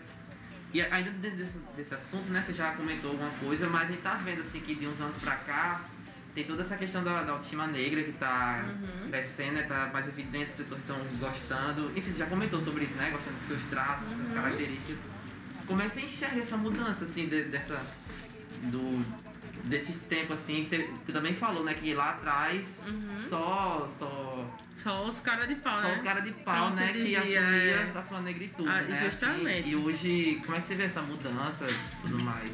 E 0.72 0.82
ainda 0.82 1.11
desse, 1.11 1.59
desse 1.76 1.95
assunto, 1.95 2.32
né, 2.32 2.43
você 2.45 2.53
já 2.53 2.72
comentou 2.72 3.12
alguma 3.12 3.30
coisa, 3.39 3.68
mas 3.68 3.82
a 3.82 3.93
gente 3.93 4.03
tá 4.03 4.14
vendo 4.14 4.41
assim 4.41 4.61
que 4.61 4.74
de 4.74 4.89
uns 4.89 5.01
anos 5.01 5.16
pra 5.18 5.37
cá 5.37 5.85
tem 6.35 6.43
toda 6.45 6.62
essa 6.62 6.76
questão 6.76 7.05
da, 7.05 7.22
da 7.22 7.32
autoestima 7.32 7.66
negra 7.68 8.03
que 8.03 8.12
tá 8.12 8.64
uhum. 8.66 9.09
crescendo, 9.09 9.53
né, 9.53 9.62
tá 9.62 9.89
mais 9.93 10.09
evidente, 10.09 10.51
as 10.51 10.57
pessoas 10.57 10.80
estão 10.80 10.97
gostando. 11.20 11.93
Enfim, 11.97 12.11
você 12.11 12.18
já 12.18 12.26
comentou 12.26 12.61
sobre 12.61 12.85
isso, 12.85 12.95
né? 12.95 13.11
Gostando 13.11 13.39
dos 13.39 13.47
seus 13.47 13.62
traços, 13.70 14.09
uhum. 14.09 14.24
das 14.24 14.35
características. 14.35 14.99
Como 15.64 15.80
é 15.80 15.89
que 15.89 15.95
você 15.95 16.01
enxerga 16.01 16.41
essa 16.41 16.57
mudança, 16.57 17.05
assim, 17.05 17.28
de, 17.28 17.45
dessa. 17.45 17.80
do 18.64 19.05
desse 19.64 19.93
tempo 19.93 20.32
assim, 20.35 20.62
você 20.62 20.91
também 21.11 21.35
falou, 21.35 21.64
né, 21.64 21.72
que 21.74 21.95
lá 21.95 22.11
atrás 22.11 22.82
uhum. 22.87 23.28
só, 23.28 23.89
só. 23.91 24.47
Só 24.85 25.03
os 25.07 25.18
caras 25.18 25.49
de 25.49 25.55
pau, 25.55 25.80
só 25.80 25.89
né? 25.89 25.95
os 25.97 26.03
caras 26.03 26.24
de 26.24 26.32
pau, 26.32 26.70
né? 26.72 26.93
Dizia, 26.93 27.22
que 27.22 27.37
assumia 27.39 27.41
é... 27.41 27.93
a 27.97 28.03
sua 28.03 28.20
negritude. 28.20 28.68
Ah, 28.68 28.82
né? 28.82 29.01
Justamente. 29.03 29.61
Assim, 29.61 29.70
e 29.70 29.76
hoje, 29.76 30.43
como 30.45 30.59
é 30.59 30.61
que 30.61 30.66
você 30.66 30.74
vê 30.74 30.82
essa 30.82 31.01
mudança 31.01 31.66
e 31.66 32.03
tudo 32.03 32.22
mais? 32.22 32.53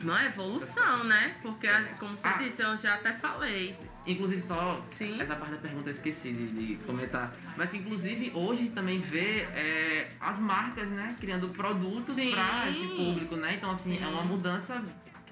Uma 0.00 0.24
evolução, 0.24 1.02
né? 1.02 1.34
Porque, 1.42 1.66
é. 1.66 1.82
como 1.98 2.16
você 2.16 2.28
ah, 2.28 2.34
disse, 2.34 2.62
eu 2.62 2.76
já 2.76 2.94
até 2.94 3.12
falei. 3.12 3.76
Inclusive, 4.06 4.40
só 4.40 4.80
Sim. 4.92 5.20
essa 5.20 5.34
parte 5.34 5.54
da 5.54 5.60
pergunta 5.60 5.88
eu 5.88 5.94
esqueci 5.94 6.32
de, 6.32 6.46
de 6.46 6.76
comentar. 6.84 7.34
Mas, 7.56 7.74
inclusive, 7.74 8.30
hoje 8.36 8.68
também 8.68 9.00
vê 9.00 9.40
é, 9.40 10.12
as 10.20 10.38
marcas, 10.38 10.86
né? 10.90 11.16
Criando 11.18 11.48
produtos 11.48 12.14
para 12.14 12.70
esse 12.70 12.86
público, 12.86 13.34
né? 13.34 13.54
Então, 13.54 13.72
assim, 13.72 13.96
Sim. 13.96 14.04
é 14.04 14.06
uma 14.06 14.22
mudança 14.22 14.80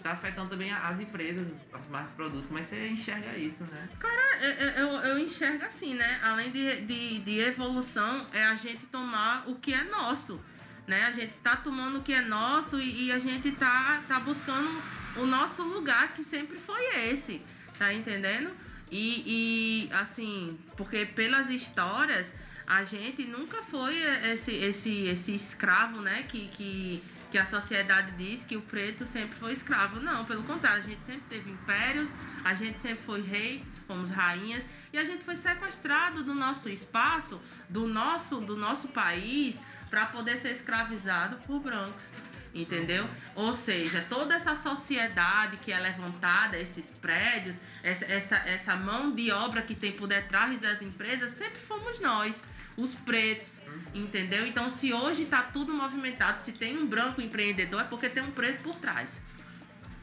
está 0.02 0.12
afetando 0.12 0.50
também 0.50 0.72
as 0.72 0.98
empresas, 0.98 1.46
as 1.72 1.88
marcas 1.88 2.10
produtos. 2.12 2.46
Como 2.46 2.58
é 2.58 2.62
que 2.62 2.68
você 2.68 2.88
enxerga 2.88 3.36
isso, 3.38 3.64
né? 3.64 3.88
Cara, 3.98 4.44
eu, 4.44 4.68
eu, 4.68 4.88
eu 5.00 5.18
enxergo 5.18 5.64
assim, 5.64 5.94
né? 5.94 6.20
Além 6.22 6.50
de, 6.50 6.80
de, 6.82 7.20
de, 7.20 7.38
evolução, 7.40 8.26
é 8.32 8.44
a 8.44 8.54
gente 8.54 8.86
tomar 8.86 9.48
o 9.48 9.54
que 9.54 9.72
é 9.72 9.84
nosso. 9.84 10.42
Né? 10.86 11.04
A 11.04 11.12
gente 11.12 11.32
tá 11.34 11.56
tomando 11.56 11.98
o 11.98 12.02
que 12.02 12.12
é 12.12 12.20
nosso 12.20 12.80
e, 12.80 13.06
e 13.06 13.12
a 13.12 13.18
gente 13.18 13.52
tá, 13.52 14.02
tá 14.08 14.18
buscando 14.18 14.68
o 15.16 15.26
nosso 15.26 15.62
lugar 15.62 16.12
que 16.12 16.24
sempre 16.24 16.58
foi 16.58 16.82
esse. 17.08 17.40
Tá 17.78 17.94
entendendo? 17.94 18.50
E, 18.90 19.88
e 19.88 19.92
assim, 19.92 20.58
porque 20.76 21.06
pelas 21.06 21.48
histórias, 21.48 22.34
a 22.66 22.84
gente 22.84 23.24
nunca 23.24 23.62
foi 23.62 23.96
esse, 24.32 24.52
esse, 24.52 25.06
esse 25.06 25.34
escravo, 25.34 26.00
né? 26.00 26.24
Que, 26.28 26.48
que 26.48 27.02
que 27.32 27.38
a 27.38 27.46
sociedade 27.46 28.12
diz 28.12 28.44
que 28.44 28.58
o 28.58 28.60
preto 28.60 29.06
sempre 29.06 29.38
foi 29.38 29.52
escravo. 29.52 29.98
Não, 29.98 30.22
pelo 30.22 30.42
contrário, 30.42 30.82
a 30.82 30.86
gente 30.86 31.02
sempre 31.02 31.22
teve 31.30 31.50
impérios, 31.50 32.12
a 32.44 32.52
gente 32.52 32.78
sempre 32.78 33.02
foi 33.02 33.22
reis, 33.22 33.82
fomos 33.86 34.10
rainhas 34.10 34.66
e 34.92 34.98
a 34.98 35.04
gente 35.04 35.24
foi 35.24 35.34
sequestrado 35.34 36.22
do 36.22 36.34
nosso 36.34 36.68
espaço, 36.68 37.40
do 37.70 37.88
nosso, 37.88 38.36
do 38.42 38.54
nosso 38.54 38.88
país, 38.88 39.62
para 39.88 40.04
poder 40.04 40.36
ser 40.36 40.50
escravizado 40.50 41.36
por 41.46 41.58
brancos. 41.60 42.12
Entendeu? 42.54 43.08
Ou 43.34 43.54
seja, 43.54 44.04
toda 44.10 44.34
essa 44.34 44.54
sociedade 44.54 45.56
que 45.56 45.72
é 45.72 45.80
levantada, 45.80 46.58
esses 46.58 46.90
prédios, 46.90 47.60
essa, 47.82 48.04
essa, 48.04 48.36
essa 48.36 48.76
mão 48.76 49.10
de 49.10 49.32
obra 49.32 49.62
que 49.62 49.74
tem 49.74 49.92
por 49.92 50.06
detrás 50.06 50.58
das 50.58 50.82
empresas, 50.82 51.30
sempre 51.30 51.58
fomos 51.58 51.98
nós 51.98 52.44
os 52.76 52.94
pretos, 52.94 53.62
entendeu? 53.94 54.46
Então, 54.46 54.68
se 54.68 54.92
hoje 54.92 55.24
está 55.24 55.42
tudo 55.42 55.72
movimentado, 55.74 56.42
se 56.42 56.52
tem 56.52 56.78
um 56.78 56.86
branco 56.86 57.20
empreendedor, 57.20 57.82
é 57.82 57.84
porque 57.84 58.08
tem 58.08 58.22
um 58.22 58.30
preto 58.30 58.62
por 58.62 58.74
trás. 58.76 59.22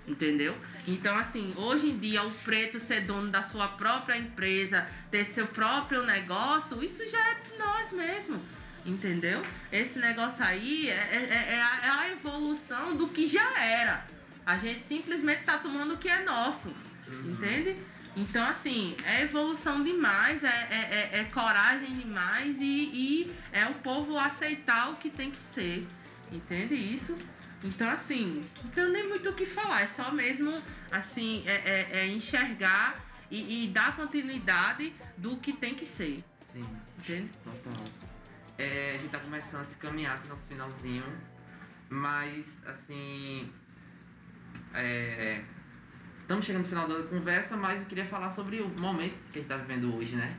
Entendeu? 0.08 0.58
Então, 0.88 1.16
assim, 1.16 1.54
hoje 1.56 1.88
em 1.88 1.98
dia, 1.98 2.24
o 2.24 2.32
preto 2.32 2.80
ser 2.80 3.02
dono 3.02 3.30
da 3.30 3.44
sua 3.44 3.68
própria 3.68 4.18
empresa, 4.18 4.88
ter 5.12 5.24
seu 5.24 5.46
próprio 5.46 6.04
negócio, 6.04 6.84
isso 6.84 7.08
já 7.08 7.20
é 7.20 7.38
nós 7.60 7.92
mesmo. 7.92 8.42
Entendeu? 8.86 9.46
Esse 9.72 10.00
negócio 10.00 10.44
aí 10.44 10.90
é, 10.90 10.94
é, 10.94 11.54
é, 11.54 11.62
a, 11.62 11.80
é 11.86 11.90
a 11.90 12.12
evolução 12.12 12.96
do 12.96 13.08
que 13.08 13.28
já 13.28 13.60
era. 13.60 14.04
A 14.46 14.58
gente 14.58 14.82
simplesmente 14.82 15.44
tá 15.44 15.60
tomando 15.60 15.94
o 15.94 15.98
que 15.98 16.10
é 16.10 16.24
nosso. 16.24 16.70
Uhum. 17.08 17.32
Entende? 17.32 17.76
Então, 18.16 18.46
assim, 18.48 18.96
é 19.06 19.22
evolução 19.22 19.84
demais, 19.84 20.44
é, 20.44 20.48
é, 20.48 21.10
é, 21.18 21.20
é 21.20 21.24
coragem 21.26 21.94
demais 21.94 22.60
e, 22.60 22.66
e, 22.66 23.34
é 23.52 23.66
o 23.68 23.74
povo 23.76 24.18
aceitar 24.18 24.90
o 24.90 24.96
que 24.96 25.10
tem 25.10 25.32
que 25.32 25.42
ser. 25.42 25.88
Entende 26.32 26.76
isso? 26.76 27.18
Então, 27.64 27.90
assim, 27.90 28.44
não 28.64 28.72
tenho 28.72 28.90
nem 28.90 29.08
muito 29.08 29.30
o 29.30 29.34
que 29.34 29.46
falar, 29.46 29.82
é 29.82 29.88
só 29.88 30.12
mesmo, 30.12 30.62
assim, 30.92 31.44
é, 31.46 31.54
é, 31.54 32.00
é 32.00 32.08
enxergar 32.08 33.04
e, 33.30 33.66
e, 33.66 33.68
dar 33.68 33.96
continuidade 33.96 34.94
do 35.18 35.38
que 35.38 35.54
tem 35.54 35.74
que 35.74 35.86
ser. 35.86 36.24
Sim. 36.42 36.66
Entende? 36.98 37.30
Total. 37.44 37.84
É, 38.58 38.96
a 38.96 38.98
gente 38.98 39.12
tá 39.12 39.20
começando 39.20 39.62
a 39.62 39.66
se 39.66 39.76
caminhar 39.76 40.20
pro 40.20 40.30
nosso 40.30 40.48
finalzinho, 40.48 41.06
mas, 41.90 42.62
assim, 42.66 43.52
é 44.74 45.44
Estamos 46.30 46.46
chegando 46.46 46.62
no 46.62 46.70
final 46.70 46.88
da 46.88 47.02
conversa, 47.08 47.58
mas 47.58 47.82
eu 47.82 47.88
queria 47.88 48.06
falar 48.06 48.30
sobre 48.30 48.60
o 48.62 48.70
momento 48.80 49.16
que 49.34 49.40
a 49.40 49.42
gente 49.42 49.52
está 49.52 49.58
vivendo 49.58 49.96
hoje, 49.96 50.16
né? 50.16 50.32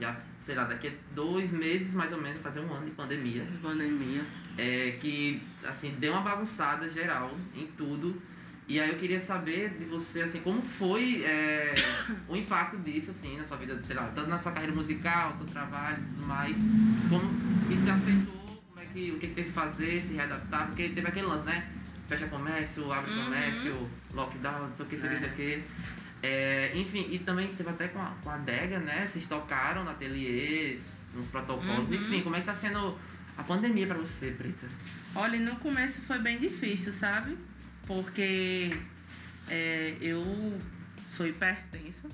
Já, 0.00 0.16
sei 0.40 0.56
lá, 0.56 0.64
daqui 0.64 0.88
a 0.88 0.90
dois 1.14 1.52
meses, 1.52 1.94
mais 1.94 2.10
ou 2.10 2.20
menos, 2.20 2.42
fazer 2.42 2.58
um 2.58 2.74
ano 2.74 2.84
de 2.84 2.90
pandemia. 2.90 3.46
Pandemia. 3.62 4.24
É, 4.58 4.96
que, 5.00 5.40
assim, 5.62 5.94
deu 6.00 6.14
uma 6.14 6.22
bagunçada 6.22 6.90
geral 6.90 7.30
em 7.54 7.64
tudo. 7.78 8.20
E 8.66 8.80
aí 8.80 8.90
eu 8.90 8.98
queria 8.98 9.20
saber 9.20 9.70
de 9.78 9.84
você, 9.84 10.22
assim, 10.22 10.40
como 10.40 10.60
foi 10.60 11.22
é, 11.22 11.76
o 12.28 12.34
impacto 12.34 12.78
disso, 12.78 13.12
assim, 13.12 13.36
na 13.36 13.44
sua 13.44 13.56
vida, 13.56 13.80
sei 13.86 13.94
lá, 13.94 14.10
tanto 14.16 14.28
na 14.28 14.40
sua 14.40 14.50
carreira 14.50 14.74
musical, 14.74 15.32
seu 15.36 15.46
trabalho 15.46 16.02
e 16.02 16.06
tudo 16.06 16.26
mais. 16.26 16.56
Como 17.08 17.72
isso 17.72 17.84
te 17.84 17.90
afetou, 17.90 18.64
como 18.68 18.82
é 18.82 18.84
que, 18.84 19.12
o 19.12 19.18
que 19.20 19.28
você 19.28 19.34
teve 19.34 19.46
que 19.50 19.54
fazer, 19.54 20.02
se 20.02 20.12
readaptar, 20.14 20.66
porque 20.66 20.88
teve 20.88 21.06
aquele 21.06 21.26
lance, 21.26 21.46
né? 21.46 21.68
fecha 22.08 22.26
comércio, 22.28 22.92
abre 22.92 23.10
uhum. 23.10 23.24
comércio, 23.24 23.90
lockdown, 24.16 24.68
não 24.68 24.76
sei 24.76 24.86
o 24.86 24.88
que, 24.88 24.96
não 24.96 25.02
sei 25.02 25.08
o 25.08 25.18
que, 25.18 25.26
não 25.26 25.36
sei 25.36 25.56
o 25.56 25.60
que. 25.60 25.64
É, 26.22 26.72
enfim, 26.74 27.06
e 27.10 27.18
também 27.18 27.46
teve 27.48 27.68
até 27.68 27.88
com 27.88 28.00
a, 28.00 28.12
com 28.22 28.30
a 28.30 28.34
adega, 28.34 28.78
né? 28.80 29.06
Vocês 29.06 29.26
tocaram 29.26 29.84
no 29.84 29.90
ateliê, 29.90 30.78
nos 31.14 31.28
protocolos. 31.28 31.88
Uhum. 31.88 31.94
Enfim, 31.94 32.22
como 32.22 32.34
é 32.36 32.40
que 32.40 32.46
tá 32.46 32.54
sendo 32.54 32.98
a 33.36 33.42
pandemia 33.44 33.86
para 33.86 33.98
você, 33.98 34.30
Preta? 34.32 34.68
Olha, 35.14 35.38
no 35.38 35.56
começo 35.56 36.00
foi 36.02 36.18
bem 36.18 36.38
difícil, 36.38 36.92
sabe? 36.92 37.36
Porque 37.86 38.76
é, 39.48 39.94
eu 40.00 40.58
sou 41.10 41.26
hipertensa. 41.26 42.08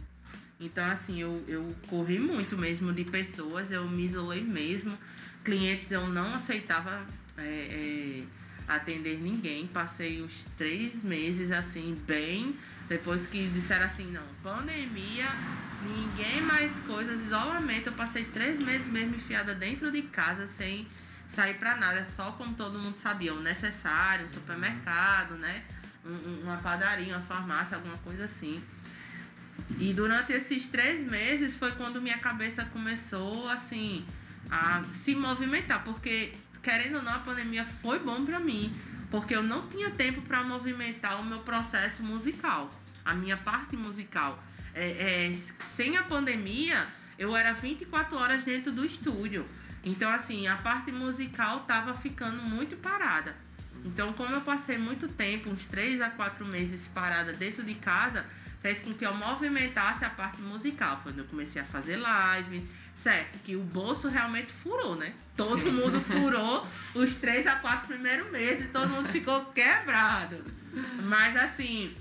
Então, 0.61 0.85
assim, 0.85 1.21
eu, 1.21 1.43
eu 1.49 1.75
corri 1.89 2.21
muito 2.21 2.57
mesmo 2.57 2.93
de 2.93 3.05
pessoas, 3.05 3.73
eu 3.73 3.89
me 3.89 4.05
isolei 4.05 4.43
mesmo. 4.43 4.97
Clientes 5.43 5.91
eu 5.91 6.07
não 6.07 6.35
aceitava. 6.35 7.05
É, 7.37 7.43
é, 7.43 8.23
atender 8.69 9.19
ninguém. 9.19 9.67
Passei 9.67 10.21
os 10.21 10.45
três 10.57 11.03
meses 11.03 11.51
assim, 11.51 11.95
bem. 12.07 12.57
Depois 12.89 13.27
que 13.27 13.47
disseram 13.49 13.87
assim, 13.87 14.11
não, 14.11 14.27
pandemia, 14.43 15.29
ninguém 15.83 16.41
mais 16.43 16.79
coisas, 16.81 17.23
isolamento. 17.23 17.89
Eu 17.89 17.93
passei 17.93 18.25
três 18.25 18.61
meses 18.61 18.89
mesmo 18.89 19.17
enfiada 19.17 19.55
dentro 19.55 19.91
de 19.91 20.03
casa 20.03 20.47
sem 20.47 20.87
sair 21.27 21.55
para 21.55 21.77
nada, 21.77 22.05
só 22.05 22.33
como 22.33 22.55
todo 22.55 22.79
mundo 22.79 22.99
sabia, 22.99 23.33
o 23.33 23.41
necessário, 23.41 24.25
um 24.25 24.29
supermercado, 24.29 25.35
né? 25.37 25.63
Um, 26.05 26.43
uma 26.43 26.59
padaria, 26.59 27.17
uma 27.17 27.23
farmácia, 27.23 27.77
alguma 27.77 27.97
coisa 27.99 28.25
assim. 28.25 28.63
E 29.79 29.93
durante 29.93 30.33
esses 30.33 30.69
três 30.69 31.05
meses 31.05 31.57
foi 31.57 31.73
quando 31.73 32.03
minha 32.03 32.19
cabeça 32.19 32.65
começou 32.67 33.49
assim 33.49 34.05
a 34.51 34.83
se 34.93 35.15
movimentar, 35.15 35.83
porque 35.85 36.35
querendo 36.63 36.97
ou 36.97 37.03
não, 37.03 37.15
a 37.15 37.19
pandemia 37.19 37.65
foi 37.65 37.99
bom 37.99 38.25
para 38.25 38.39
mim, 38.39 38.73
porque 39.11 39.35
eu 39.35 39.43
não 39.43 39.69
tinha 39.69 39.91
tempo 39.91 40.23
para 40.23 40.43
movimentar 40.43 41.21
o 41.21 41.25
meu 41.25 41.41
processo 41.41 42.03
musical, 42.03 42.71
a 43.05 43.15
minha 43.15 43.37
parte 43.37 43.77
musical. 43.77 44.43
É, 44.75 45.27
é, 45.29 45.33
sem 45.59 45.97
a 45.97 46.03
pandemia, 46.03 46.87
eu 47.19 47.37
era 47.37 47.53
24 47.53 48.17
horas 48.17 48.45
dentro 48.45 48.73
do 48.73 48.85
estúdio. 48.85 49.45
Então, 49.85 50.09
assim, 50.11 50.47
a 50.47 50.57
parte 50.57 50.93
musical 50.93 51.61
tava 51.61 51.93
ficando 51.95 52.43
muito 52.43 52.77
parada. 52.77 53.35
Então, 53.85 54.13
como 54.13 54.35
eu 54.35 54.41
passei 54.41 54.79
muito 54.79 55.09
tempo, 55.09 55.51
uns 55.51 55.67
3 55.67 56.01
a 56.01 56.11
4 56.11 56.47
meses 56.47 56.87
parada 56.89 57.33
dentro 57.33 57.65
de 57.65 57.75
casa, 57.75 58.25
fez 58.61 58.81
com 58.81 58.95
que 58.95 59.05
eu 59.05 59.13
movimentasse 59.13 60.05
a 60.05 60.11
parte 60.11 60.41
musical. 60.41 61.01
Quando 61.03 61.19
eu 61.19 61.25
comecei 61.25 61.61
a 61.61 61.65
fazer 61.65 61.97
live, 61.97 62.65
certo? 62.95 63.39
Que 63.41 63.57
o 63.57 63.61
bolso 63.61 64.09
realmente 64.09 64.53
furou, 64.53 64.97
né? 64.97 65.15
Todo 65.37 65.71
mundo 65.71 66.01
furou 66.01 66.67
os 66.95 67.17
três 67.17 67.47
a 67.47 67.57
quatro 67.57 67.89
primeiros 67.89 68.31
meses, 68.31 68.71
todo 68.71 68.89
mundo 68.89 69.09
ficou 69.09 69.47
quebrado. 69.47 70.43
Mas 71.03 71.37
assim, 71.37 71.95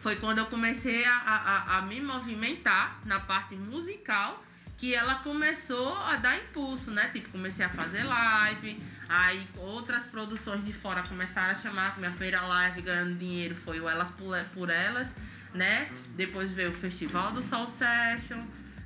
foi 0.00 0.16
quando 0.16 0.38
eu 0.38 0.46
comecei 0.46 1.04
a, 1.04 1.16
a, 1.16 1.78
a 1.78 1.82
me 1.82 2.00
movimentar 2.00 3.00
na 3.04 3.20
parte 3.20 3.54
musical 3.56 4.44
que 4.76 4.94
ela 4.94 5.16
começou 5.16 5.94
a 5.98 6.16
dar 6.16 6.38
impulso, 6.38 6.90
né? 6.90 7.10
Tipo, 7.12 7.30
comecei 7.32 7.64
a 7.64 7.68
fazer 7.68 8.02
live, 8.02 8.78
aí 9.08 9.46
outras 9.58 10.04
produções 10.04 10.64
de 10.64 10.72
fora 10.72 11.02
começaram 11.02 11.52
a 11.52 11.54
chamar, 11.54 11.98
minha 11.98 12.10
primeira 12.10 12.40
live 12.40 12.80
ganhando 12.80 13.14
dinheiro 13.18 13.54
foi 13.54 13.78
o 13.78 13.86
Elas 13.86 14.10
por 14.10 14.70
Elas 14.70 15.14
né? 15.54 15.90
Depois 16.16 16.50
veio 16.50 16.70
o 16.70 16.74
Festival 16.74 17.32
do 17.32 17.42
Soul 17.42 17.66
Session, 17.66 18.42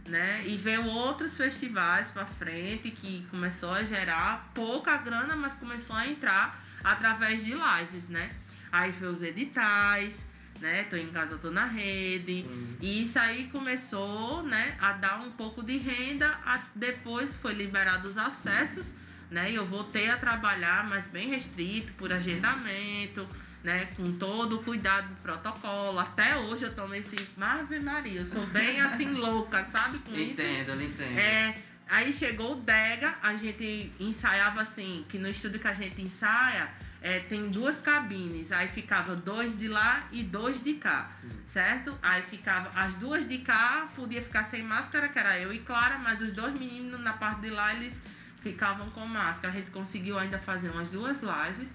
né? 0.06 0.42
E 0.44 0.56
veio 0.56 0.84
outros 0.86 1.36
festivais 1.36 2.10
para 2.10 2.26
frente 2.26 2.90
que 2.90 3.26
começou 3.30 3.72
a 3.72 3.82
gerar 3.82 4.50
pouca 4.54 4.96
grana, 4.98 5.34
mas 5.34 5.54
começou 5.54 5.96
a 5.96 6.06
entrar 6.06 6.62
através 6.82 7.44
de 7.44 7.52
lives, 7.52 8.08
né? 8.08 8.30
Aí 8.70 8.90
veio 8.90 9.12
os 9.12 9.22
editais, 9.22 10.26
né? 10.60 10.84
Tô 10.84 10.96
em 10.96 11.08
casa, 11.08 11.38
tô 11.38 11.50
na 11.50 11.66
rede. 11.66 12.44
Uhum. 12.46 12.76
E 12.80 13.02
isso 13.02 13.18
aí 13.18 13.48
começou, 13.48 14.42
né, 14.42 14.76
a 14.80 14.92
dar 14.92 15.20
um 15.20 15.30
pouco 15.30 15.62
de 15.62 15.78
renda. 15.78 16.28
A, 16.44 16.60
depois 16.74 17.34
foi 17.36 17.54
liberado 17.54 18.06
os 18.06 18.18
acessos, 18.18 18.94
né? 19.30 19.50
E 19.50 19.54
eu 19.54 19.64
voltei 19.64 20.10
a 20.10 20.16
trabalhar, 20.16 20.86
mas 20.88 21.06
bem 21.06 21.28
restrito, 21.30 21.92
por 21.94 22.12
agendamento 22.12 23.26
né? 23.64 23.88
Com 23.96 24.12
todo 24.12 24.56
o 24.56 24.62
cuidado 24.62 25.08
do 25.08 25.22
protocolo. 25.22 25.98
Até 25.98 26.36
hoje 26.36 26.66
eu 26.66 26.74
tô 26.74 26.86
nesse. 26.86 27.16
Ave 27.40 27.80
Maria, 27.80 28.20
eu 28.20 28.26
sou 28.26 28.44
bem 28.48 28.80
assim 28.80 29.10
louca, 29.16 29.64
sabe? 29.64 29.98
Com 30.00 30.12
entendo, 30.12 30.30
isso. 30.30 30.42
Entendo, 30.42 30.82
entendo. 30.82 31.18
É, 31.18 31.56
aí 31.88 32.12
chegou 32.12 32.52
o 32.52 32.56
Dega, 32.56 33.14
a 33.22 33.34
gente 33.34 33.90
ensaiava 33.98 34.60
assim, 34.60 35.04
que 35.08 35.18
no 35.18 35.28
estúdio 35.28 35.58
que 35.58 35.66
a 35.66 35.74
gente 35.74 36.00
ensaia. 36.00 36.70
É, 37.06 37.18
tem 37.18 37.50
duas 37.50 37.78
cabines, 37.78 38.50
aí 38.50 38.66
ficava 38.66 39.14
dois 39.14 39.58
de 39.58 39.68
lá 39.68 40.08
e 40.10 40.22
dois 40.22 40.64
de 40.64 40.72
cá, 40.72 41.06
Sim. 41.20 41.28
certo? 41.46 41.98
Aí 42.00 42.22
ficava 42.22 42.70
as 42.80 42.94
duas 42.94 43.28
de 43.28 43.40
cá, 43.40 43.90
podia 43.94 44.22
ficar 44.22 44.42
sem 44.42 44.62
máscara, 44.62 45.10
que 45.10 45.18
era 45.18 45.38
eu 45.38 45.52
e 45.52 45.58
Clara, 45.58 45.98
mas 45.98 46.22
os 46.22 46.32
dois 46.32 46.58
meninos 46.58 46.98
na 47.02 47.12
parte 47.12 47.42
de 47.42 47.50
lá, 47.50 47.74
eles 47.74 48.00
ficavam 48.40 48.88
com 48.88 49.06
máscara. 49.06 49.52
A 49.52 49.56
gente 49.56 49.70
conseguiu 49.70 50.18
ainda 50.18 50.38
fazer 50.38 50.70
umas 50.70 50.88
duas 50.88 51.20
lives. 51.20 51.74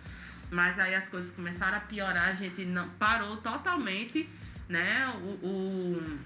Mas 0.49 0.79
aí 0.79 0.95
as 0.95 1.07
coisas 1.07 1.31
começaram 1.31 1.77
a 1.77 1.81
piorar, 1.81 2.29
a 2.29 2.33
gente 2.33 2.65
não 2.65 2.89
parou 2.91 3.37
totalmente, 3.37 4.27
né? 4.67 5.07
O, 5.21 5.47
o 5.47 6.19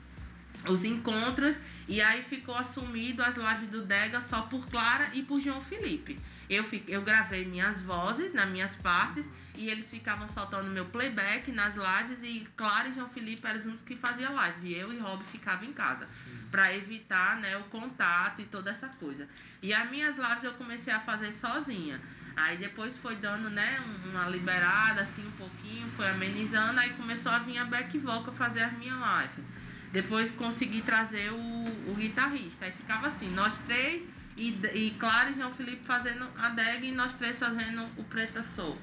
os 0.69 0.85
encontros 0.85 1.59
e 1.87 2.01
aí 2.01 2.21
ficou 2.21 2.55
assumido 2.55 3.21
as 3.21 3.35
lives 3.35 3.69
do 3.69 3.81
Dega 3.81 4.21
só 4.21 4.43
por 4.43 4.65
Clara 4.67 5.09
e 5.13 5.21
por 5.21 5.41
João 5.41 5.59
Felipe. 5.59 6.17
Eu, 6.49 6.65
eu 6.87 7.01
gravei 7.01 7.45
minhas 7.45 7.81
vozes 7.81 8.33
nas 8.33 8.47
minhas 8.49 8.75
partes 8.75 9.31
e 9.55 9.69
eles 9.69 9.89
ficavam 9.89 10.27
soltando 10.27 10.69
meu 10.69 10.85
playback 10.85 11.51
nas 11.51 11.75
lives 11.75 12.23
e 12.23 12.47
Clara 12.55 12.87
e 12.87 12.93
João 12.93 13.07
Felipe 13.09 13.45
eram 13.45 13.73
os 13.73 13.81
que 13.81 13.95
faziam 13.95 14.33
live. 14.33 14.67
E 14.67 14.73
eu 14.73 14.93
e 14.93 14.99
Rob 14.99 15.23
ficava 15.23 15.65
em 15.65 15.73
casa 15.73 16.07
para 16.49 16.73
evitar 16.73 17.37
né, 17.37 17.57
o 17.57 17.63
contato 17.65 18.41
e 18.41 18.45
toda 18.45 18.71
essa 18.71 18.87
coisa. 18.87 19.27
E 19.61 19.73
as 19.73 19.89
minhas 19.89 20.15
lives 20.15 20.43
eu 20.43 20.53
comecei 20.53 20.93
a 20.93 20.99
fazer 20.99 21.31
sozinha. 21.31 21.99
Aí 22.35 22.57
depois 22.57 22.97
foi 22.97 23.15
dando, 23.15 23.49
né, 23.49 23.79
uma 24.05 24.27
liberada 24.27 25.01
assim 25.01 25.25
um 25.25 25.31
pouquinho, 25.31 25.87
foi 25.91 26.09
amenizando, 26.09 26.79
aí 26.79 26.91
começou 26.93 27.31
a 27.31 27.39
vir 27.39 27.57
a 27.59 27.65
back 27.65 27.97
vocal 27.99 28.33
fazer 28.33 28.61
as 28.61 28.73
minhas 28.73 28.97
lives. 28.97 29.45
Depois 29.91 30.31
consegui 30.31 30.81
trazer 30.81 31.31
o, 31.31 31.91
o 31.91 31.95
guitarrista. 31.95 32.65
Aí 32.65 32.71
ficava 32.71 33.07
assim, 33.07 33.29
nós 33.31 33.59
três 33.59 34.03
e, 34.35 34.49
e 34.73 34.95
Clara 34.97 35.29
e 35.29 35.35
João 35.35 35.53
Felipe 35.53 35.85
fazendo 35.85 36.27
a 36.35 36.49
DEG 36.49 36.87
e 36.87 36.91
nós 36.91 37.13
três 37.13 37.37
fazendo 37.37 37.83
o 37.97 38.03
Preta 38.03 38.41
Soul. 38.41 38.77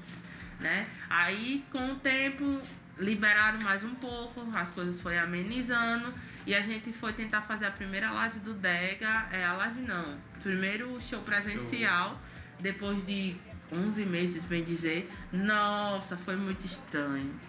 Né? 0.59 0.87
Aí 1.09 1.65
com 1.71 1.91
o 1.91 1.95
tempo 1.95 2.61
liberaram 2.97 3.59
mais 3.61 3.83
um 3.83 3.95
pouco, 3.95 4.47
as 4.55 4.71
coisas 4.71 5.01
foi 5.01 5.17
amenizando 5.17 6.13
e 6.45 6.53
a 6.53 6.61
gente 6.61 6.93
foi 6.93 7.13
tentar 7.13 7.41
fazer 7.41 7.65
a 7.65 7.71
primeira 7.71 8.11
live 8.11 8.39
do 8.39 8.53
Dega, 8.53 9.27
é 9.31 9.43
a 9.43 9.53
live 9.53 9.81
não, 9.81 10.05
primeiro 10.41 10.99
show 11.01 11.21
presencial, 11.21 12.21
depois 12.61 13.05
de 13.05 13.35
11 13.73 14.05
meses, 14.05 14.45
bem 14.45 14.63
dizer. 14.63 15.09
Nossa, 15.31 16.15
foi 16.17 16.35
muito 16.35 16.65
estranho 16.65 17.39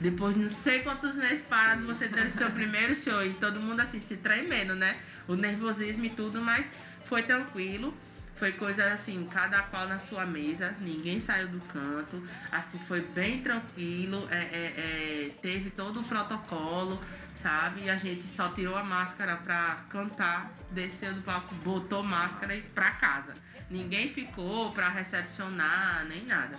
depois 0.00 0.34
de 0.34 0.40
não 0.40 0.48
sei 0.48 0.80
quantos 0.80 1.16
meses 1.16 1.44
parado, 1.44 1.86
você 1.86 2.08
ter 2.08 2.26
o 2.26 2.30
seu 2.30 2.50
primeiro 2.52 2.94
show 2.94 3.22
e 3.22 3.34
todo 3.34 3.60
mundo 3.60 3.80
assim 3.80 4.00
se 4.00 4.16
tremendo, 4.16 4.74
né? 4.74 4.96
O 5.28 5.34
nervosismo 5.34 6.06
e 6.06 6.10
tudo, 6.10 6.40
mas 6.40 6.66
foi 7.04 7.22
tranquilo. 7.22 7.94
Foi 8.36 8.52
coisa 8.52 8.90
assim, 8.90 9.28
cada 9.30 9.60
qual 9.64 9.86
na 9.86 9.98
sua 9.98 10.24
mesa, 10.24 10.74
ninguém 10.80 11.20
saiu 11.20 11.48
do 11.48 11.60
canto, 11.60 12.22
assim, 12.50 12.78
foi 12.78 13.02
bem 13.02 13.42
tranquilo, 13.42 14.26
é, 14.30 14.38
é, 14.38 14.74
é, 14.78 15.30
teve 15.42 15.68
todo 15.68 16.00
o 16.00 16.04
protocolo, 16.04 16.98
sabe? 17.42 17.82
E 17.84 17.90
a 17.90 17.96
gente 17.96 18.24
só 18.24 18.48
tirou 18.48 18.76
a 18.76 18.82
máscara 18.82 19.36
pra 19.36 19.78
cantar, 19.88 20.50
desceu 20.70 21.12
do 21.14 21.22
palco, 21.22 21.54
botou 21.56 22.02
máscara 22.02 22.54
e 22.54 22.62
pra 22.62 22.90
casa. 22.92 23.34
Ninguém 23.70 24.08
ficou 24.08 24.72
pra 24.72 24.88
recepcionar, 24.88 26.04
nem 26.08 26.24
nada. 26.24 26.56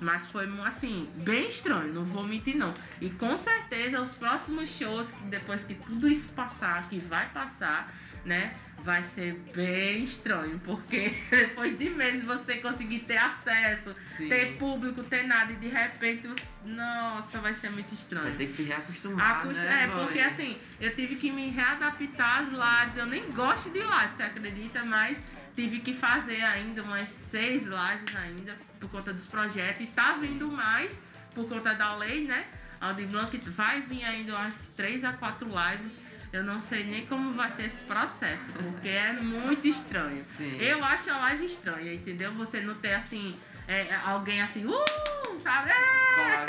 Mas 0.00 0.26
foi 0.26 0.48
assim, 0.64 1.08
bem 1.16 1.48
estranho, 1.48 1.92
não 1.92 2.04
vou 2.04 2.24
mentir 2.24 2.56
não. 2.56 2.74
E 3.00 3.10
com 3.10 3.36
certeza 3.36 4.00
os 4.00 4.14
próximos 4.14 4.70
shows, 4.70 5.12
depois 5.24 5.64
que 5.64 5.74
tudo 5.74 6.08
isso 6.08 6.32
passar, 6.32 6.88
que 6.88 6.98
vai 6.98 7.28
passar, 7.28 7.92
né? 8.24 8.52
Vai 8.82 9.04
ser 9.04 9.34
bem 9.54 10.02
estranho, 10.02 10.58
porque 10.64 11.14
depois 11.30 11.76
de 11.76 11.90
meses 11.90 12.24
você 12.24 12.56
conseguir 12.56 13.00
ter 13.00 13.18
acesso, 13.18 13.94
Sim. 14.16 14.28
ter 14.28 14.56
público, 14.56 15.02
ter 15.02 15.24
nada, 15.24 15.52
e 15.52 15.56
de 15.56 15.68
repente, 15.68 16.28
nossa, 16.64 17.38
vai 17.40 17.52
ser 17.52 17.70
muito 17.70 17.92
estranho. 17.92 18.28
Vai 18.28 18.36
ter 18.36 18.46
que 18.46 18.52
se 18.52 18.62
reacostumar. 18.62 19.40
Acost... 19.40 19.60
Né, 19.60 19.84
é, 19.84 19.86
porque 19.88 20.20
assim, 20.20 20.56
eu 20.80 20.94
tive 20.96 21.16
que 21.16 21.30
me 21.30 21.50
readaptar 21.50 22.38
às 22.40 22.48
lives. 22.48 22.96
Eu 22.96 23.06
nem 23.06 23.30
gosto 23.30 23.70
de 23.70 23.80
lives, 23.80 24.14
você 24.14 24.22
acredita? 24.22 24.82
Mas 24.82 25.22
tive 25.54 25.80
que 25.80 25.92
fazer 25.92 26.42
ainda 26.42 26.82
umas 26.82 27.10
seis 27.10 27.64
lives 27.64 28.16
ainda 28.16 28.56
por 28.78 28.88
conta 28.90 29.12
dos 29.12 29.26
projetos 29.26 29.82
e 29.82 29.86
tá 29.88 30.14
vindo 30.14 30.50
mais 30.50 30.98
por 31.34 31.46
conta 31.46 31.74
da 31.74 31.94
lei, 31.96 32.24
né? 32.24 32.46
Aldi 32.80 33.04
Blanc 33.06 33.36
vai 33.50 33.82
vir 33.82 34.04
ainda 34.04 34.34
umas 34.34 34.66
três 34.74 35.04
a 35.04 35.12
quatro 35.12 35.48
lives. 35.48 35.98
Eu 36.32 36.44
não 36.44 36.60
sei 36.60 36.84
nem 36.84 37.04
como 37.06 37.32
vai 37.32 37.50
ser 37.50 37.64
esse 37.64 37.82
processo, 37.84 38.52
porque 38.52 38.88
é 38.88 39.12
muito 39.12 39.66
estranho. 39.66 40.24
Sim. 40.36 40.56
Eu 40.60 40.82
acho 40.84 41.10
a 41.10 41.18
live 41.18 41.44
estranha, 41.44 41.92
entendeu? 41.92 42.32
Você 42.34 42.60
não 42.60 42.74
ter 42.76 42.94
assim, 42.94 43.36
é, 43.66 43.92
alguém 44.04 44.40
assim, 44.40 44.64
uh, 44.64 45.40
sabe? 45.40 45.70
É! 45.70 46.46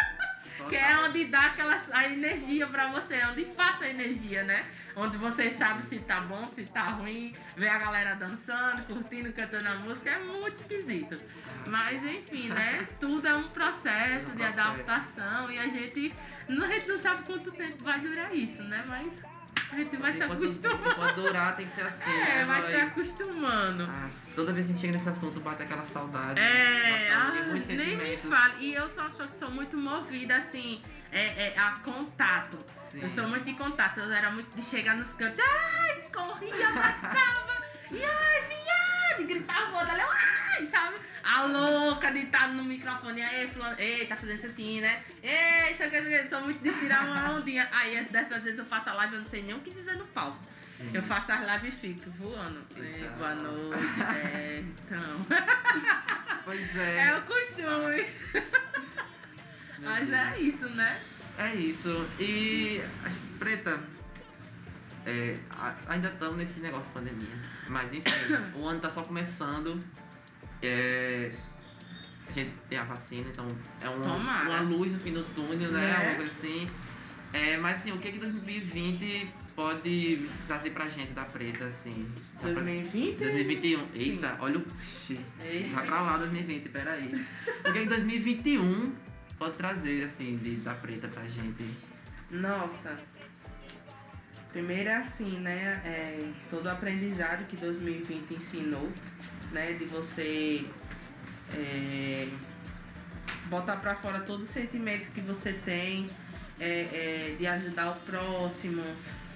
que 0.68 0.76
é 0.76 0.98
onde 1.00 1.26
dá 1.26 1.40
aquela 1.40 1.76
a 1.92 2.06
energia 2.06 2.66
pra 2.66 2.90
você, 2.90 3.16
é 3.16 3.28
onde 3.28 3.44
passa 3.46 3.84
a 3.84 3.90
energia, 3.90 4.42
né? 4.42 4.64
Onde 4.96 5.16
você 5.16 5.50
sabe 5.50 5.82
se 5.82 5.98
tá 6.00 6.20
bom, 6.20 6.46
se 6.46 6.64
tá 6.64 6.82
ruim, 6.82 7.34
ver 7.56 7.68
a 7.68 7.78
galera 7.78 8.14
dançando, 8.14 8.82
curtindo, 8.86 9.32
cantando 9.32 9.68
a 9.68 9.74
música, 9.76 10.10
é 10.10 10.18
muito 10.18 10.56
esquisito. 10.56 11.20
Mas 11.66 12.04
enfim, 12.04 12.48
né? 12.48 12.86
Tudo 13.00 13.26
é 13.26 13.34
um 13.34 13.44
processo, 13.44 14.30
é 14.30 14.32
um 14.32 14.36
de 14.36 14.42
adaptação 14.42 15.50
e 15.50 15.58
a 15.58 15.68
gente, 15.68 16.14
a 16.48 16.66
gente 16.66 16.88
não 16.88 16.96
sabe 16.96 17.22
quanto 17.24 17.50
tempo 17.52 17.82
vai 17.82 18.00
durar 18.00 18.34
isso, 18.34 18.62
né? 18.62 18.84
Mas 18.86 19.24
a 19.72 19.76
gente 19.76 19.96
vai 19.96 20.12
se 20.12 20.22
acostumando. 20.22 20.94
Pode 20.94 21.14
durar, 21.14 21.56
tem 21.56 21.66
que 21.66 21.74
ser 21.74 21.82
assim. 21.82 22.10
É, 22.14 22.38
né? 22.38 22.44
vai 22.44 22.70
se 22.70 22.76
acostumando. 22.76 23.88
Ah, 23.90 24.08
toda 24.34 24.52
vez 24.52 24.66
que 24.66 24.72
a 24.72 24.74
gente 24.74 24.86
chega 24.86 24.98
nesse 24.98 25.08
assunto, 25.08 25.40
bate 25.40 25.62
aquela 25.62 25.84
saudade. 25.84 26.40
É, 26.40 27.10
ah, 27.12 27.32
nem 27.68 27.96
me 27.96 28.16
fale. 28.16 28.54
E 28.60 28.74
eu 28.74 28.88
sou 28.88 29.02
uma 29.02 29.10
pessoa 29.10 29.28
que 29.28 29.36
sou 29.36 29.50
muito 29.50 29.76
movida, 29.76 30.36
assim, 30.36 30.80
é, 31.10 31.48
é, 31.48 31.54
a 31.58 31.72
contato. 31.84 32.58
Sim. 32.94 33.02
Eu 33.02 33.08
sou 33.08 33.26
muito 33.26 33.44
de 33.44 33.54
contato. 33.54 33.98
Eu 33.98 34.12
era 34.12 34.30
muito 34.30 34.54
de 34.54 34.62
chegar 34.62 34.96
nos 34.96 35.12
cantos. 35.14 35.44
Ai, 35.44 36.04
corria, 36.12 36.68
abraçava. 36.68 37.66
e 37.90 38.04
ai, 38.04 38.42
vinha, 38.48 39.16
de 39.18 39.24
gritar, 39.24 39.70
vou 39.72 39.84
dar 39.84 39.98
ai, 39.98 40.64
sabe? 40.64 40.94
A 41.24 41.42
louca 41.42 42.12
de 42.12 42.20
estar 42.20 42.48
no 42.50 42.62
microfone. 42.62 43.20
Aí, 43.20 43.48
fulano, 43.48 43.74
ei, 43.80 44.06
tá 44.06 44.14
fazendo 44.14 44.38
isso 44.38 44.46
assim, 44.46 44.80
né? 44.80 45.02
Ei, 45.20 45.72
isso 45.72 45.82
aqui, 45.82 45.96
isso 45.96 46.30
Sou 46.30 46.40
muito 46.42 46.62
de 46.62 46.72
tirar 46.78 47.04
uma 47.04 47.32
ondinha. 47.32 47.68
Aí, 47.72 48.04
dessas 48.04 48.44
vezes 48.44 48.60
eu 48.60 48.64
faço 48.64 48.90
a 48.90 48.94
live, 48.94 49.14
eu 49.14 49.20
não 49.20 49.26
sei 49.26 49.42
nem 49.42 49.56
o 49.56 49.60
que 49.60 49.70
dizer 49.70 49.96
no 49.96 50.06
palco. 50.06 50.38
Sim. 50.76 50.90
Eu 50.92 51.02
faço 51.02 51.32
as 51.32 51.40
lives 51.40 51.74
e 51.74 51.76
fico 51.76 52.10
voando. 52.12 52.60
Então. 52.70 52.84
Ei, 52.84 53.08
boa 53.08 53.34
noite, 53.34 54.02
é, 54.02 54.60
então. 54.60 55.26
Pois 56.44 56.76
é. 56.76 57.08
É 57.08 57.16
o 57.16 57.22
costume. 57.22 58.06
Mas 59.78 60.12
é 60.12 60.38
isso, 60.38 60.68
né? 60.68 61.00
É 61.38 61.54
isso. 61.54 62.06
E, 62.18 62.80
Preta, 63.38 63.80
é, 65.06 65.36
ainda 65.86 66.08
estamos 66.08 66.36
nesse 66.36 66.60
negócio 66.60 66.86
de 66.86 66.92
pandemia. 66.92 67.34
Mas 67.68 67.92
enfim, 67.92 68.10
o 68.56 68.66
ano 68.66 68.80
tá 68.80 68.90
só 68.90 69.02
começando. 69.02 69.78
É, 70.62 71.32
a 72.28 72.32
gente 72.32 72.52
tem 72.68 72.78
a 72.78 72.84
vacina, 72.84 73.28
então 73.30 73.46
é 73.80 73.88
um, 73.88 74.02
uma 74.02 74.60
luz 74.60 74.92
no 74.92 74.98
fim 75.00 75.12
do 75.12 75.22
túnel, 75.34 75.70
né? 75.72 75.90
É. 75.90 76.08
Uma 76.08 76.14
coisa 76.16 76.30
assim. 76.30 76.68
É, 77.32 77.56
mas 77.56 77.76
assim, 77.76 77.92
o 77.92 77.98
que 77.98 78.12
que 78.12 78.18
2020 78.18 79.28
pode 79.56 80.28
trazer 80.46 80.70
pra 80.70 80.88
gente 80.88 81.12
da 81.12 81.24
preta, 81.24 81.64
assim? 81.64 82.06
2020? 82.40 83.16
2021. 83.18 83.88
Eita, 83.92 84.28
Sim. 84.28 84.36
olha 84.40 84.58
o. 84.58 84.66
Vai 85.72 85.86
pra 85.86 86.00
lá 86.00 86.16
2020, 86.18 86.68
peraí. 86.68 87.12
O 87.68 87.72
que 87.72 87.80
que 87.80 87.86
2021 87.86 89.03
pode 89.44 89.58
trazer, 89.58 90.04
assim, 90.04 90.38
de, 90.38 90.56
da 90.56 90.72
preta 90.72 91.06
pra 91.08 91.22
gente? 91.24 91.64
Nossa. 92.30 92.96
Primeiro 94.50 94.88
é 94.88 94.96
assim, 94.96 95.38
né? 95.40 95.82
É, 95.84 96.28
todo 96.48 96.66
o 96.66 96.70
aprendizado 96.70 97.46
que 97.46 97.56
2020 97.56 98.34
ensinou, 98.34 98.90
né? 99.52 99.72
De 99.74 99.84
você 99.84 100.64
é, 101.52 102.28
botar 103.46 103.76
pra 103.76 103.94
fora 103.96 104.20
todo 104.20 104.42
o 104.42 104.46
sentimento 104.46 105.10
que 105.10 105.20
você 105.20 105.52
tem, 105.52 106.08
é, 106.58 106.68
é, 106.68 107.36
de 107.36 107.46
ajudar 107.46 107.90
o 107.90 107.96
próximo, 108.00 108.82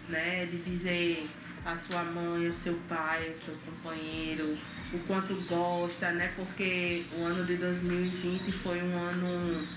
né? 0.09 0.47
De 0.47 0.57
dizer 0.59 1.29
a 1.67 1.77
sua 1.77 2.03
mãe, 2.05 2.49
o 2.49 2.55
seu 2.55 2.75
pai, 2.89 3.31
o 3.35 3.39
seu 3.39 3.55
companheiro, 3.57 4.57
o 4.95 4.99
quanto 5.01 5.35
gosta, 5.47 6.13
né? 6.13 6.33
Porque 6.35 7.05
o 7.19 7.25
ano 7.25 7.45
de 7.45 7.57
2020 7.57 8.53
foi 8.53 8.83
um 8.83 8.97
ano 8.97 9.69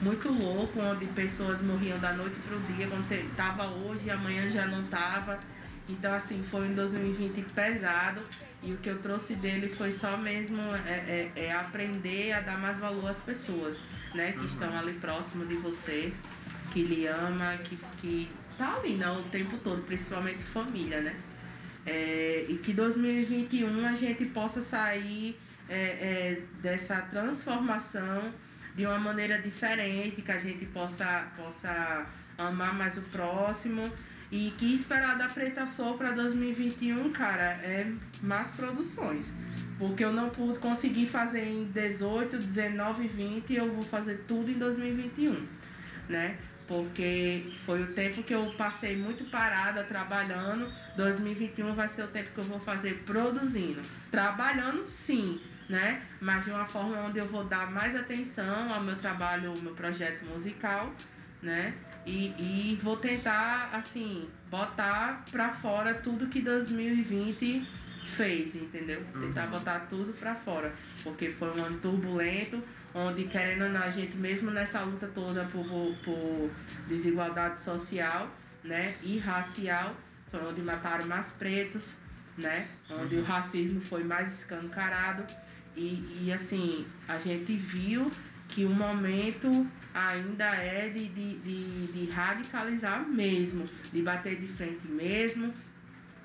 muito 0.00 0.28
louco, 0.30 0.80
onde 0.80 1.06
pessoas 1.06 1.62
morriam 1.62 1.98
da 1.98 2.12
noite 2.12 2.36
para 2.36 2.56
o 2.56 2.60
dia, 2.74 2.86
quando 2.86 3.04
você 3.04 3.16
estava 3.16 3.66
hoje 3.66 4.06
e 4.06 4.10
amanhã 4.10 4.48
já 4.50 4.66
não 4.66 4.82
estava. 4.82 5.38
Então, 5.88 6.12
assim, 6.12 6.44
foi 6.50 6.68
um 6.68 6.74
2020 6.74 7.42
pesado 7.54 8.22
e 8.62 8.72
o 8.72 8.76
que 8.76 8.90
eu 8.90 8.98
trouxe 8.98 9.34
dele 9.36 9.68
foi 9.68 9.90
só 9.90 10.16
mesmo 10.16 10.60
é, 10.86 11.30
é, 11.36 11.44
é 11.46 11.52
aprender 11.52 12.32
a 12.32 12.40
dar 12.40 12.58
mais 12.58 12.78
valor 12.78 13.08
às 13.08 13.20
pessoas, 13.20 13.80
né? 14.14 14.32
Que 14.32 14.40
uhum. 14.40 14.44
estão 14.44 14.78
ali 14.78 14.92
próximo 14.94 15.46
de 15.46 15.54
você, 15.54 16.12
que 16.72 16.82
lhe 16.82 17.06
ama, 17.06 17.56
que, 17.56 17.76
que 18.00 18.28
tá 18.56 18.74
ali 18.76 18.96
né, 18.96 19.10
o 19.10 19.22
tempo 19.24 19.56
todo, 19.58 19.82
principalmente 19.82 20.38
família, 20.38 21.00
né? 21.00 21.16
É, 21.86 22.44
e 22.48 22.58
que 22.58 22.72
2021 22.72 23.86
a 23.86 23.94
gente 23.94 24.26
possa 24.26 24.60
sair 24.60 25.38
é, 25.68 25.76
é, 25.76 26.42
dessa 26.60 27.00
transformação 27.02 28.32
de 28.78 28.86
uma 28.86 28.98
maneira 28.98 29.42
diferente, 29.42 30.22
que 30.22 30.30
a 30.30 30.38
gente 30.38 30.64
possa, 30.66 31.26
possa 31.36 32.06
amar 32.38 32.72
mais 32.78 32.96
o 32.96 33.02
próximo. 33.02 33.92
E 34.30 34.52
que 34.58 34.72
esperar 34.72 35.16
da 35.18 35.26
Preta 35.26 35.66
Soul 35.66 35.96
para 35.96 36.12
2021, 36.12 37.10
cara, 37.10 37.58
é 37.62 37.90
mais 38.22 38.50
produções. 38.50 39.32
Porque 39.78 40.04
eu 40.04 40.12
não 40.12 40.30
pude 40.30 40.58
conseguir 40.58 41.06
fazer 41.06 41.44
em 41.44 41.64
18, 41.64 42.36
19 42.36 43.04
e 43.04 43.08
20, 43.08 43.54
eu 43.54 43.72
vou 43.72 43.82
fazer 43.82 44.24
tudo 44.28 44.50
em 44.50 44.58
2021, 44.58 45.46
né? 46.08 46.36
porque 46.68 47.50
foi 47.64 47.82
o 47.82 47.94
tempo 47.94 48.22
que 48.22 48.34
eu 48.34 48.52
passei 48.58 48.94
muito 48.94 49.24
parada 49.30 49.82
trabalhando. 49.82 50.70
2021 50.96 51.72
vai 51.72 51.88
ser 51.88 52.02
o 52.02 52.08
tempo 52.08 52.28
que 52.30 52.38
eu 52.38 52.44
vou 52.44 52.60
fazer 52.60 53.02
produzindo. 53.06 53.80
Trabalhando, 54.10 54.86
sim, 54.86 55.40
né? 55.68 56.02
Mas 56.20 56.44
de 56.44 56.50
uma 56.50 56.64
forma 56.64 56.96
onde 57.00 57.18
eu 57.18 57.26
vou 57.26 57.44
dar 57.44 57.70
mais 57.70 57.94
atenção 57.94 58.72
ao 58.72 58.80
meu 58.80 58.96
trabalho, 58.96 59.50
ao 59.50 59.56
meu 59.58 59.74
projeto 59.74 60.24
musical, 60.24 60.92
né? 61.42 61.74
E, 62.06 62.28
e 62.38 62.80
vou 62.82 62.96
tentar, 62.96 63.70
assim, 63.72 64.28
botar 64.50 65.24
pra 65.30 65.50
fora 65.50 65.92
tudo 65.94 66.26
que 66.28 66.40
2020 66.40 67.66
fez, 68.06 68.56
entendeu? 68.56 69.04
Tentar 69.20 69.44
Uhum. 69.44 69.50
botar 69.50 69.80
tudo 69.80 70.12
pra 70.18 70.34
fora. 70.34 70.72
Porque 71.04 71.30
foi 71.30 71.50
um 71.50 71.64
ano 71.64 71.78
turbulento, 71.80 72.62
onde, 72.94 73.24
querendo 73.24 73.64
ou 73.64 73.70
não, 73.70 73.82
a 73.82 73.90
gente, 73.90 74.16
mesmo 74.16 74.50
nessa 74.50 74.80
luta 74.80 75.06
toda 75.08 75.44
por, 75.44 75.66
por, 76.02 76.50
desigualdade 76.86 77.60
social, 77.60 78.28
né? 78.64 78.96
E 79.02 79.18
racial, 79.18 79.94
foi 80.30 80.40
onde 80.46 80.62
mataram 80.62 81.06
mais 81.06 81.32
pretos, 81.32 81.98
né? 82.38 82.68
Onde 82.88 83.16
o 83.16 83.22
racismo 83.22 83.80
foi 83.80 84.02
mais 84.02 84.32
escancarado. 84.38 85.24
E, 85.78 86.24
e 86.24 86.32
assim, 86.32 86.84
a 87.06 87.18
gente 87.18 87.52
viu 87.56 88.10
que 88.48 88.64
o 88.64 88.70
momento 88.70 89.66
ainda 89.94 90.44
é 90.56 90.88
de, 90.88 91.06
de, 91.08 91.34
de, 91.38 91.86
de 91.92 92.10
radicalizar 92.10 93.06
mesmo, 93.08 93.64
de 93.92 94.02
bater 94.02 94.40
de 94.40 94.46
frente 94.46 94.86
mesmo, 94.88 95.52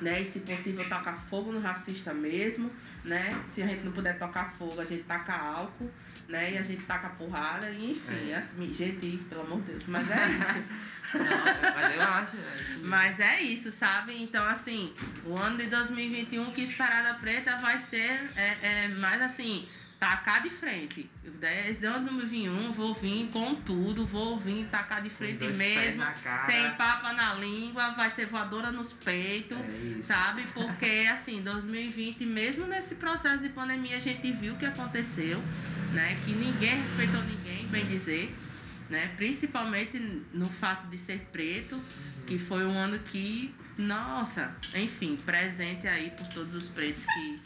né? 0.01 0.21
E 0.21 0.25
se 0.25 0.39
possível 0.41 0.83
tocar 0.89 1.13
fogo 1.29 1.51
no 1.51 1.59
racista 1.59 2.13
mesmo, 2.13 2.69
né? 3.05 3.39
Se 3.47 3.61
a 3.61 3.67
gente 3.67 3.83
não 3.83 3.91
puder 3.91 4.17
tocar 4.17 4.51
fogo, 4.51 4.79
a 4.81 4.83
gente 4.83 5.03
taca 5.03 5.33
álcool, 5.33 5.89
né? 6.27 6.53
E 6.53 6.57
a 6.57 6.61
gente 6.63 6.83
taca 6.83 7.09
porrada, 7.09 7.69
e 7.69 7.91
enfim, 7.91 8.31
É. 8.31 8.35
assim, 8.35 8.73
gente, 8.73 9.17
pelo 9.29 9.41
amor 9.41 9.61
de 9.61 9.73
Deus, 9.73 9.83
mas 9.87 10.09
é 10.09 10.27
isso. 10.29 10.63
Não, 11.13 11.73
mas 11.75 11.95
eu 11.95 12.01
acho. 12.01 12.37
é 12.37 12.55
isso 12.55 12.69
mesmo. 12.69 12.87
Mas 12.87 13.19
é 13.19 13.41
isso, 13.41 13.71
sabe? 13.71 14.21
Então, 14.21 14.45
assim, 14.45 14.93
o 15.25 15.37
ano 15.37 15.57
de 15.57 15.67
2021 15.67 16.51
que 16.51 16.73
Parada 16.75 17.13
Preta 17.15 17.57
vai 17.57 17.79
ser 17.79 18.31
é, 18.35 18.57
é, 18.61 18.87
mais 18.89 19.21
assim, 19.21 19.67
tacar 19.99 20.43
de 20.43 20.49
frente. 20.49 21.09
Desde 21.39 21.85
ano 21.85 22.05
2021 22.09 22.71
vou 22.73 22.93
vir 22.93 23.29
com 23.31 23.55
tudo, 23.55 24.05
vou 24.05 24.37
vir 24.37 24.65
tacar 24.65 25.01
de 25.01 25.09
frente 25.09 25.45
mesmo, 25.45 26.03
sem 26.45 26.71
papa 26.71 27.13
na 27.13 27.33
língua, 27.35 27.91
vai 27.91 28.09
ser 28.09 28.25
voadora 28.25 28.71
nos 28.71 28.91
peitos, 28.91 29.57
É 29.57 30.01
sabe? 30.01 30.43
Porque, 30.53 31.07
assim, 31.11 31.41
2020, 31.41 32.25
mesmo 32.25 32.65
nesse 32.67 32.95
processo 32.95 33.41
de 33.41 33.49
pandemia, 33.49 33.95
a 33.95 33.99
gente 33.99 34.29
viu 34.31 34.53
o 34.55 34.57
que 34.57 34.65
aconteceu, 34.65 35.41
né? 35.93 36.17
Que 36.25 36.31
ninguém 36.31 36.75
respeitou 36.75 37.21
ninguém, 37.23 37.65
bem 37.67 37.85
dizer 37.85 38.35
né? 38.93 39.11
Principalmente 39.17 39.99
no 40.31 40.47
fato 40.47 40.87
de 40.87 40.99
ser 40.99 41.19
preto, 41.31 41.81
que 42.27 42.37
foi 42.37 42.63
um 42.63 42.77
ano 42.77 42.99
que, 42.99 43.53
nossa, 43.75 44.55
enfim, 44.75 45.17
presente 45.25 45.87
aí 45.87 46.11
por 46.11 46.27
todos 46.27 46.53
os 46.53 46.69
pretos 46.69 47.03
que 47.07 47.41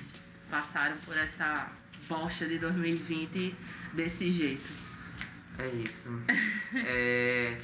passaram 0.52 0.98
por 0.98 1.16
essa 1.16 1.72
bosta 2.10 2.46
de 2.46 2.60
2020 2.60 3.56
desse 3.94 4.30
jeito. 4.30 4.70
É 5.58 5.68
isso. 5.70 6.22
É... 6.76 7.58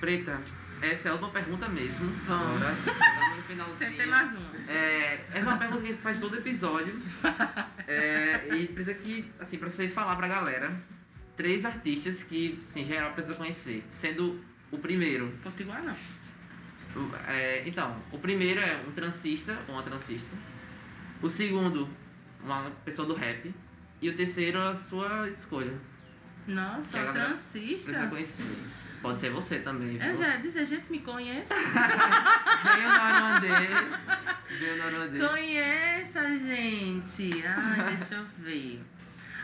Preta, 0.00 0.40
essa 0.82 1.08
é 1.08 1.10
a 1.10 1.14
última 1.14 1.30
pergunta 1.30 1.68
mesmo. 1.68 2.10
Vamos. 2.26 2.56
Agora, 2.56 2.76
chegamos 2.84 3.36
no 3.36 3.42
finalzinho. 3.44 3.78
Sempre 3.78 3.96
tem 3.98 4.06
mais 4.08 4.34
uma. 4.34 4.72
É, 4.72 5.24
essa 5.32 5.38
é 5.38 5.42
uma 5.42 5.58
pergunta 5.58 5.82
que 5.86 5.94
faz 5.94 6.18
todo 6.18 6.36
episódio. 6.36 7.00
É, 7.86 8.48
e 8.56 8.66
precisa 8.66 8.94
que, 8.94 9.24
assim, 9.38 9.58
pra 9.58 9.68
você 9.68 9.86
falar 9.88 10.16
pra 10.16 10.26
galera, 10.26 10.72
três 11.36 11.64
artistas 11.64 12.22
que, 12.22 12.60
assim, 12.68 12.84
geral 12.84 13.12
precisa 13.12 13.34
conhecer. 13.34 13.84
Sendo 13.90 14.40
o 14.70 14.78
primeiro. 14.78 15.32
Não. 16.94 17.10
é, 17.28 17.62
então, 17.66 17.96
o 18.10 18.18
primeiro 18.18 18.60
é 18.60 18.82
um 18.86 18.92
transista 18.92 19.58
ou 19.68 19.74
uma 19.74 19.82
transista. 19.82 20.30
O 21.22 21.28
segundo, 21.28 21.88
uma 22.42 22.70
pessoa 22.84 23.06
do 23.06 23.14
rap. 23.14 23.52
E 24.00 24.08
o 24.08 24.16
terceiro, 24.16 24.58
a 24.58 24.74
sua 24.74 25.28
escolha. 25.28 25.72
Nossa, 26.46 26.98
a 26.98 27.04
galera 27.04 27.28
Precisa 27.28 27.92
transista. 27.92 28.06
conhecer. 28.08 28.56
Pode 29.00 29.20
ser 29.20 29.30
você 29.30 29.58
também. 29.60 29.94
Eu 29.96 30.14
viu? 30.14 30.14
já 30.14 30.36
disse, 30.36 30.58
a 30.58 30.64
gente 30.64 30.90
me 30.90 31.00
conhece. 31.00 31.52
Veio 31.54 32.88
no. 35.20 35.28
Conheça, 35.28 36.36
gente. 36.36 37.44
Ai, 37.46 37.96
deixa 37.96 38.14
eu 38.16 38.24
ver. 38.38 38.80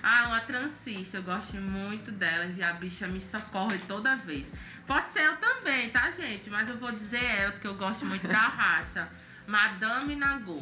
Ah, 0.03 0.27
uma 0.29 0.41
transista, 0.41 1.17
eu 1.19 1.23
gosto 1.23 1.57
muito 1.57 2.13
delas 2.13 2.57
e 2.57 2.63
a 2.63 2.73
bicha 2.75 3.07
me 3.07 3.21
socorre 3.21 3.79
toda 3.87 4.17
vez. 4.17 4.53
Pode 4.87 5.11
ser 5.11 5.23
eu 5.23 5.37
também, 5.37 5.91
tá, 5.91 6.11
gente? 6.11 6.49
Mas 6.51 6.69
eu 6.69 6.77
vou 6.79 6.93
dizer 6.93 7.23
ela 7.23 7.53
porque 7.53 7.67
eu 7.67 7.75
gosto 7.75 8.07
muito 8.07 8.27
da 8.27 8.39
raça. 8.49 9.09
Madame 9.47 10.15
Nagô. 10.15 10.61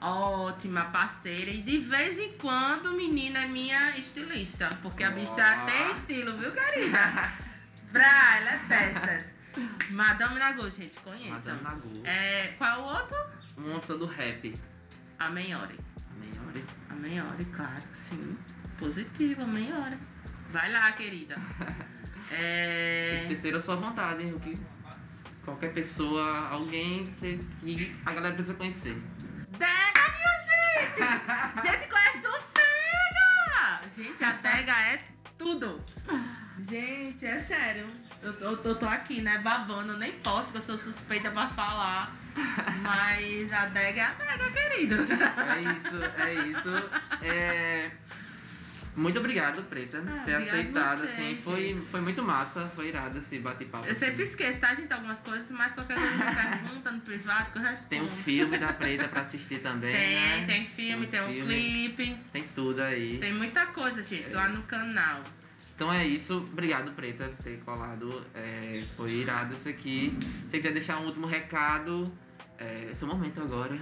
Ótima 0.00 0.84
parceira. 0.86 1.50
E 1.50 1.62
de 1.62 1.78
vez 1.78 2.18
em 2.18 2.32
quando, 2.38 2.92
menina 2.92 3.40
é 3.40 3.46
minha 3.46 3.96
estilista. 3.96 4.68
Porque 4.82 5.02
a 5.04 5.10
bicha 5.10 5.58
Ó. 5.62 5.66
tem 5.66 5.90
estilo, 5.90 6.36
viu, 6.36 6.52
querida? 6.52 6.98
Pra, 7.92 8.36
ela 8.38 8.50
é 8.50 8.58
dessas. 8.58 9.34
Madame 9.90 10.38
Nagô, 10.38 10.68
gente, 10.68 10.98
conheçam. 11.00 11.56
Madame 11.56 11.62
Nagô. 11.62 11.90
É, 12.04 12.54
qual 12.58 12.80
o 12.82 12.84
outro? 12.84 13.16
Uma 13.56 13.80
pessoa 13.80 13.98
do 13.98 14.06
rap. 14.06 14.54
A 15.18 15.30
Menhore. 15.30 15.78
Melhor. 16.96 17.26
A 17.26 17.30
Menhore, 17.30 17.44
claro, 17.46 17.82
sim. 17.92 18.36
Positivo, 18.78 19.42
a 19.42 19.46
Menhore. 19.46 19.96
Vai 20.50 20.70
lá, 20.72 20.92
querida. 20.92 21.36
É... 22.28 23.24
é 23.30 23.50
a 23.54 23.60
sua 23.60 23.76
vontade, 23.76 24.24
hein? 24.24 24.34
O 24.34 24.40
que 24.40 24.58
qualquer 25.44 25.72
pessoa, 25.72 26.48
alguém 26.48 27.06
que, 27.06 27.38
que 27.60 27.96
a 28.04 28.12
galera 28.12 28.34
precisa 28.34 28.56
conhecer. 28.56 29.00
Dega, 29.56 30.02
minha 30.16 30.38
gente! 30.42 31.62
Gente, 31.62 31.88
conhece 31.88 32.26
o 32.26 32.32
Dega! 32.52 33.80
Gente, 33.94 34.24
a 34.24 34.32
Dega 34.32 34.72
é 34.72 35.04
tudo. 35.38 35.80
Gente, 36.58 37.24
é 37.24 37.38
sério. 37.38 37.86
Eu, 38.20 38.32
eu, 38.40 38.64
eu 38.64 38.74
tô 38.74 38.86
aqui, 38.86 39.20
né, 39.20 39.38
babando. 39.38 39.92
Eu 39.92 39.98
nem 39.98 40.18
posso, 40.18 40.50
que 40.50 40.58
eu 40.58 40.60
sou 40.60 40.76
suspeita 40.76 41.30
pra 41.30 41.48
falar. 41.48 42.12
Mas 42.82 43.52
a 43.52 43.66
Dega 43.66 44.00
é 44.00 44.04
a 44.04 44.12
Dega, 44.12 44.50
querido. 44.50 44.96
É 45.12 45.60
isso, 45.60 46.20
é 46.20 46.32
isso. 46.48 46.90
É... 47.22 47.90
Muito 48.94 49.18
obrigado, 49.18 49.62
Preta, 49.64 49.98
Ah, 49.98 50.00
por 50.00 50.24
ter 50.24 50.36
obrigado 50.36 50.48
aceitado, 50.54 50.98
você, 51.00 51.06
assim. 51.06 51.28
gente. 51.28 51.42
Foi, 51.42 51.82
foi 51.90 52.00
muito 52.00 52.22
massa, 52.22 52.66
foi 52.74 52.88
irado 52.88 53.18
esse 53.18 53.38
bate-papo. 53.38 53.86
Eu 53.86 53.94
sempre 53.94 54.22
esqueço, 54.22 54.58
tá, 54.58 54.72
gente? 54.72 54.90
Algumas 54.90 55.20
coisas, 55.20 55.50
mas 55.50 55.74
qualquer 55.74 55.96
coisa 55.98 56.14
me 56.14 56.34
pergunta 56.34 56.90
no 56.92 57.00
privado 57.02 57.52
que 57.52 57.58
eu 57.58 57.62
respondo. 57.62 57.88
Tem 57.90 58.02
um 58.02 58.08
filme 58.08 58.56
da 58.56 58.72
Preta 58.72 59.06
pra 59.08 59.20
assistir 59.20 59.58
também, 59.58 59.92
Tem, 59.92 60.14
né? 60.14 60.44
tem 60.46 60.64
filme, 60.64 61.06
tem 61.08 61.20
um 61.22 61.30
filme, 61.34 61.54
clipe, 61.54 62.16
Tem 62.32 62.42
tudo 62.54 62.80
aí. 62.80 63.18
tem 63.18 63.34
muita 63.34 63.66
coisa, 63.66 64.02
gente, 64.02 64.32
É 64.32 64.34
lá 64.34 64.48
no 64.48 64.62
canal. 64.62 65.22
Então 65.74 65.92
é 65.92 66.06
isso. 66.06 66.38
Obrigado, 66.50 66.90
Preta, 66.92 67.28
por 67.28 67.44
ter 67.44 67.58
colado. 67.66 68.26
É, 68.34 68.82
foi 68.96 69.10
irado 69.12 69.52
isso 69.52 69.68
aqui. 69.68 70.16
Se 70.22 70.48
você 70.48 70.56
quiser 70.56 70.72
deixar 70.72 70.98
um 71.00 71.04
último 71.04 71.26
recado, 71.26 72.10
é 72.58 72.94
seu 72.94 73.06
momento 73.06 73.40
agora. 73.40 73.78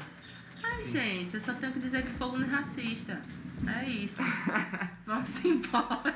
Ai, 0.62 0.85
gente, 0.85 1.35
eu 1.35 1.41
só 1.41 1.55
tenho 1.55 1.72
que 1.72 1.79
dizer 1.79 2.03
que 2.03 2.11
fogo 2.11 2.39
não 2.39 2.47
é 2.47 2.51
racista. 2.51 3.20
É 3.66 3.85
isso. 3.85 4.22
Vamos 5.07 5.45
embora. 5.45 6.14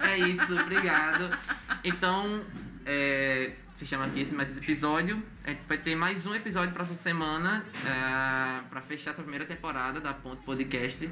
É 0.00 0.18
isso, 0.18 0.58
obrigado. 0.58 1.36
Então, 1.84 2.42
é, 2.86 3.54
fechamos 3.76 4.06
aqui 4.08 4.20
esse, 4.20 4.34
mais 4.34 4.50
esse 4.50 4.60
episódio. 4.60 5.22
Gente 5.46 5.60
vai 5.68 5.78
ter 5.78 5.96
mais 5.96 6.26
um 6.26 6.34
episódio 6.34 6.72
próxima 6.72 6.96
semana 6.96 7.64
é, 7.84 8.62
para 8.68 8.80
fechar 8.80 9.10
essa 9.12 9.22
primeira 9.22 9.44
temporada 9.44 10.00
da 10.00 10.12
Ponto 10.14 10.42
Podcast. 10.42 11.10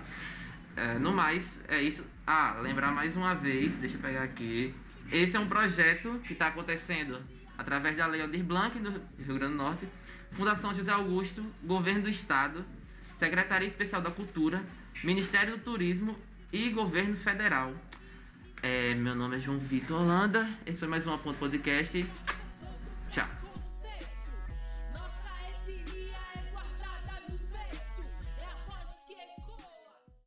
É, 0.76 0.99
no 0.99 1.12
mais, 1.12 1.61
é 1.68 1.82
isso. 1.82 2.05
Ah, 2.26 2.57
lembrar 2.61 2.93
mais 2.93 3.16
uma 3.16 3.34
vez, 3.34 3.74
deixa 3.74 3.97
eu 3.97 4.01
pegar 4.01 4.22
aqui. 4.22 4.74
Esse 5.11 5.36
é 5.36 5.41
um 5.41 5.49
projeto 5.49 6.20
que 6.26 6.32
está 6.32 6.49
acontecendo 6.49 7.18
através 7.57 7.97
da 7.97 8.07
Lei 8.07 8.22
Aldir 8.22 8.45
Blanc 8.45 8.78
do 8.78 8.91
Rio 8.91 9.34
Grande 9.34 9.53
do 9.53 9.59
Norte, 9.59 9.89
Fundação 10.33 10.74
José 10.74 10.91
Augusto, 10.91 11.45
Governo 11.62 12.03
do 12.03 12.09
Estado, 12.09 12.64
Secretaria 13.16 13.66
Especial 13.66 14.01
da 14.01 14.11
Cultura, 14.11 14.62
Ministério 15.03 15.57
do 15.57 15.62
Turismo 15.62 16.16
e 16.53 16.68
Governo 16.70 17.16
Federal. 17.16 17.72
É, 18.62 18.95
meu 18.95 19.14
nome 19.14 19.37
é 19.37 19.41
João 19.41 19.59
Vitor 19.59 20.01
Holanda, 20.01 20.49
esse 20.66 20.79
foi 20.79 20.89
mais 20.89 21.07
uma 21.07 21.18
Ponto 21.18 21.39
Podcast. 21.39 22.07